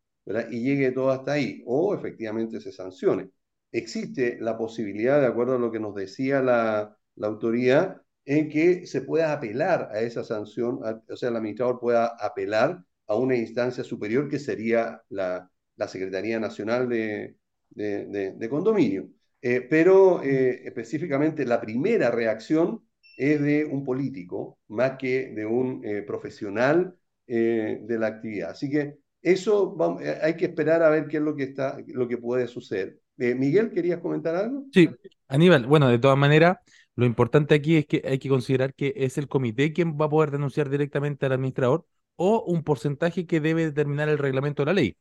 y 0.51 0.63
llegue 0.63 0.93
todo 0.93 1.11
hasta 1.11 1.33
ahí, 1.33 1.63
o 1.67 1.95
efectivamente 1.95 2.61
se 2.61 2.73
sancione. 2.73 3.31
existe 3.73 4.39
la 4.41 4.57
posibilidad, 4.59 5.21
de 5.21 5.27
acuerdo 5.27 5.55
a 5.57 5.59
lo 5.59 5.71
que 5.71 5.81
nos 5.81 5.95
decía 5.95 6.43
la, 6.43 6.97
la 7.17 7.27
autoridad, 7.29 8.03
en 8.25 8.49
que 8.49 8.87
se 8.87 9.03
pueda 9.03 9.33
apelar 9.33 9.91
a 9.93 10.01
esa 10.01 10.25
sanción, 10.25 10.81
o 11.09 11.17
sea, 11.17 11.31
el 11.31 11.37
administrador 11.37 11.81
pueda 11.81 12.07
apelar 12.19 12.83
a 13.07 13.17
una 13.17 13.37
instancia 13.37 13.83
superior 13.85 14.29
que 14.29 14.39
sería 14.39 15.03
la, 15.09 15.51
la 15.77 15.89
Secretaría 15.89 16.39
Nacional 16.39 16.89
de, 16.89 17.37
de, 17.71 18.49
Condominio. 18.49 19.09
Eh, 19.43 19.63
pero 19.69 20.23
eh, 20.23 20.63
específicamente 20.65 21.47
la 21.47 21.61
primera 21.61 22.11
reacción 22.11 22.85
es 23.17 23.41
de 23.41 23.65
un 23.65 23.85
político 23.85 24.59
más 24.69 24.99
que 24.99 25.33
de 25.35 25.47
un 25.47 25.83
eh, 25.85 26.03
profesional 26.03 26.97
de 27.27 27.97
la 27.97 28.09
actividad. 28.09 28.51
Así 28.51 28.69
que 28.69 28.99
eso 29.23 29.77
hay 30.23 30.37
que 30.37 30.47
esperar 30.47 30.83
a 30.83 30.91
ver 30.91 31.07
qué 31.07 31.19
es 31.19 31.23
lo 31.23 31.35
que, 31.35 31.45
está, 31.45 31.79
lo 31.89 32.09
que 32.09 32.19
puede 32.19 32.47
suceder. 32.47 32.99
Miguel, 33.17 33.71
¿querías 33.71 34.01
comentar 34.01 34.35
algo? 34.35 34.65
Sí, 34.73 34.89
Aníbal, 35.29 35.67
bueno, 35.67 35.89
de 35.89 35.99
todas 35.99 36.17
maneras, 36.17 36.57
lo 36.97 37.05
importante 37.05 37.55
aquí 37.55 37.77
es 37.77 37.87
que 37.87 38.03
hay 38.05 38.19
que 38.19 38.29
considerar 38.29 38.75
que 38.75 38.95
es 38.97 39.19
el 39.19 39.29
comité 39.29 39.73
quien 39.73 39.99
va 39.99 40.07
a 40.07 40.11
poder 40.11 40.31
denunciar 40.31 40.71
directamente 40.71 41.27
al 41.27 41.33
administrador 41.33 41.87
o 42.17 42.45
un 42.47 42.63
porcentaje 42.63 43.27
que 43.27 43.41
debe 43.41 43.65
determinar 43.65 44.09
el 44.09 44.19
reglamento 44.19 44.63
de 44.63 44.67
la 44.67 44.73
ley. 44.73 44.97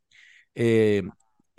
Eh, 0.56 1.04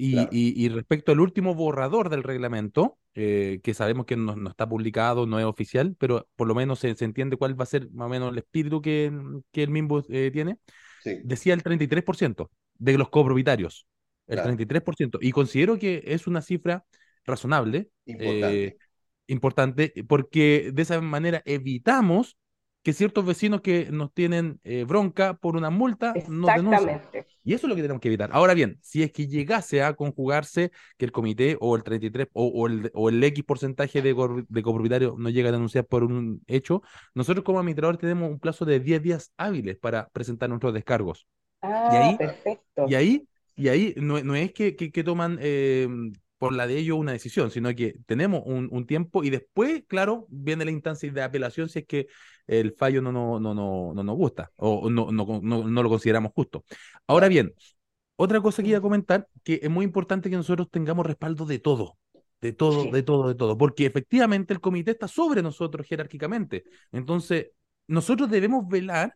y, 0.03 0.69
respecto 0.71 1.13
al 1.13 1.21
último 1.21 1.55
borrador 1.55 2.09
del 2.09 2.23
reglamento, 2.23 2.99
eh, 3.15 3.61
que 3.63 3.75
sabemos 3.75 4.07
que 4.07 4.17
no, 4.17 4.49
está 4.49 4.67
publicado, 4.67 5.27
no 5.27 5.39
es 5.39 5.45
oficial, 5.45 5.95
pero 5.99 6.27
por 6.37 6.49
lo 6.49 6.55
menos 6.55 6.79
se, 6.79 6.95
entiende 7.01 7.37
cuál 7.37 7.59
va 7.59 7.65
a 7.65 7.67
ser 7.67 7.91
más 7.91 8.07
o 8.07 8.09
menos 8.09 8.33
el 8.33 8.39
espíritu 8.39 8.81
que, 8.81 9.13
que 9.53 9.63
el 9.63 9.71
MIMBU 9.71 10.05
eh, 10.09 10.31
tiene, 10.33 10.57
decía 11.05 11.55
el 11.55 11.63
33% 11.63 12.51
de 12.75 12.99
los 12.99 13.09
copropietarios. 13.09 13.87
El 14.27 14.39
33%. 14.39 15.19
Y 15.21 15.33
considero 15.33 15.79
que 15.79 16.03
es 16.07 16.27
una 16.27 16.41
cifra 16.43 16.85
razonable. 17.25 17.91
Importante 18.07 18.79
importante 19.31 19.93
porque 20.09 20.71
de 20.75 20.83
esa 20.83 21.01
manera 21.01 21.43
evitamos 21.45 22.37
que 22.83 22.93
ciertos 22.93 23.27
vecinos 23.27 23.61
que 23.61 23.91
nos 23.91 24.13
tienen 24.13 24.59
eh, 24.65 24.85
bronca 24.85 25.35
por 25.35 25.57
una 25.57 25.71
multa 25.71 26.15
no 26.29 26.47
denuncien. 26.47 27.01
Y 27.43 27.55
eso 27.55 27.67
es 27.67 27.69
lo 27.69 27.77
que 27.77 27.83
tenemos 27.83 28.01
que 28.01 28.09
evitar. 28.09 28.31
Ahora 28.33 28.55
bien, 28.55 28.79
si 28.83 29.03
es 29.03 29.13
que 29.13 29.27
llegase 29.27 29.83
a 29.83 29.95
conjugarse 29.95 30.71
que 30.97 31.05
el 31.05 31.13
comité 31.13 31.57
o 31.61 31.77
el 31.77 31.83
33 31.83 32.29
o, 32.33 32.47
o, 32.47 32.67
el, 32.67 32.91
o 32.95 33.09
el 33.09 33.23
X 33.23 33.45
porcentaje 33.45 34.03
de, 34.03 34.45
de 34.49 34.63
copropietarios 34.63 35.19
no 35.19 35.29
llega 35.31 35.51
a 35.51 35.53
denunciar 35.53 35.87
por 35.87 36.05
un 36.05 36.43
hecho, 36.47 36.83
nosotros 37.15 37.45
como 37.45 37.59
administradores 37.59 38.01
tenemos 38.01 38.31
un 38.31 38.39
plazo 38.39 38.65
de 38.65 38.81
10 38.81 39.03
días 39.03 39.33
hábiles 39.37 39.77
para 39.77 40.09
presentar 40.09 40.49
nuestros 40.49 40.73
descargos. 40.73 41.27
Ah, 41.63 41.91
y 41.93 41.97
ahí, 41.97 42.17
perfecto. 42.17 42.87
Y 42.89 42.95
ahí, 42.95 43.29
y 43.55 43.69
ahí 43.69 43.95
no, 43.97 44.23
no 44.23 44.35
es 44.35 44.53
que, 44.53 44.75
que, 44.77 45.05
toman 45.05 45.39
eh, 45.41 45.87
por 46.41 46.55
la 46.55 46.67
de 46.67 46.79
ellos 46.79 46.97
una 46.97 47.13
decisión, 47.13 47.51
sino 47.51 47.69
que 47.75 47.97
tenemos 48.07 48.41
un, 48.47 48.87
tiempo 48.87 49.23
y 49.23 49.29
después, 49.29 49.83
claro, 49.87 50.27
viene 50.31 50.65
la 50.65 50.71
instancia 50.71 51.13
de 51.13 51.23
apelación 51.23 51.69
si 51.69 51.81
es 51.81 51.87
que 51.87 52.07
el 52.47 52.73
fallo 52.73 53.03
no, 53.03 53.13
no, 53.13 53.39
no, 53.39 53.53
no, 53.53 53.93
no 53.93 54.03
nos 54.03 54.17
gusta 54.17 54.51
o 54.57 54.89
no, 54.89 55.13
no, 55.13 55.43
no, 55.43 55.83
lo 55.83 55.89
consideramos 55.91 56.33
justo. 56.35 56.65
Ahora 57.07 57.29
bien, 57.29 57.53
otra 58.17 58.41
cosa 58.41 58.63
que 58.63 58.71
iba 58.71 58.79
a 58.79 58.81
comentar, 58.81 59.29
que 59.45 59.61
es 59.63 59.69
muy 59.69 59.85
importante 59.85 60.31
que 60.31 60.37
nosotros 60.37 60.71
tengamos 60.71 61.05
respaldo 61.05 61.45
de 61.45 61.59
todo, 61.59 61.99
de 62.41 62.55
todo, 62.55 62.91
de 62.91 63.03
todo, 63.03 63.29
de 63.29 63.35
todo, 63.35 63.59
porque 63.59 63.85
efectivamente 63.85 64.55
el 64.55 64.63
comité 64.63 64.93
está 64.93 65.09
sobre 65.09 65.43
nosotros 65.43 65.87
jerárquicamente. 65.87 66.65
Entonces, 66.91 67.49
nosotros 67.87 68.31
debemos 68.31 68.67
velar 68.67 69.15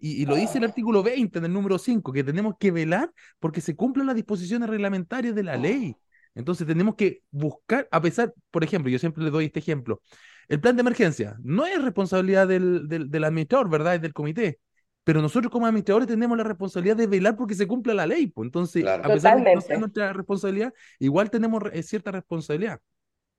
y, 0.00 0.22
y, 0.22 0.26
lo 0.26 0.34
dice 0.34 0.58
el 0.58 0.64
artículo 0.64 1.04
20 1.04 1.38
del 1.38 1.52
número 1.52 1.78
5, 1.78 2.12
que 2.12 2.24
tenemos 2.24 2.54
que 2.58 2.72
velar 2.72 3.12
porque 3.38 3.60
se 3.60 3.76
cumplan 3.76 4.08
las 4.08 4.16
disposiciones 4.16 4.68
reglamentarias 4.68 5.32
de 5.32 5.44
la 5.44 5.56
ley. 5.56 5.96
Entonces 6.36 6.66
tenemos 6.66 6.94
que 6.94 7.22
buscar, 7.30 7.88
a 7.90 8.00
pesar, 8.00 8.32
por 8.52 8.62
ejemplo, 8.62 8.90
yo 8.90 8.98
siempre 8.98 9.24
le 9.24 9.30
doy 9.30 9.46
este 9.46 9.58
ejemplo, 9.58 10.00
el 10.48 10.60
plan 10.60 10.76
de 10.76 10.82
emergencia 10.82 11.36
no 11.42 11.66
es 11.66 11.82
responsabilidad 11.82 12.46
del, 12.46 12.86
del, 12.88 13.24
administrador, 13.24 13.68
¿verdad? 13.68 13.96
Es 13.96 14.02
del 14.02 14.12
comité. 14.12 14.60
Pero 15.02 15.22
nosotros 15.22 15.50
como 15.50 15.66
administradores 15.66 16.06
tenemos 16.06 16.36
la 16.36 16.44
responsabilidad 16.44 16.96
de 16.96 17.06
velar 17.06 17.36
porque 17.36 17.54
se 17.54 17.66
cumpla 17.66 17.94
la 17.94 18.06
ley. 18.06 18.26
Pues. 18.28 18.46
Entonces, 18.46 18.86
a 18.86 19.02
pesar 19.02 19.38
de 19.38 19.44
que 19.44 19.54
no 19.54 19.60
sea 19.60 19.78
nuestra 19.78 20.12
responsabilidad, 20.12 20.72
igual 20.98 21.30
tenemos 21.30 21.62
eh, 21.72 21.82
cierta 21.82 22.12
responsabilidad 22.12 22.80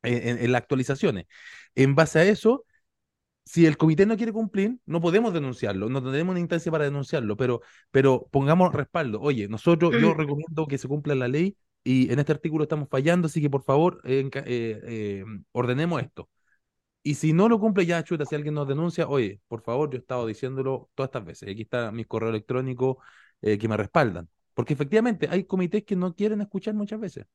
en, 0.02 0.40
en 0.40 0.52
las 0.52 0.62
actualizaciones. 0.62 1.26
En 1.76 1.94
base 1.96 2.20
a 2.20 2.24
eso, 2.24 2.66
si 3.48 3.66
el 3.66 3.78
comité 3.78 4.06
no 4.06 4.18
quiere 4.18 4.34
cumplir, 4.34 4.78
no 4.86 5.00
podemos 5.00 5.34
denunciarlo, 5.34 5.88
no 5.88 6.04
tenemos 6.04 6.32
una 6.32 6.40
instancia 6.40 6.72
para 6.72 6.84
denunciarlo, 6.84 7.38
pero, 7.38 7.62
pero 7.92 8.28
pongamos 8.32 8.74
respaldo. 8.74 9.22
Oye, 9.22 9.48
nosotros, 9.48 9.94
yo 10.02 10.14
recomiendo 10.14 10.68
que 10.68 10.78
se 10.78 10.88
cumpla 10.88 11.16
la 11.16 11.30
ley 11.30 11.56
y 11.88 12.12
en 12.12 12.20
este 12.20 12.34
artículo 12.34 12.64
estamos 12.64 12.90
fallando, 12.90 13.28
así 13.28 13.42
que 13.42 13.50
por 13.50 13.64
favor 13.64 14.02
eh, 14.04 14.30
eh, 14.34 15.24
ordenemos 15.54 16.02
esto. 16.02 16.30
Y 17.02 17.16
si 17.16 17.32
no 17.32 17.48
lo 17.48 17.62
cumple, 17.62 17.86
ya 17.86 18.04
chuta, 18.04 18.26
si 18.26 18.36
alguien 18.36 18.56
nos 18.56 18.68
denuncia, 18.68 19.08
oye, 19.08 19.40
por 19.48 19.62
favor, 19.62 19.90
yo 19.90 19.96
he 19.96 20.02
estado 20.02 20.28
diciéndolo 20.28 20.90
todas 20.96 21.08
estas 21.08 21.24
veces. 21.24 21.50
Aquí 21.50 21.62
está 21.62 21.90
mi 21.94 22.04
correo 22.04 22.30
electrónico 22.30 23.02
eh, 23.42 23.58
que 23.58 23.70
me 23.70 23.78
respaldan. 23.78 24.28
Porque 24.54 24.74
efectivamente 24.74 25.30
hay 25.32 25.46
comités 25.46 25.86
que 25.86 25.96
no 25.96 26.14
quieren 26.14 26.42
escuchar 26.42 26.74
muchas 26.74 27.00
veces. 27.00 27.26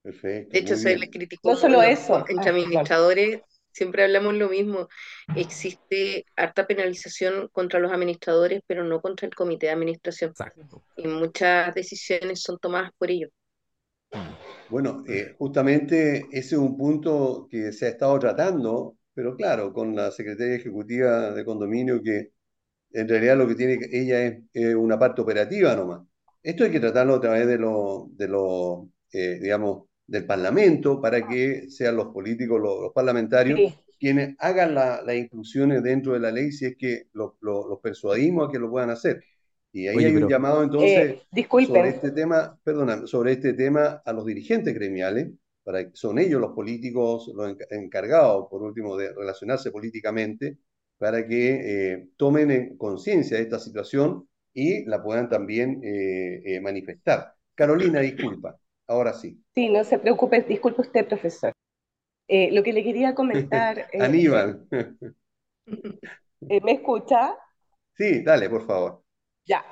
Perfecto. 0.00 0.52
De 0.52 0.58
hecho, 0.58 0.76
se 0.76 0.96
le 0.96 1.10
criticó 1.10 1.50
no 1.50 1.56
solo 1.56 1.82
eso. 1.82 2.24
entre 2.26 2.48
ah, 2.48 2.52
administradores 2.52 3.42
Siempre 3.72 4.04
hablamos 4.04 4.34
lo 4.34 4.48
mismo. 4.48 4.88
Existe 5.36 6.26
harta 6.36 6.66
penalización 6.66 7.48
contra 7.52 7.80
los 7.80 7.92
administradores, 7.92 8.62
pero 8.66 8.84
no 8.84 9.00
contra 9.00 9.26
el 9.26 9.34
comité 9.34 9.66
de 9.66 9.72
administración. 9.72 10.32
Y 10.96 11.06
muchas 11.06 11.74
decisiones 11.74 12.42
son 12.42 12.58
tomadas 12.58 12.90
por 12.98 13.10
ellos. 13.10 13.30
Bueno, 14.68 15.04
eh, 15.08 15.34
justamente 15.38 16.26
ese 16.30 16.54
es 16.54 16.60
un 16.60 16.76
punto 16.76 17.46
que 17.50 17.72
se 17.72 17.86
ha 17.86 17.88
estado 17.90 18.18
tratando, 18.18 18.96
pero 19.14 19.36
claro, 19.36 19.72
con 19.72 19.94
la 19.94 20.10
Secretaría 20.10 20.56
Ejecutiva 20.56 21.32
de 21.32 21.44
Condominio, 21.44 22.02
que 22.02 22.32
en 22.92 23.08
realidad 23.08 23.36
lo 23.36 23.46
que 23.48 23.54
tiene 23.54 23.78
ella 23.92 24.24
es, 24.52 24.74
una 24.74 24.98
parte 24.98 25.22
operativa 25.22 25.74
nomás. 25.76 26.02
Esto 26.42 26.64
hay 26.64 26.70
que 26.70 26.80
tratarlo 26.80 27.16
a 27.16 27.20
través 27.20 27.46
de 27.46 27.58
lo, 27.58 28.08
de 28.12 28.28
lo 28.28 28.88
eh, 29.12 29.38
digamos, 29.40 29.89
del 30.10 30.26
Parlamento 30.26 31.00
para 31.00 31.26
que 31.26 31.70
sean 31.70 31.94
los 31.94 32.08
políticos, 32.08 32.60
los, 32.60 32.92
parlamentarios, 32.92 33.80
quienes 33.98 34.34
hagan 34.40 34.74
las 34.74 35.14
inclusiones 35.14 35.84
dentro 35.84 36.14
de 36.14 36.18
la 36.18 36.32
ley 36.32 36.50
si 36.50 36.66
es 36.66 36.76
que 36.76 37.04
los 37.12 37.34
persuadimos 37.80 38.48
a 38.48 38.52
que 38.52 38.58
lo 38.58 38.68
puedan 38.68 38.90
hacer. 38.90 39.22
Y 39.72 39.86
ahí 39.86 40.04
hay 40.04 40.16
un 40.16 40.28
llamado 40.28 40.64
entonces 40.64 41.22
eh, 41.32 41.46
sobre 41.48 41.90
este 41.90 42.10
tema, 42.10 42.58
perdona, 42.64 43.06
sobre 43.06 43.32
este 43.32 43.52
tema 43.52 44.02
a 44.04 44.12
los 44.12 44.26
dirigentes 44.26 44.74
gremiales, 44.74 45.30
para 45.62 45.88
que 45.88 45.94
son 45.94 46.18
ellos 46.18 46.40
los 46.40 46.54
políticos 46.54 47.30
los 47.32 47.54
encargados, 47.70 48.48
por 48.50 48.62
último, 48.64 48.96
de 48.96 49.12
relacionarse 49.12 49.70
políticamente, 49.70 50.58
para 50.98 51.24
que 51.24 51.92
eh, 51.92 52.08
tomen 52.16 52.76
conciencia 52.76 53.36
de 53.36 53.44
esta 53.44 53.60
situación 53.60 54.28
y 54.52 54.84
la 54.86 55.00
puedan 55.00 55.28
también 55.28 55.80
eh, 55.84 56.58
manifestar. 56.60 57.32
Carolina, 57.54 58.00
disculpa. 58.00 58.59
Ahora 58.90 59.12
sí. 59.12 59.40
Sí, 59.54 59.68
no 59.68 59.84
se 59.84 60.00
preocupe, 60.00 60.42
disculpe 60.42 60.80
usted, 60.80 61.06
profesor. 61.06 61.52
Eh, 62.26 62.50
lo 62.50 62.64
que 62.64 62.72
le 62.72 62.82
quería 62.82 63.14
comentar. 63.14 63.86
Aníbal. 64.00 64.66
Eh, 66.48 66.60
¿Me 66.62 66.72
escucha? 66.72 67.36
Sí, 67.96 68.24
dale, 68.24 68.50
por 68.50 68.66
favor. 68.66 69.04
Ya. 69.46 69.64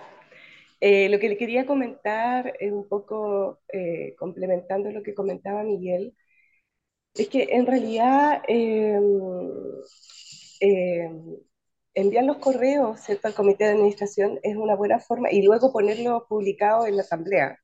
Eh, 0.80 1.08
lo 1.08 1.18
que 1.18 1.30
le 1.30 1.36
quería 1.36 1.66
comentar, 1.66 2.54
es 2.60 2.70
un 2.70 2.88
poco 2.88 3.58
complementando 4.16 4.92
lo 4.92 5.02
que 5.02 5.14
comentaba 5.14 5.64
Miguel, 5.64 6.14
es 7.14 7.28
que 7.28 7.48
en 7.50 7.66
realidad 7.66 8.42
em, 8.46 9.02
em, 10.60 11.36
enviar 11.94 12.24
los 12.24 12.36
correos 12.36 13.00
al 13.08 13.34
comité 13.34 13.64
de 13.64 13.70
administración 13.70 14.38
es 14.44 14.54
una 14.56 14.76
buena 14.76 15.00
forma 15.00 15.32
y 15.32 15.42
luego 15.42 15.72
ponerlo 15.72 16.26
publicado 16.28 16.86
en 16.86 16.94
la 16.94 17.02
asamblea 17.02 17.58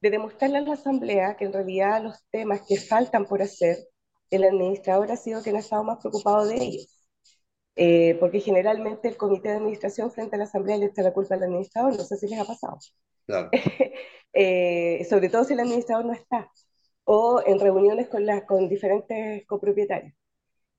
de 0.00 0.10
demostrarle 0.10 0.58
a 0.58 0.62
la 0.62 0.74
Asamblea 0.74 1.36
que 1.36 1.44
en 1.44 1.52
realidad 1.52 2.02
los 2.02 2.24
temas 2.30 2.62
que 2.66 2.76
faltan 2.78 3.26
por 3.26 3.42
hacer, 3.42 3.78
el 4.30 4.44
administrador 4.44 5.10
ha 5.12 5.16
sido 5.16 5.42
quien 5.42 5.56
ha 5.56 5.60
estado 5.60 5.84
más 5.84 5.98
preocupado 5.98 6.46
de 6.46 6.56
ellos. 6.56 6.96
Eh, 7.76 8.16
porque 8.20 8.40
generalmente 8.40 9.08
el 9.08 9.16
comité 9.16 9.48
de 9.50 9.56
administración 9.56 10.10
frente 10.10 10.36
a 10.36 10.38
la 10.38 10.44
Asamblea 10.44 10.76
le 10.76 10.86
echa 10.86 11.02
la 11.02 11.12
culpa 11.12 11.34
al 11.34 11.44
administrador, 11.44 11.96
no 11.96 12.04
sé 12.04 12.16
si 12.16 12.28
les 12.28 12.38
ha 12.38 12.44
pasado. 12.44 12.78
Claro. 13.26 13.50
Eh, 14.32 15.04
sobre 15.10 15.28
todo 15.28 15.42
si 15.42 15.54
el 15.54 15.60
administrador 15.60 16.04
no 16.04 16.12
está, 16.12 16.48
o 17.02 17.42
en 17.44 17.58
reuniones 17.58 18.08
con, 18.08 18.24
las 18.26 18.44
con 18.44 18.68
diferentes 18.68 19.44
copropietarios. 19.46 20.14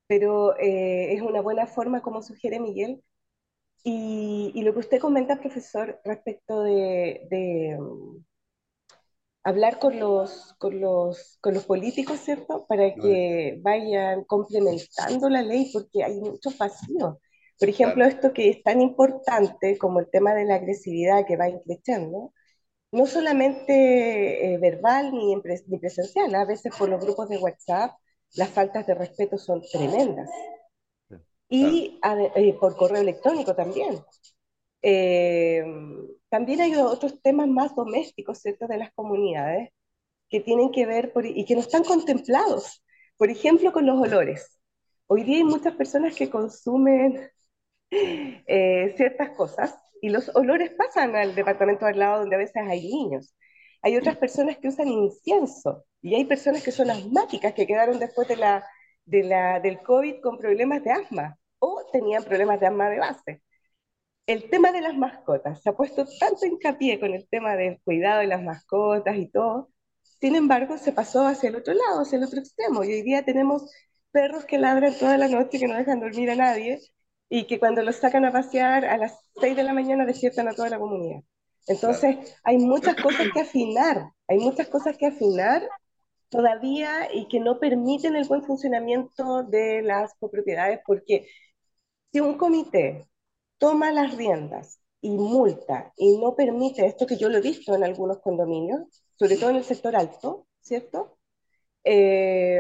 Pero 0.07 0.57
eh, 0.57 1.13
es 1.13 1.21
una 1.21 1.41
buena 1.41 1.67
forma, 1.67 2.01
como 2.01 2.21
sugiere 2.21 2.61
Miguel. 2.61 3.03
Y, 3.83 4.53
y, 4.55 4.61
lo 4.63 4.73
que 4.73 4.79
usted 4.79 4.99
comenta, 4.99 5.41
profesor, 5.41 5.99
respecto 6.05 6.63
de, 6.63 7.27
de 7.29 7.77
hablar 9.43 9.79
con 9.79 9.99
los, 9.99 10.53
con 10.57 10.79
los, 10.79 11.37
con 11.41 11.53
los 11.53 11.65
políticos, 11.65 12.19
¿cierto? 12.19 12.65
Para 12.67 12.93
que 12.93 13.59
vayan 13.61 14.23
complementando 14.25 15.29
la 15.29 15.41
ley, 15.41 15.69
porque 15.73 16.03
hay 16.03 16.19
muchos 16.19 16.57
vacíos. 16.57 17.17
Por 17.59 17.69
ejemplo, 17.69 18.05
esto 18.05 18.33
que 18.33 18.49
es 18.49 18.63
tan 18.63 18.81
importante 18.81 19.77
como 19.77 19.99
el 19.99 20.09
tema 20.09 20.33
de 20.33 20.45
la 20.45 20.55
agresividad 20.55 21.25
que 21.25 21.37
va 21.37 21.49
increciendo, 21.49 22.33
no 22.91 23.05
solamente 23.05 24.53
eh, 24.53 24.57
verbal 24.57 25.11
ni, 25.11 25.35
ni, 25.35 25.79
presencial, 25.79 26.33
a 26.35 26.45
veces 26.45 26.73
por 26.77 26.89
los 26.89 27.03
grupos 27.03 27.29
de 27.29 27.37
WhatsApp 27.37 27.91
las 28.35 28.49
faltas 28.49 28.87
de 28.87 28.95
respeto 28.95 29.37
son 29.37 29.61
tremendas. 29.71 30.29
Y 31.49 31.99
eh, 32.35 32.57
por 32.59 32.75
correo 32.77 33.01
electrónico 33.01 33.55
también. 33.55 33.99
Eh, 34.81 35.63
también 36.31 36.61
hay 36.61 36.75
otros 36.75 37.21
temas 37.21 37.49
más 37.49 37.75
domésticos, 37.75 38.39
¿cierto?, 38.39 38.67
de 38.67 38.77
las 38.77 38.93
comunidades 38.93 39.69
que 40.29 40.39
tienen 40.39 40.71
que 40.71 40.85
ver 40.85 41.11
y 41.25 41.45
que 41.45 41.55
no 41.55 41.61
están 41.61 41.83
contemplados. 41.83 42.83
Por 43.17 43.29
ejemplo, 43.29 43.73
con 43.73 43.85
los 43.85 43.99
olores. 43.99 44.59
Hoy 45.07 45.23
día 45.25 45.37
hay 45.37 45.43
muchas 45.43 45.75
personas 45.75 46.15
que 46.15 46.29
consumen 46.29 47.29
ciertas 47.89 49.31
cosas 49.31 49.75
y 50.01 50.09
los 50.09 50.33
olores 50.33 50.71
pasan 50.71 51.17
al 51.17 51.35
departamento 51.35 51.85
al 51.85 51.99
lado 51.99 52.19
donde 52.21 52.35
a 52.37 52.39
veces 52.39 52.63
hay 52.65 52.81
niños. 52.81 53.35
Hay 53.81 53.97
otras 53.97 54.15
personas 54.15 54.57
que 54.57 54.69
usan 54.69 54.87
incienso 54.87 55.85
y 56.01 56.15
hay 56.15 56.23
personas 56.23 56.63
que 56.63 56.71
son 56.71 56.89
asmáticas 56.91 57.53
que 57.53 57.67
quedaron 57.67 57.99
después 57.99 58.29
de 58.29 58.37
la, 58.37 58.65
de 59.03 59.23
la, 59.23 59.59
del 59.59 59.79
COVID 59.81 60.21
con 60.21 60.37
problemas 60.37 60.81
de 60.81 60.91
asma 60.91 61.37
o 61.59 61.85
tenían 61.91 62.23
problemas 62.23 62.61
de 62.61 62.67
asma 62.67 62.89
de 62.89 62.99
base. 62.99 63.41
El 64.27 64.49
tema 64.49 64.71
de 64.71 64.81
las 64.81 64.95
mascotas, 64.95 65.61
se 65.61 65.69
ha 65.69 65.73
puesto 65.73 66.05
tanto 66.19 66.45
hincapié 66.45 66.99
con 66.99 67.13
el 67.13 67.27
tema 67.27 67.55
del 67.55 67.79
cuidado 67.83 68.21
de 68.21 68.27
las 68.27 68.41
mascotas 68.41 69.17
y 69.17 69.27
todo, 69.27 69.69
sin 70.19 70.35
embargo 70.35 70.77
se 70.77 70.93
pasó 70.93 71.25
hacia 71.27 71.49
el 71.49 71.55
otro 71.55 71.73
lado, 71.73 72.01
hacia 72.01 72.17
el 72.17 72.23
otro 72.23 72.39
extremo, 72.39 72.83
y 72.83 72.93
hoy 72.93 73.01
día 73.01 73.23
tenemos 73.25 73.71
perros 74.11 74.45
que 74.45 74.57
ladran 74.57 74.93
toda 74.97 75.17
la 75.17 75.27
noche, 75.27 75.59
que 75.59 75.67
no 75.67 75.75
dejan 75.75 75.99
dormir 75.99 76.29
a 76.31 76.35
nadie, 76.35 76.79
y 77.29 77.47
que 77.47 77.59
cuando 77.59 77.81
los 77.81 77.95
sacan 77.97 78.25
a 78.25 78.31
pasear 78.31 78.85
a 78.85 78.97
las 78.97 79.17
6 79.39 79.55
de 79.55 79.63
la 79.63 79.73
mañana 79.73 80.05
despiertan 80.05 80.47
a 80.47 80.53
toda 80.53 80.69
la 80.69 80.79
comunidad. 80.79 81.21
Entonces, 81.67 82.37
hay 82.43 82.57
muchas 82.57 82.95
cosas 82.95 83.27
que 83.33 83.41
afinar, 83.41 84.11
hay 84.27 84.37
muchas 84.39 84.67
cosas 84.67 84.97
que 84.97 85.07
afinar 85.07 85.67
todavía 86.29 87.13
y 87.13 87.27
que 87.27 87.39
no 87.39 87.59
permiten 87.59 88.15
el 88.15 88.27
buen 88.27 88.43
funcionamiento 88.43 89.43
de 89.43 89.81
las 89.81 90.13
copropiedades, 90.15 90.79
porque 90.85 91.27
si 92.11 92.19
un 92.19 92.37
comité 92.37 93.07
toma 93.61 93.91
las 93.91 94.17
riendas 94.17 94.79
y 95.01 95.11
multa 95.11 95.93
y 95.95 96.17
no 96.17 96.35
permite 96.35 96.83
esto 96.83 97.05
que 97.05 97.15
yo 97.15 97.29
lo 97.29 97.37
he 97.37 97.41
visto 97.41 97.75
en 97.75 97.83
algunos 97.83 98.19
condominios, 98.19 98.81
sobre 99.15 99.37
todo 99.37 99.51
en 99.51 99.57
el 99.57 99.63
sector 99.63 99.95
alto, 99.95 100.47
¿cierto? 100.59 101.19
Eh, 101.83 102.59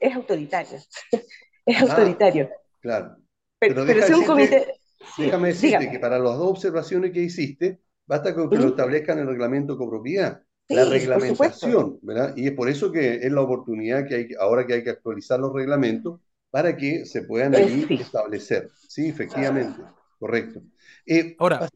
es 0.00 0.16
autoritario. 0.16 0.78
es 1.66 1.82
ah, 1.82 1.82
autoritario. 1.82 2.48
Claro. 2.80 3.16
Pero, 3.58 3.84
es 3.84 4.10
un 4.10 4.24
comité... 4.24 4.80
Déjame 5.18 5.48
decirte 5.48 5.90
que 5.90 5.98
para 5.98 6.18
las 6.18 6.38
dos 6.38 6.52
observaciones 6.52 7.12
que 7.12 7.20
hiciste, 7.20 7.80
basta 8.06 8.34
con 8.34 8.48
que 8.48 8.56
lo 8.56 8.68
establezcan 8.68 9.18
en 9.18 9.24
el 9.24 9.30
reglamento 9.30 9.74
de 9.74 9.78
copropiedad. 9.78 10.42
la 10.68 10.86
reglamentación, 10.86 11.98
¿verdad? 12.00 12.34
Y 12.34 12.46
es 12.46 12.52
por 12.52 12.70
eso 12.70 12.90
que 12.90 13.16
es 13.16 13.30
la 13.30 13.42
oportunidad 13.42 14.06
que 14.06 14.14
hay 14.14 14.28
ahora 14.40 14.66
que 14.66 14.74
hay 14.74 14.84
que 14.84 14.90
actualizar 14.90 15.38
los 15.38 15.52
reglamentos 15.52 16.20
para 16.50 16.76
que 16.76 17.04
se 17.04 17.22
puedan 17.22 17.54
ahí 17.54 17.86
establecer. 17.90 18.70
Sí, 18.88 19.08
efectivamente, 19.08 19.82
correcto. 20.18 20.62
Eh, 21.06 21.36
ahora, 21.38 21.68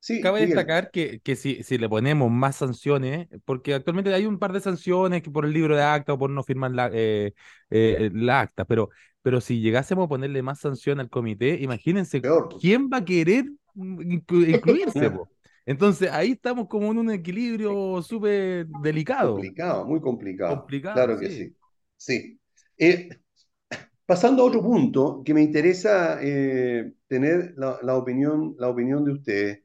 Sí, 0.00 0.20
Cabe 0.20 0.46
destacar 0.46 0.90
que, 0.92 1.20
que 1.20 1.34
si, 1.34 1.62
si, 1.64 1.76
le 1.76 1.88
ponemos 1.88 2.30
más 2.30 2.56
sanciones, 2.56 3.26
porque 3.44 3.74
actualmente 3.74 4.14
hay 4.14 4.26
un 4.26 4.38
par 4.38 4.52
de 4.52 4.60
sanciones 4.60 5.22
que 5.22 5.30
por 5.30 5.44
el 5.44 5.52
libro 5.52 5.74
de 5.76 5.82
acta 5.82 6.12
o 6.12 6.18
por 6.18 6.30
no 6.30 6.44
firmar 6.44 6.70
la, 6.70 6.88
eh, 6.92 7.34
eh, 7.70 8.08
la 8.14 8.40
acta, 8.40 8.64
pero, 8.64 8.90
pero 9.22 9.40
si 9.40 9.60
llegásemos 9.60 10.06
a 10.06 10.08
ponerle 10.08 10.40
más 10.40 10.60
sanción 10.60 11.00
al 11.00 11.10
comité, 11.10 11.58
imagínense 11.60 12.22
quién 12.60 12.88
va 12.88 12.98
a 12.98 13.04
querer 13.04 13.46
incluirse. 13.74 15.10
Entonces 15.66 16.10
ahí 16.10 16.30
estamos 16.30 16.68
como 16.68 16.90
en 16.92 16.98
un 16.98 17.10
equilibrio 17.10 18.00
súper 18.00 18.66
delicado. 18.82 19.32
Complicado, 19.32 19.84
muy 19.84 20.00
complicado. 20.00 20.64
claro 20.66 21.18
que 21.18 21.28
sí. 21.28 21.56
Sí. 21.96 22.40
Eh, 22.78 23.10
pasando 24.08 24.42
a 24.42 24.46
otro 24.46 24.62
punto 24.62 25.22
que 25.22 25.34
me 25.34 25.42
interesa 25.42 26.18
tener 26.18 27.52
la, 27.58 27.78
la, 27.82 27.94
opinión, 27.94 28.54
la 28.58 28.70
opinión 28.70 29.04
de 29.04 29.12
ustedes 29.12 29.64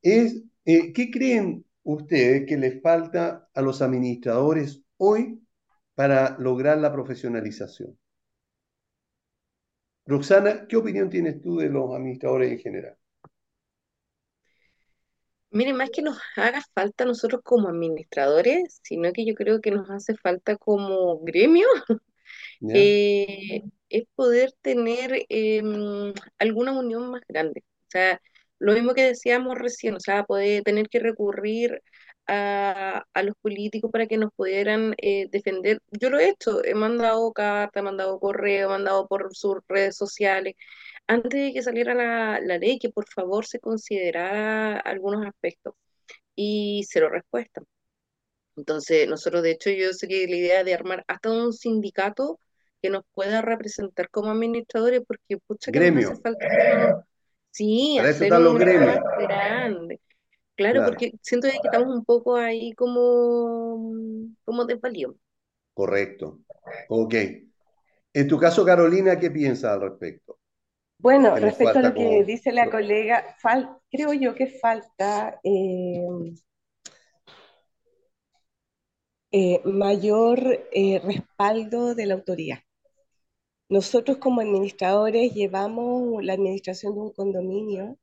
es, 0.00 0.44
eh, 0.64 0.92
¿qué 0.92 1.10
creen 1.10 1.64
ustedes 1.82 2.46
que 2.46 2.56
les 2.56 2.80
falta 2.80 3.48
a 3.52 3.62
los 3.62 3.82
administradores 3.82 4.80
hoy 4.96 5.42
para 5.96 6.38
lograr 6.38 6.78
la 6.78 6.92
profesionalización? 6.92 7.98
Roxana, 10.06 10.68
¿qué 10.68 10.76
opinión 10.76 11.10
tienes 11.10 11.40
tú 11.40 11.56
de 11.56 11.68
los 11.68 11.92
administradores 11.92 12.52
en 12.52 12.58
general? 12.60 12.96
Miren, 15.50 15.74
más 15.74 15.90
que 15.90 16.02
nos 16.02 16.16
haga 16.36 16.62
falta 16.74 17.04
nosotros 17.04 17.40
como 17.42 17.68
administradores, 17.68 18.78
sino 18.84 19.12
que 19.12 19.26
yo 19.26 19.34
creo 19.34 19.60
que 19.60 19.72
nos 19.72 19.90
hace 19.90 20.16
falta 20.16 20.56
como 20.56 21.18
gremio, 21.24 21.66
eh, 22.72 23.64
es 23.90 24.04
poder 24.14 24.52
tener 24.62 25.26
em, 25.28 26.14
alguna 26.38 26.72
unión 26.72 27.10
más 27.10 27.22
grande. 27.28 27.64
O 27.88 27.90
sea, 27.90 28.20
lo 28.58 28.74
mismo 28.74 28.94
que 28.94 29.04
decíamos 29.04 29.58
recién, 29.58 29.94
o 29.96 30.00
sea, 30.00 30.24
poder 30.24 30.62
tener 30.64 30.88
que 30.88 31.00
recurrir 31.00 31.82
a, 32.26 33.04
los 33.24 33.34
políticos 33.42 33.90
para 33.90 34.06
que 34.06 34.16
nos 34.16 34.32
pudieran 34.34 34.94
eh, 34.98 35.28
defender. 35.30 35.80
Yo 35.90 36.10
lo 36.10 36.18
he 36.18 36.30
hecho, 36.30 36.64
he 36.64 36.74
mandado 36.74 37.32
carta, 37.32 37.80
he 37.80 37.82
mandado 37.82 38.20
correo, 38.20 38.68
he 38.68 38.70
mandado 38.70 39.06
por 39.08 39.34
sus 39.34 39.56
redes 39.68 39.96
sociales, 39.96 40.54
antes 41.06 41.30
de 41.32 41.52
que 41.52 41.62
saliera 41.62 41.94
la, 41.94 42.40
ley, 42.58 42.78
que 42.78 42.90
por 42.90 43.08
favor 43.08 43.46
se 43.46 43.60
considerara 43.60 44.78
algunos 44.80 45.26
aspectos. 45.26 45.74
Y 46.36 46.84
cero 46.88 47.08
respuesta. 47.10 47.62
Entonces, 48.56 49.08
nosotros, 49.08 49.42
de 49.42 49.52
hecho, 49.52 49.70
yo 49.70 49.92
sé 49.92 50.08
que 50.08 50.26
la 50.28 50.36
idea 50.36 50.64
de 50.64 50.74
armar 50.74 51.04
hasta 51.08 51.30
un 51.30 51.52
sindicato 51.52 52.40
que 52.80 52.90
nos 52.90 53.04
pueda 53.12 53.42
representar 53.42 54.10
como 54.10 54.30
administradores, 54.30 55.02
porque 55.06 55.38
pucha 55.46 55.72
que 55.72 55.90
nos 55.90 56.04
hace 56.04 56.22
falta 56.22 57.06
Sí, 57.50 57.98
hacer 57.98 58.32
un 58.32 58.58
más 58.58 59.00
grande. 59.18 60.00
Claro, 60.54 60.84
porque 60.84 61.12
siento 61.22 61.48
que 61.48 61.56
estamos 61.64 61.94
un 61.94 62.04
poco 62.04 62.36
ahí 62.36 62.72
como, 62.74 63.94
como 64.44 64.64
desvalidos. 64.66 65.16
Correcto. 65.72 66.40
Ok. 66.88 67.14
En 68.12 68.28
tu 68.28 68.38
caso, 68.38 68.64
Carolina, 68.64 69.18
¿qué 69.18 69.30
piensas 69.30 69.72
al 69.72 69.80
respecto? 69.80 70.38
Bueno, 70.98 71.34
respecto 71.36 71.78
a 71.78 71.82
lo 71.82 71.94
que 71.94 72.24
dice 72.24 72.52
la 72.52 72.70
colega, 72.70 73.36
creo 73.90 74.12
yo 74.12 74.34
que 74.34 74.48
falta 74.48 75.40
eh, 75.42 76.04
eh, 79.32 79.62
mayor 79.64 80.40
eh, 80.72 81.00
respaldo 81.02 81.94
de 81.94 82.06
la 82.06 82.14
autoridad. 82.14 82.58
Nosotros 83.70 84.18
como 84.18 84.40
administradores 84.42 85.34
llevamos 85.34 86.22
la 86.24 86.34
administración 86.34 86.94
de 86.94 87.00
un 87.00 87.12
condominio, 87.12 87.98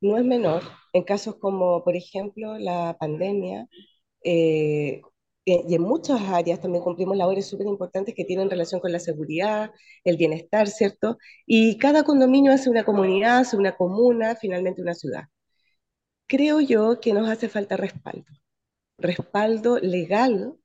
no 0.00 0.18
es 0.18 0.24
menor, 0.24 0.62
en 0.94 1.04
casos 1.04 1.36
como, 1.36 1.84
por 1.84 1.96
ejemplo, 1.96 2.58
la 2.58 2.96
pandemia, 2.98 3.68
eh, 4.24 5.02
y 5.44 5.74
en 5.74 5.82
muchas 5.82 6.20
áreas 6.22 6.60
también 6.60 6.84
cumplimos 6.84 7.16
labores 7.16 7.46
súper 7.48 7.66
importantes 7.66 8.14
que 8.14 8.24
tienen 8.24 8.50
relación 8.50 8.80
con 8.80 8.92
la 8.92 9.00
seguridad, 9.00 9.72
el 10.04 10.16
bienestar, 10.16 10.68
¿cierto? 10.68 11.18
Y 11.46 11.78
cada 11.78 12.04
condominio 12.04 12.52
hace 12.52 12.70
una 12.70 12.84
comunidad, 12.84 13.38
hace 13.40 13.56
una 13.56 13.76
comuna, 13.76 14.36
finalmente 14.36 14.82
una 14.82 14.94
ciudad. 14.94 15.24
Creo 16.26 16.60
yo 16.60 17.00
que 17.00 17.12
nos 17.12 17.28
hace 17.28 17.48
falta 17.48 17.76
respaldo, 17.76 18.26
respaldo 18.98 19.78
legal 19.78 20.56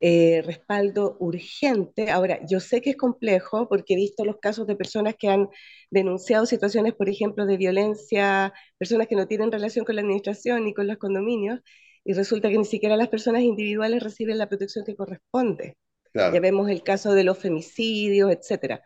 eh, 0.00 0.42
respaldo 0.44 1.16
urgente. 1.20 2.10
Ahora, 2.10 2.40
yo 2.46 2.60
sé 2.60 2.80
que 2.80 2.90
es 2.90 2.96
complejo 2.96 3.68
porque 3.68 3.94
he 3.94 3.96
visto 3.96 4.24
los 4.24 4.38
casos 4.38 4.66
de 4.66 4.76
personas 4.76 5.14
que 5.18 5.28
han 5.28 5.48
denunciado 5.90 6.46
situaciones, 6.46 6.94
por 6.94 7.08
ejemplo, 7.08 7.46
de 7.46 7.56
violencia, 7.56 8.52
personas 8.78 9.06
que 9.06 9.16
no 9.16 9.26
tienen 9.26 9.52
relación 9.52 9.84
con 9.84 9.96
la 9.96 10.02
administración 10.02 10.64
ni 10.64 10.74
con 10.74 10.86
los 10.86 10.98
condominios, 10.98 11.60
y 12.04 12.12
resulta 12.12 12.50
que 12.50 12.58
ni 12.58 12.64
siquiera 12.66 12.96
las 12.96 13.08
personas 13.08 13.42
individuales 13.42 14.02
reciben 14.02 14.38
la 14.38 14.48
protección 14.48 14.84
que 14.84 14.94
corresponde. 14.94 15.76
Ya 16.12 16.30
vemos 16.40 16.70
el 16.70 16.82
caso 16.82 17.12
de 17.14 17.24
los 17.24 17.38
femicidios, 17.38 18.30
etcétera. 18.30 18.82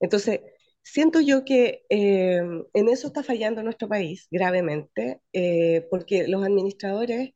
Entonces, 0.00 0.40
siento 0.82 1.20
yo 1.20 1.44
que 1.44 1.84
eh, 1.90 2.42
en 2.74 2.88
eso 2.88 3.06
está 3.06 3.22
fallando 3.22 3.62
nuestro 3.62 3.88
país 3.88 4.26
gravemente, 4.30 5.20
eh, 5.32 5.86
porque 5.90 6.26
los 6.26 6.44
administradores 6.44 7.34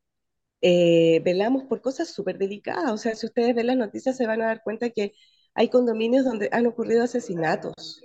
eh, 0.61 1.21
velamos 1.25 1.65
por 1.65 1.81
cosas 1.83 2.09
súper 2.11 2.39
delicadas. 2.39 2.91
O 2.93 2.99
sea, 2.99 3.15
si 3.15 3.27
ustedes 3.27 3.55
ven 3.55 3.67
las 3.69 3.77
noticias 3.77 4.17
se 4.17 4.27
van 4.27 4.43
a 4.43 4.47
dar 4.47 4.63
cuenta 4.63 4.91
que 4.91 5.13
hay 5.55 5.69
condominios 5.69 6.25
donde 6.25 6.49
han 6.53 6.67
ocurrido 6.67 7.05
asesinatos. 7.05 8.01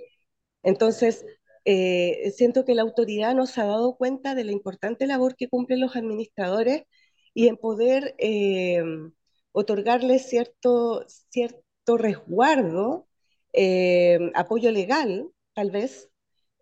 Entonces, 0.62 1.24
eh, 1.64 2.32
siento 2.36 2.64
que 2.64 2.74
la 2.74 2.82
autoridad 2.82 3.34
nos 3.34 3.58
ha 3.58 3.64
dado 3.66 3.96
cuenta 3.96 4.34
de 4.34 4.44
la 4.44 4.52
importante 4.52 5.06
labor 5.06 5.36
que 5.36 5.48
cumplen 5.48 5.80
los 5.80 5.96
administradores 5.96 6.84
y 7.34 7.48
en 7.48 7.56
poder 7.56 8.14
eh, 8.18 8.82
otorgarles 9.52 10.28
cierto, 10.28 11.04
cierto 11.30 11.96
resguardo, 11.98 13.08
apoyo 14.34 14.70
legal, 14.70 15.30
tal 15.54 15.70
vez, 15.70 16.10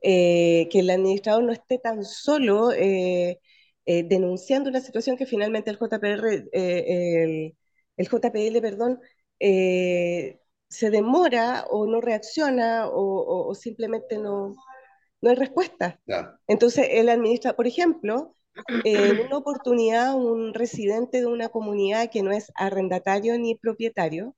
que 0.03 0.69
el 0.73 0.91
administrador 0.91 1.45
no 1.45 1.53
esté 1.53 1.79
tan 1.79 2.05
solo 2.05 2.73
eh, 2.73 3.41
denunciando 3.87 4.71
una 4.71 4.81
situación 4.81 5.17
que 5.17 5.27
finalmente 5.27 5.71
el 5.71 5.79
JPR, 5.79 6.49
eh, 6.53 7.23
el, 7.25 7.57
el, 7.97 8.09
JPL, 8.09 8.61
perdón, 8.61 9.01
eh, 9.41 10.41
se 10.69 10.91
demora 10.91 11.67
o 11.71 11.87
no 11.87 12.01
reacciona 12.01 12.89
o, 12.89 13.01
o, 13.01 13.49
o 13.49 13.55
simplemente 13.55 14.19
no, 14.19 14.55
no 15.21 15.31
hay 15.31 15.37
respuesta. 15.37 16.01
Entonces, 16.47 16.89
él 16.91 17.09
administra, 17.09 17.55
por 17.55 17.67
ejemplo, 17.67 18.35
en 18.85 19.21
una 19.27 19.37
oportunidad, 19.39 20.15
un 20.15 20.55
residente 20.55 21.21
de 21.21 21.27
una 21.27 21.49
comunidad 21.49 22.11
que 22.11 22.23
no 22.23 22.33
es 22.33 22.51
arrendatario 22.55 23.39
ni 23.39 23.55
propietario, 23.55 24.37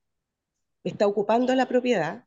está 0.84 1.06
ocupando 1.06 1.54
la 1.54 1.66
propiedad, 1.66 2.26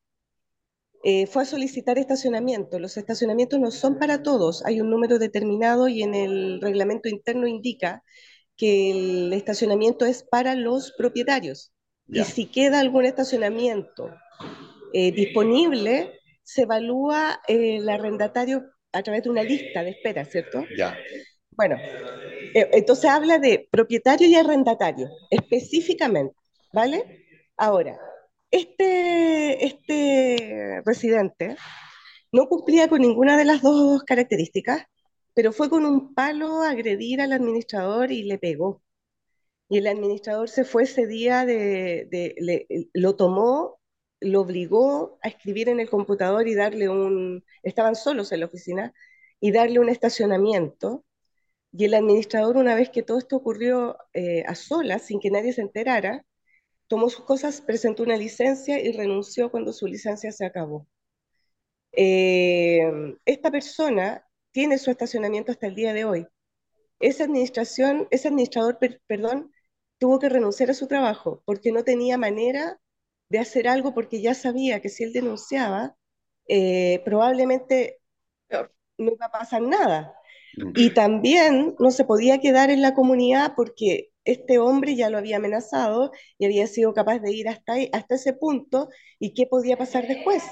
eh, 1.06 1.28
fue 1.28 1.44
a 1.44 1.46
solicitar 1.46 2.00
estacionamiento. 2.00 2.80
Los 2.80 2.98
estacionamientos 2.98 3.60
no 3.60 3.70
son 3.70 4.00
para 4.00 4.24
todos, 4.24 4.66
hay 4.66 4.82
un 4.82 4.90
número 4.90 5.20
determinado 5.20 5.88
y 5.88 6.02
en 6.02 6.16
el 6.16 6.60
reglamento 6.60 7.10
interno 7.10 7.46
indica 7.48 8.04
que 8.58 8.92
el 8.92 9.34
estacionamiento 9.34 10.06
es 10.06 10.24
para 10.24 10.56
los 10.56 10.94
propietarios. 10.98 11.72
Ya. 12.08 12.24
Y 12.24 12.26
si 12.26 12.48
queda 12.48 12.80
algún 12.80 13.06
estacionamiento 13.06 14.10
eh, 14.94 15.12
disponible, 15.12 16.20
se 16.42 16.64
evalúa 16.64 17.40
eh, 17.48 17.78
el 17.78 17.88
arrendatario 17.88 18.66
a 18.92 19.04
través 19.04 19.24
de 19.24 19.30
una 19.30 19.44
lista 19.44 19.84
de 19.84 19.92
espera, 19.92 20.26
¿cierto? 20.26 20.64
Ya. 20.76 20.98
Bueno, 21.52 21.78
eh, 22.56 22.70
entonces 22.74 23.06
habla 23.06 23.38
de 23.38 23.68
propietario 23.70 24.28
y 24.28 24.36
arrendatario, 24.36 25.08
específicamente, 25.30 26.36
¿vale? 26.74 27.26
Ahora, 27.58 28.00
este, 28.52 29.66
este 29.66 30.82
residente 30.86 31.58
no 32.32 32.48
cumplía 32.48 32.88
con 32.90 33.02
ninguna 33.02 33.38
de 33.38 33.46
las 33.46 33.62
dos 33.62 34.04
características, 34.04 34.86
pero 35.34 35.54
fue 35.54 35.70
con 35.70 35.86
un 35.86 36.14
palo 36.16 36.64
a 36.64 36.72
agredir 36.72 37.22
al 37.22 37.34
administrador 37.34 38.12
y 38.12 38.24
le 38.24 38.38
pegó. 38.40 38.84
Y 39.70 39.80
el 39.80 39.88
administrador 39.88 40.50
se 40.50 40.66
fue 40.66 40.84
ese 40.84 41.08
día, 41.08 41.46
de, 41.46 42.08
le- 42.40 42.68
lo 42.94 43.16
tomó, 43.16 43.80
lo 44.20 44.42
obligó 44.42 45.20
a 45.24 45.30
escribir 45.30 45.70
en 45.70 45.80
el 45.80 45.90
computador 45.90 46.48
y 46.48 46.56
darle 46.56 46.90
un, 46.90 47.44
estaban 47.64 47.96
solos 47.96 48.32
en 48.32 48.42
la 48.42 48.48
oficina, 48.48 48.94
y 49.40 49.52
darle 49.52 49.80
un 49.80 49.90
estacionamiento. 49.90 51.06
Y 51.72 51.86
el 51.86 51.94
administrador, 51.94 52.58
una 52.58 52.76
vez 52.76 52.90
que 52.90 53.04
todo 53.04 53.18
esto 53.20 53.36
ocurrió 53.38 53.98
eh, 54.14 54.44
a 54.48 54.56
solas, 54.56 55.04
sin 55.04 55.20
que 55.20 55.32
nadie 55.32 55.54
se 55.54 55.62
enterara, 55.62 56.26
tomó 56.88 57.10
sus 57.10 57.26
cosas, 57.26 57.62
presentó 57.62 58.04
una 58.04 58.18
licencia 58.18 58.80
y 58.84 58.92
renunció 58.92 59.52
cuando 59.52 59.74
su 59.74 59.88
licencia 59.88 60.32
se 60.32 60.46
acabó. 60.46 60.88
Eh, 61.94 62.82
esta 63.26 63.52
persona 63.52 64.28
tiene 64.52 64.78
su 64.78 64.92
estacionamiento 64.92 65.52
hasta 65.52 65.68
el 65.68 65.76
día 65.76 65.94
de 65.94 66.06
hoy. 66.06 66.28
Esa 67.00 67.26
administración, 67.26 68.08
ese 68.12 68.30
administrador, 68.30 68.80
per- 68.80 69.02
perdón, 69.08 69.52
tuvo 70.00 70.20
que 70.20 70.30
renunciar 70.30 70.72
a 70.72 70.76
su 70.76 70.88
trabajo 70.88 71.44
porque 71.46 71.72
no 71.72 71.84
tenía 71.84 72.18
manera 72.18 72.80
de 73.30 73.40
hacer 73.40 73.68
algo 73.68 73.94
porque 73.94 74.22
ya 74.22 74.34
sabía 74.36 74.82
que 74.82 74.90
si 74.90 75.04
él 75.06 75.14
denunciaba, 75.14 75.98
eh, 76.50 77.02
probablemente 77.06 78.00
no 78.98 79.12
iba 79.14 79.26
a 79.28 79.32
pasar 79.32 79.62
nada. 79.62 80.16
Y 80.74 80.92
también 80.94 81.76
no 81.80 81.92
se 81.92 82.06
podía 82.06 82.40
quedar 82.40 82.70
en 82.72 82.82
la 82.82 82.94
comunidad 82.94 83.54
porque 83.56 84.12
este 84.26 84.60
hombre 84.60 84.96
ya 84.96 85.10
lo 85.10 85.18
había 85.18 85.38
amenazado 85.38 86.12
y 86.38 86.46
había 86.46 86.68
sido 86.68 86.94
capaz 86.94 87.20
de 87.20 87.32
ir 87.34 87.48
hasta, 87.48 87.74
ahí- 87.74 87.90
hasta 87.94 88.16
ese 88.16 88.34
punto 88.34 88.90
y 89.20 89.34
qué 89.34 89.46
podía 89.46 89.78
pasar 89.78 90.08
después. 90.08 90.44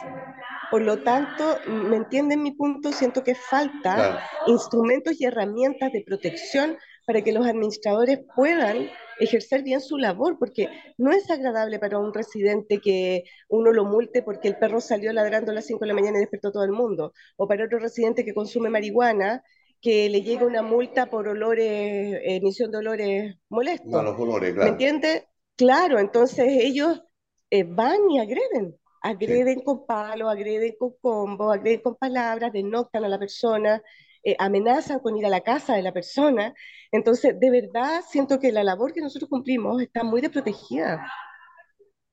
Por 0.72 0.82
lo 0.82 1.04
tanto, 1.04 1.60
¿me 1.68 1.98
entienden 1.98 2.42
mi 2.42 2.52
punto? 2.52 2.92
Siento 2.92 3.24
que 3.24 3.36
falta 3.36 3.96
Claro. 3.96 4.20
instrumentos 4.48 5.20
y 5.20 5.26
herramientas 5.26 5.92
de 5.92 6.02
protección 6.02 6.78
para 7.06 7.22
que 7.22 7.34
los 7.34 7.46
administradores 7.46 8.20
puedan 8.36 8.90
ejercer 9.20 9.62
bien 9.62 9.82
su 9.82 9.98
labor, 9.98 10.38
porque 10.40 10.70
no 10.98 11.12
es 11.12 11.30
agradable 11.30 11.78
para 11.78 12.00
un 12.00 12.14
residente 12.14 12.80
que 12.80 13.24
uno 13.50 13.72
lo 13.72 13.86
multe 13.86 14.24
porque 14.24 14.48
el 14.48 14.56
perro 14.58 14.82
salió 14.82 15.12
ladrando 15.14 15.52
a 15.52 15.56
las 15.56 15.66
5 15.66 15.82
de 15.82 15.88
la 15.88 15.94
mañana 15.94 16.18
y 16.18 16.22
despertó 16.22 16.48
a 16.48 16.52
todo 16.54 16.64
el 16.64 16.72
mundo, 16.72 17.14
o 17.38 17.48
para 17.48 17.66
otro 17.66 17.78
residente 17.80 18.26
que 18.26 18.34
consume 18.34 18.70
marihuana 18.70 19.44
que 19.84 20.10
le 20.10 20.22
llega 20.22 20.46
una 20.46 20.62
multa 20.62 21.08
por 21.08 21.28
olores, 21.28 22.18
emisión 22.24 22.72
de 22.72 22.78
olores 22.78 23.36
molestos. 23.50 23.92
Malos 23.92 24.18
olores, 24.18 24.50
¿Me 24.50 24.56
claro. 24.56 24.72
entiende? 24.72 25.28
Claro, 25.58 26.00
entonces 26.00 26.46
ellos 26.48 27.04
eh, 27.50 27.66
van 27.66 28.10
y 28.10 28.18
agreden, 28.20 28.78
agreden 29.02 29.60
con 29.62 29.86
palos, 29.86 30.32
agreden 30.32 30.74
con 30.80 30.94
combos, 31.02 31.54
agreden 31.54 31.82
con 31.82 31.96
palabras, 31.98 32.54
denoctan 32.54 33.04
a 33.04 33.10
la 33.10 33.20
persona, 33.20 33.84
eh, 34.24 34.38
amenazan 34.40 35.00
con 35.00 35.18
ir 35.18 35.26
a 35.26 35.30
la 35.30 35.42
casa 35.42 35.76
de 35.76 35.82
la 35.84 35.92
persona. 35.92 36.54
Entonces, 36.90 37.38
de 37.38 37.52
verdad, 37.52 38.04
siento 38.10 38.40
que 38.40 38.54
la 38.54 38.64
labor 38.64 38.94
que 38.94 39.02
nosotros 39.02 39.30
cumplimos 39.30 39.82
está 39.82 40.02
muy 40.06 40.22
desprotegida. 40.22 41.06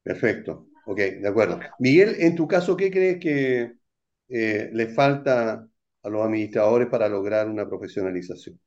Perfecto. 0.03 0.67
Ok, 0.87 0.99
de 0.99 1.29
acuerdo. 1.29 1.61
Miguel, 1.79 2.17
en 2.19 2.35
tu 2.35 2.49
caso, 2.49 2.77
¿qué 2.77 2.91
crees 2.91 3.21
que 3.21 3.75
eh, 4.29 4.71
le 4.73 4.87
falta 4.89 5.69
a 6.03 6.09
los 6.11 6.23
administradores 6.25 6.89
para 6.89 7.09
lograr 7.09 7.49
una 7.49 7.69
profesionalización? 7.69 8.61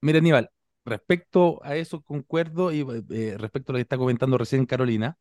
Mira, 0.00 0.18
Aníbal, 0.18 0.50
respecto 0.84 1.60
a 1.64 1.76
eso 1.76 2.00
concuerdo 2.02 2.72
y 2.72 2.80
eh, 3.10 3.36
respecto 3.38 3.72
a 3.72 3.74
lo 3.74 3.76
que 3.78 3.82
está 3.82 3.98
comentando 3.98 4.38
recién 4.38 4.64
Carolina, 4.66 5.18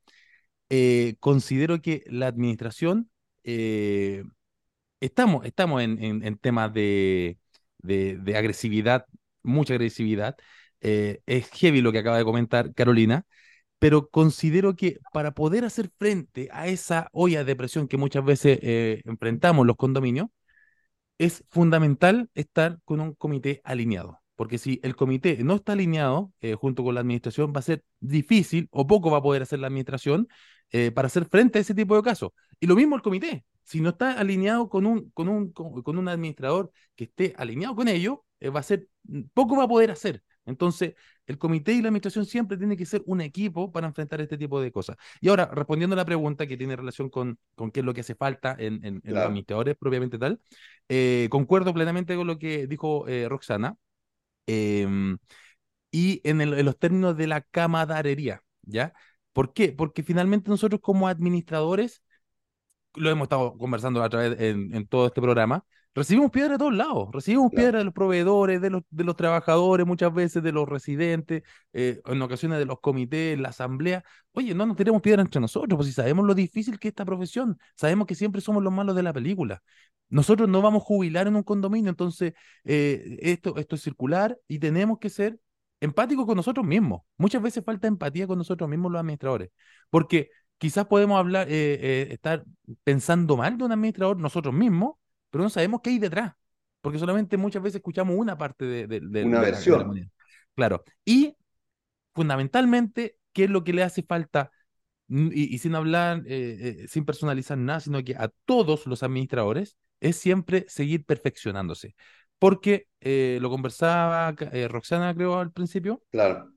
eh, 0.70 1.16
considero 1.20 1.82
que 1.82 2.04
la 2.08 2.28
administración, 2.28 3.12
eh, 3.44 4.24
estamos, 5.02 5.46
estamos 5.46 5.84
en, 5.84 6.04
en- 6.04 6.38
temas 6.40 6.74
de, 6.74 7.40
de- 7.80 8.18
de 8.18 8.38
agresividad, 8.38 9.06
mucha 9.44 9.74
agresividad. 9.76 10.38
es 10.82 11.50
heavy 11.52 11.82
lo 11.82 11.92
que 11.92 12.00
acaba 12.00 12.18
de 12.20 12.26
comentar 12.26 12.74
Carolina, 12.76 13.26
pero 13.80 14.10
considero 14.10 14.76
que 14.76 15.00
para 15.12 15.34
poder 15.34 15.66
hacer 15.66 15.92
frente 16.00 16.50
a 16.54 16.68
esa 16.68 17.10
olla 17.14 17.44
de 17.46 17.56
presión 17.58 17.88
que 17.88 17.98
muchas 17.98 18.26
veces 18.26 18.60
enfrentamos 19.06 19.68
los 19.68 19.78
condominios, 19.78 20.30
es 21.20 21.46
fundamental 21.50 22.30
estar 22.34 22.80
con 22.86 23.02
un 23.02 23.14
comité 23.14 23.62
alineado, 23.64 24.20
porque 24.36 24.58
si 24.58 24.80
el 24.84 24.96
comité 24.96 25.44
no 25.44 25.56
está 25.56 25.74
alineado 25.74 26.34
eh, 26.42 26.56
junto 26.56 26.84
con 26.84 26.96
la 26.96 27.02
administración, 27.02 27.54
va 27.56 27.60
a 27.60 27.64
ser 27.64 27.84
difícil 28.00 28.68
o 28.72 28.88
poco 28.88 29.12
va 29.12 29.20
a 29.20 29.22
poder 29.22 29.44
hacer 29.44 29.60
la 29.60 29.68
administración 29.68 30.28
eh, 30.72 30.92
para 30.92 31.08
hacer 31.08 31.26
frente 31.26 31.60
a 31.60 31.62
ese 31.62 31.76
tipo 31.76 31.96
de 31.96 32.04
casos. 32.04 32.32
Y 32.60 32.68
lo 32.68 32.76
mismo 32.76 32.96
el 32.96 33.02
comité, 33.02 33.46
si 33.64 33.82
no 33.82 33.90
está 33.90 34.14
alineado 34.14 34.70
con 34.70 34.86
un, 34.86 35.10
con 35.12 35.28
un, 35.28 35.52
con, 35.52 35.98
un 35.98 36.08
administrador 36.08 36.72
que 36.96 37.04
esté 37.06 37.34
alineado 37.38 37.76
con 37.76 37.88
ello, 37.88 38.26
eh, 38.40 38.50
va 38.50 38.62
a 38.62 38.64
ser, 38.64 38.88
poco 39.34 39.58
va 39.58 39.66
a 39.66 39.68
poder 39.68 39.92
hacer. 39.92 40.24
Entonces, 40.50 40.96
el 41.28 41.38
comité 41.38 41.74
y 41.74 41.82
la 41.82 41.90
administración 41.90 42.26
siempre 42.26 42.58
tienen 42.58 42.78
que 42.78 42.86
ser 42.86 43.04
un 43.06 43.22
equipo 43.22 43.72
para 43.72 43.88
enfrentar 43.88 44.22
este 44.22 44.38
tipo 44.38 44.60
de 44.62 44.72
cosas. 44.72 44.98
Y 45.22 45.30
ahora, 45.30 45.46
respondiendo 45.54 45.94
a 45.96 45.98
la 45.98 46.06
pregunta 46.06 46.48
que 46.48 46.58
tiene 46.58 46.76
relación 46.76 47.10
con, 47.10 47.40
con 47.56 47.72
qué 47.72 47.82
es 47.82 47.86
lo 47.86 47.94
que 47.94 48.02
hace 48.02 48.16
falta 48.16 48.56
en, 48.60 48.84
en- 48.86 49.02
en 49.04 49.16
los 49.16 49.26
administradores 49.26 49.76
propiamente 49.78 50.18
tal, 50.20 50.42
eh, 50.90 51.28
concuerdo 51.32 51.74
plenamente 51.74 52.16
con 52.16 52.28
lo 52.28 52.40
que 52.40 52.68
dijo 52.68 53.08
eh, 53.08 53.28
Roxana. 53.30 53.78
em, 54.48 55.18
y 55.92 56.22
en, 56.24 56.42
el- 56.42 56.54
en 56.56 56.66
los 56.66 56.78
términos 56.80 57.18
de 57.18 57.28
la 57.28 57.42
camaradería, 57.42 58.44
¿ya? 58.64 58.94
¿Por 59.34 59.54
qué? 59.54 59.72
Porque 59.74 60.04
finalmente 60.04 60.50
nosotros 60.50 60.82
como 60.82 61.08
administradores 61.08 62.04
lo 62.96 63.10
hemos 63.10 63.26
estado 63.26 63.58
conversando 63.58 64.04
a 64.04 64.10
través 64.10 64.40
en, 64.40 64.74
en 64.76 64.88
todo 64.88 65.08
este 65.08 65.22
programa, 65.22 65.66
recibimos 66.00 66.32
piedra 66.32 66.54
de 66.54 66.58
todos 66.58 66.74
lados, 66.74 67.10
recibimos 67.12 67.52
Claro. 67.52 67.62
piedra 67.64 67.78
de 67.80 67.86
los 67.86 67.94
proveedores, 67.94 68.62
de 68.62 68.70
los, 68.70 68.84
de 68.90 69.04
los 69.04 69.16
trabajadores, 69.16 69.86
muchas 69.86 70.14
veces 70.14 70.42
de 70.42 70.52
los 70.52 70.68
residentes, 70.68 71.44
eh, 71.74 72.02
en 72.06 72.22
ocasiones 72.22 72.58
de 72.58 72.66
los 72.66 72.80
comités, 72.80 73.38
la 73.40 73.50
asamblea. 73.50 74.04
Oye, 74.34 74.56
no 74.56 74.66
nos 74.66 74.78
tiremos 74.78 75.02
piedra 75.02 75.22
entre 75.22 75.40
nosotros, 75.42 75.78
pues 75.78 75.88
si 75.88 75.94
sabemos 75.94 76.26
lo 76.26 76.34
difícil 76.34 76.80
que 76.80 76.88
es 76.88 76.92
esta 76.94 77.06
profesión, 77.06 77.60
sabemos 77.76 78.08
que 78.08 78.16
siempre 78.16 78.42
somos 78.42 78.64
los 78.64 78.74
malos 78.74 78.96
de 78.96 79.04
la 79.04 79.14
película. 79.14 79.62
Nosotros 80.10 80.50
no 80.50 80.62
vamos 80.62 80.82
a 80.82 80.86
jubilar 80.86 81.28
en 81.28 81.36
un 81.36 81.44
condominio, 81.44 81.90
entonces 81.90 82.34
eh, 82.64 83.18
esto, 83.22 83.58
esto 83.58 83.76
es 83.76 83.82
circular 83.84 84.38
y 84.48 84.58
tenemos 84.60 84.98
que 85.00 85.10
ser 85.10 85.40
empáticos 85.82 86.26
con 86.26 86.36
nosotros 86.36 86.66
mismos. 86.66 87.02
Muchas 87.18 87.42
veces 87.42 87.64
falta 87.64 87.88
empatía 87.88 88.26
con 88.26 88.38
nosotros 88.38 88.70
mismos 88.70 88.92
los 88.92 89.00
administradores, 89.00 89.50
porque 89.90 90.30
quizás 90.58 90.86
podemos 90.88 91.18
hablar, 91.20 91.48
eh, 91.50 91.80
eh, 91.82 92.08
estar 92.12 92.44
pensando 92.84 93.38
mal 93.38 93.58
de 93.58 93.64
un 93.66 93.72
administrador 93.72 94.18
nosotros 94.18 94.54
mismos, 94.54 94.96
pero 95.30 95.44
no 95.44 95.50
sabemos 95.50 95.82
qué 95.84 95.92
hay 95.92 96.00
detrás, 96.00 96.34
porque 96.82 97.00
solamente 97.00 97.38
muchas 97.38 97.62
veces 97.64 97.78
escuchamos 97.78 98.16
una 98.18 98.38
parte 98.38 98.66
de, 98.66 98.88
de- 98.88 99.00
de- 99.02 99.26
Una 99.26 99.42
de 99.42 99.52
la- 99.52 99.62
de 99.62 99.78
la 99.78 99.84
versión. 99.84 99.88
moneda. 99.88 100.08
Claro, 100.56 100.84
y 101.06 101.36
fundamentalmente, 102.14 103.18
¿qué 103.34 103.46
es 103.46 103.50
lo 103.50 103.64
que 103.64 103.74
le 103.74 103.84
hace 103.84 104.04
falta? 104.04 104.52
Y, 105.08 105.54
y 105.56 105.58
sin 105.60 105.76
hablar, 105.76 106.24
eh, 106.28 106.84
eh, 106.84 106.88
sin 106.88 107.06
personalizar 107.06 107.58
nada, 107.58 107.80
sino 107.80 108.04
que 108.04 108.16
a 108.16 108.30
todos 108.46 108.86
los 108.88 109.04
administradores 109.04 109.78
es 110.02 110.18
siempre 110.18 110.66
seguir 110.70 111.06
perfeccionándose. 111.06 111.96
Porque 112.40 112.88
eh, 113.02 113.40
lo 113.42 113.50
conversaba 113.50 114.34
Roxana, 114.70 115.14
creo, 115.16 115.40
al 115.40 115.52
principio, 115.52 116.04
Claro. 116.12 116.52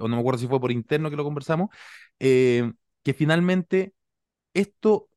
o 0.00 0.08
no 0.08 0.16
me 0.16 0.20
acuerdo 0.20 0.38
si 0.40 0.46
fue 0.48 0.60
por 0.60 0.72
interno 0.72 1.10
que 1.10 1.16
lo 1.16 1.24
conversamos, 1.24 1.70
que 2.18 3.14
finalmente 3.14 3.94
esto 4.54 5.08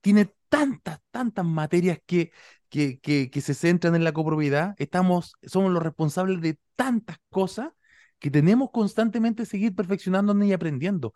tiene 0.00 0.34
tantas, 0.52 1.00
tantas 1.10 1.46
materias 1.46 1.98
que, 2.04 2.30
que, 2.68 3.00
que, 3.00 3.40
se 3.40 3.54
centran 3.54 3.94
en 3.94 4.04
la 4.04 4.12
copropiedad, 4.12 4.74
estamos, 4.76 5.32
somos 5.42 5.72
los 5.72 5.82
responsables 5.82 6.42
de 6.42 6.58
tantas 6.76 7.16
cosas 7.30 7.70
que 8.18 8.30
tenemos 8.30 8.68
constantemente 8.70 9.46
seguir 9.46 9.74
perfeccionándonos 9.74 10.46
y 10.46 10.52
aprendiendo. 10.52 11.14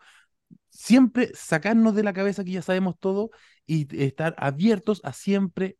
Siempre 0.69 1.29
sacarnos 1.35 1.93
de 1.93 2.01
la 2.01 2.13
cabeza 2.13 2.43
que 2.43 2.53
ya 2.53 2.63
sabemos 2.63 2.95
todo 2.99 3.29
y 3.67 3.85
estar 4.03 4.33
abiertos 4.39 5.01
a 5.03 5.13
siempre 5.13 5.77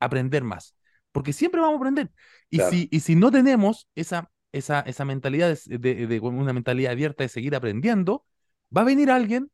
aprender 0.00 0.42
más. 0.42 0.74
Porque 1.12 1.32
siempre 1.32 1.60
vamos 1.60 1.74
a 1.74 1.78
aprender. 1.78 2.10
Y, 2.50 2.58
si, 2.58 2.88
y 2.90 3.00
si 3.00 3.14
no 3.14 3.30
tenemos 3.30 3.88
esa, 3.94 4.32
esa, 4.50 4.80
esa 4.80 5.04
mentalidad 5.04 5.56
de, 5.64 5.78
de, 6.08 6.18
una 6.18 6.52
mentalidad 6.52 6.90
abierta 6.90 7.22
de 7.22 7.28
seguir 7.28 7.54
aprendiendo, 7.54 8.24
va 8.76 8.80
a 8.80 8.84
venir 8.84 9.12
alguien 9.12 9.48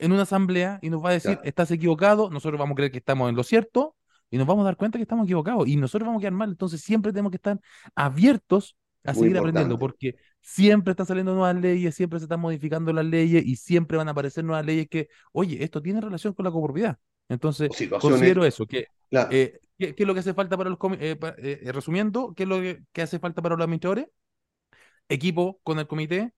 en 0.00 0.12
una 0.12 0.22
asamblea 0.22 0.78
y 0.82 0.90
nos 0.90 1.04
va 1.04 1.10
a 1.10 1.12
decir, 1.12 1.38
estás 1.44 1.70
equivocado, 1.70 2.30
nosotros 2.30 2.58
vamos 2.58 2.74
a 2.74 2.76
creer 2.76 2.92
que 2.92 2.98
estamos 2.98 3.28
en 3.28 3.36
lo 3.36 3.42
cierto 3.42 3.96
y 4.30 4.38
nos 4.38 4.46
vamos 4.46 4.62
a 4.62 4.66
dar 4.66 4.76
cuenta 4.76 4.98
que 4.98 5.02
estamos 5.02 5.24
equivocados 5.24 5.68
y 5.68 5.76
nosotros 5.76 6.06
vamos 6.06 6.20
a 6.20 6.22
quedar 6.22 6.32
mal. 6.32 6.50
Entonces 6.50 6.80
siempre 6.80 7.12
tenemos 7.12 7.30
que 7.30 7.36
estar 7.36 7.60
abiertos 7.94 8.76
a 9.04 9.14
seguir 9.14 9.36
aprendiendo 9.38 9.78
porque 9.78 10.16
siempre 10.40 10.92
están 10.92 11.06
saliendo 11.06 11.34
nuevas 11.34 11.56
leyes, 11.56 11.94
siempre 11.94 12.18
se 12.18 12.24
están 12.24 12.40
modificando 12.40 12.92
las 12.92 13.04
leyes 13.04 13.44
y 13.44 13.56
siempre 13.56 13.96
van 13.96 14.08
a 14.08 14.12
aparecer 14.12 14.44
nuevas 14.44 14.64
leyes 14.64 14.88
que, 14.88 15.08
oye, 15.32 15.62
esto 15.62 15.82
tiene 15.82 16.00
relación 16.00 16.32
con 16.34 16.44
la 16.44 16.50
copropiedad. 16.50 16.98
Entonces, 17.28 17.70
considero 18.00 18.44
eso, 18.44 18.66
que 18.66 18.86
eh, 19.10 19.60
¿qué, 19.78 19.94
es 19.96 20.06
lo 20.06 20.14
que 20.14 20.20
hace 20.20 20.34
falta 20.34 20.56
para 20.56 20.70
los... 20.70 20.78
Eh, 20.98 21.18
eh, 21.38 21.72
resumiendo, 21.72 22.34
¿qué 22.34 22.42
es 22.44 22.48
lo 22.48 22.60
que, 22.60 23.02
hace 23.02 23.18
falta 23.18 23.42
para 23.42 23.56
los 23.56 23.64
administradores? 23.64 24.06
Equipo 25.08 25.60
con 25.62 25.78
el 25.78 25.86
comité, 25.86 26.32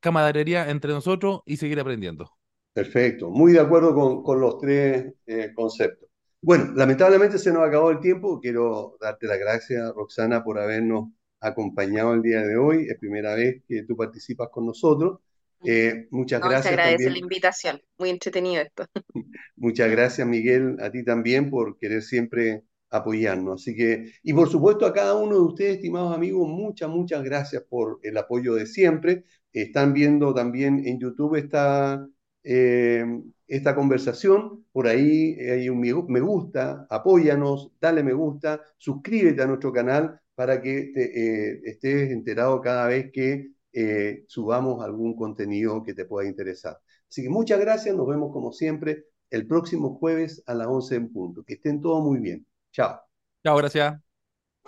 camaradería 0.00 0.68
entre 0.70 0.92
nosotros 0.92 1.40
y 1.46 1.56
seguir 1.56 1.80
aprendiendo. 1.80 2.32
Perfecto, 2.72 3.30
muy 3.30 3.52
de 3.52 3.60
acuerdo 3.60 3.94
con, 3.94 4.22
con 4.22 4.40
los 4.40 4.58
tres 4.58 5.14
conceptos. 5.54 6.08
Bueno, 6.44 6.72
lamentablemente 6.74 7.38
se 7.38 7.52
nos 7.52 7.62
acabó 7.62 7.90
el 7.90 8.00
tiempo. 8.00 8.40
Quiero 8.40 8.96
darte 9.00 9.28
las 9.28 9.38
gracias, 9.38 9.92
Roxana, 9.94 10.42
por 10.42 10.58
habernos 10.58 11.10
acompañado 11.40 12.14
el 12.14 12.22
día 12.22 12.42
de 12.42 12.56
hoy. 12.56 12.86
Es 12.88 12.98
primera 12.98 13.34
vez 13.34 13.62
que 13.68 13.84
tú 13.84 13.96
participas 13.96 14.48
con 14.50 14.66
nosotros. 14.66 15.20
Eh, 15.64 16.08
muchas 16.10 16.40
gracias. 16.40 16.62
Te 16.62 16.68
agradece 16.80 17.10
la 17.10 17.18
invitación. 17.18 17.80
Muy 17.98 18.10
entretenido 18.10 18.62
esto. 18.62 18.86
Muchas 19.56 19.90
gracias, 19.90 20.26
Miguel, 20.26 20.78
a 20.80 20.90
ti 20.90 21.04
también 21.04 21.50
por 21.50 21.78
querer 21.78 22.02
siempre 22.02 22.64
apoyarnos. 22.90 23.62
Así 23.62 23.76
que, 23.76 24.12
y 24.24 24.32
por 24.32 24.48
supuesto 24.48 24.84
a 24.84 24.92
cada 24.92 25.14
uno 25.14 25.36
de 25.36 25.42
ustedes, 25.42 25.76
estimados 25.76 26.14
amigos, 26.14 26.48
muchas, 26.48 26.88
muchas 26.88 27.22
gracias 27.22 27.62
por 27.68 28.00
el 28.02 28.16
apoyo 28.16 28.54
de 28.54 28.66
siempre. 28.66 29.24
Están 29.52 29.92
viendo 29.92 30.34
también 30.34 30.82
en 30.86 30.98
YouTube 30.98 31.36
esta, 31.36 32.04
eh, 32.44 33.04
esta 33.46 33.74
conversación. 33.74 34.64
Por 34.72 34.86
ahí 34.86 35.34
hay 35.40 35.68
un 35.68 35.80
me 35.80 36.20
gusta, 36.20 36.86
apóyanos, 36.88 37.72
dale 37.80 38.02
me 38.02 38.12
gusta, 38.12 38.62
suscríbete 38.78 39.42
a 39.42 39.46
nuestro 39.46 39.72
canal 39.72 40.20
para 40.34 40.60
que 40.60 40.92
eh, 40.96 41.60
estés 41.64 42.10
enterado 42.10 42.60
cada 42.60 42.86
vez 42.88 43.10
que 43.12 43.52
eh, 43.72 44.24
subamos 44.26 44.84
algún 44.84 45.14
contenido 45.16 45.82
que 45.82 45.94
te 45.94 46.04
pueda 46.04 46.28
interesar. 46.28 46.78
Así 47.08 47.22
que 47.22 47.28
muchas 47.28 47.60
gracias, 47.60 47.94
nos 47.94 48.06
vemos 48.06 48.32
como 48.32 48.52
siempre 48.52 49.04
el 49.30 49.46
próximo 49.46 49.94
jueves 49.98 50.42
a 50.46 50.54
las 50.54 50.66
11 50.66 50.94
en 50.94 51.12
punto. 51.12 51.42
Que 51.44 51.54
estén 51.54 51.80
todos 51.80 52.02
muy 52.02 52.20
bien. 52.20 52.46
Chao. 52.72 53.00
Chao, 53.44 53.56
gracias. 53.56 54.00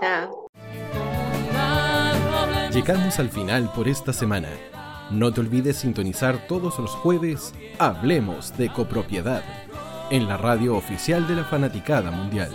Chao. 0.01 0.49
Llegamos 2.73 3.19
al 3.19 3.31
final 3.31 3.71
por 3.75 3.89
esta 3.89 4.13
semana. 4.13 4.49
No 5.11 5.33
te 5.33 5.41
olvides 5.41 5.77
sintonizar 5.77 6.47
todos 6.49 6.79
los 6.79 6.91
jueves 6.91 7.53
Hablemos 7.79 8.57
de 8.57 8.73
copropiedad 8.73 9.43
en 10.11 10.29
la 10.29 10.37
radio 10.37 10.77
oficial 10.77 11.27
de 11.27 11.37
la 11.37 11.45
Fanaticada 11.45 12.11
Mundial. 12.11 12.51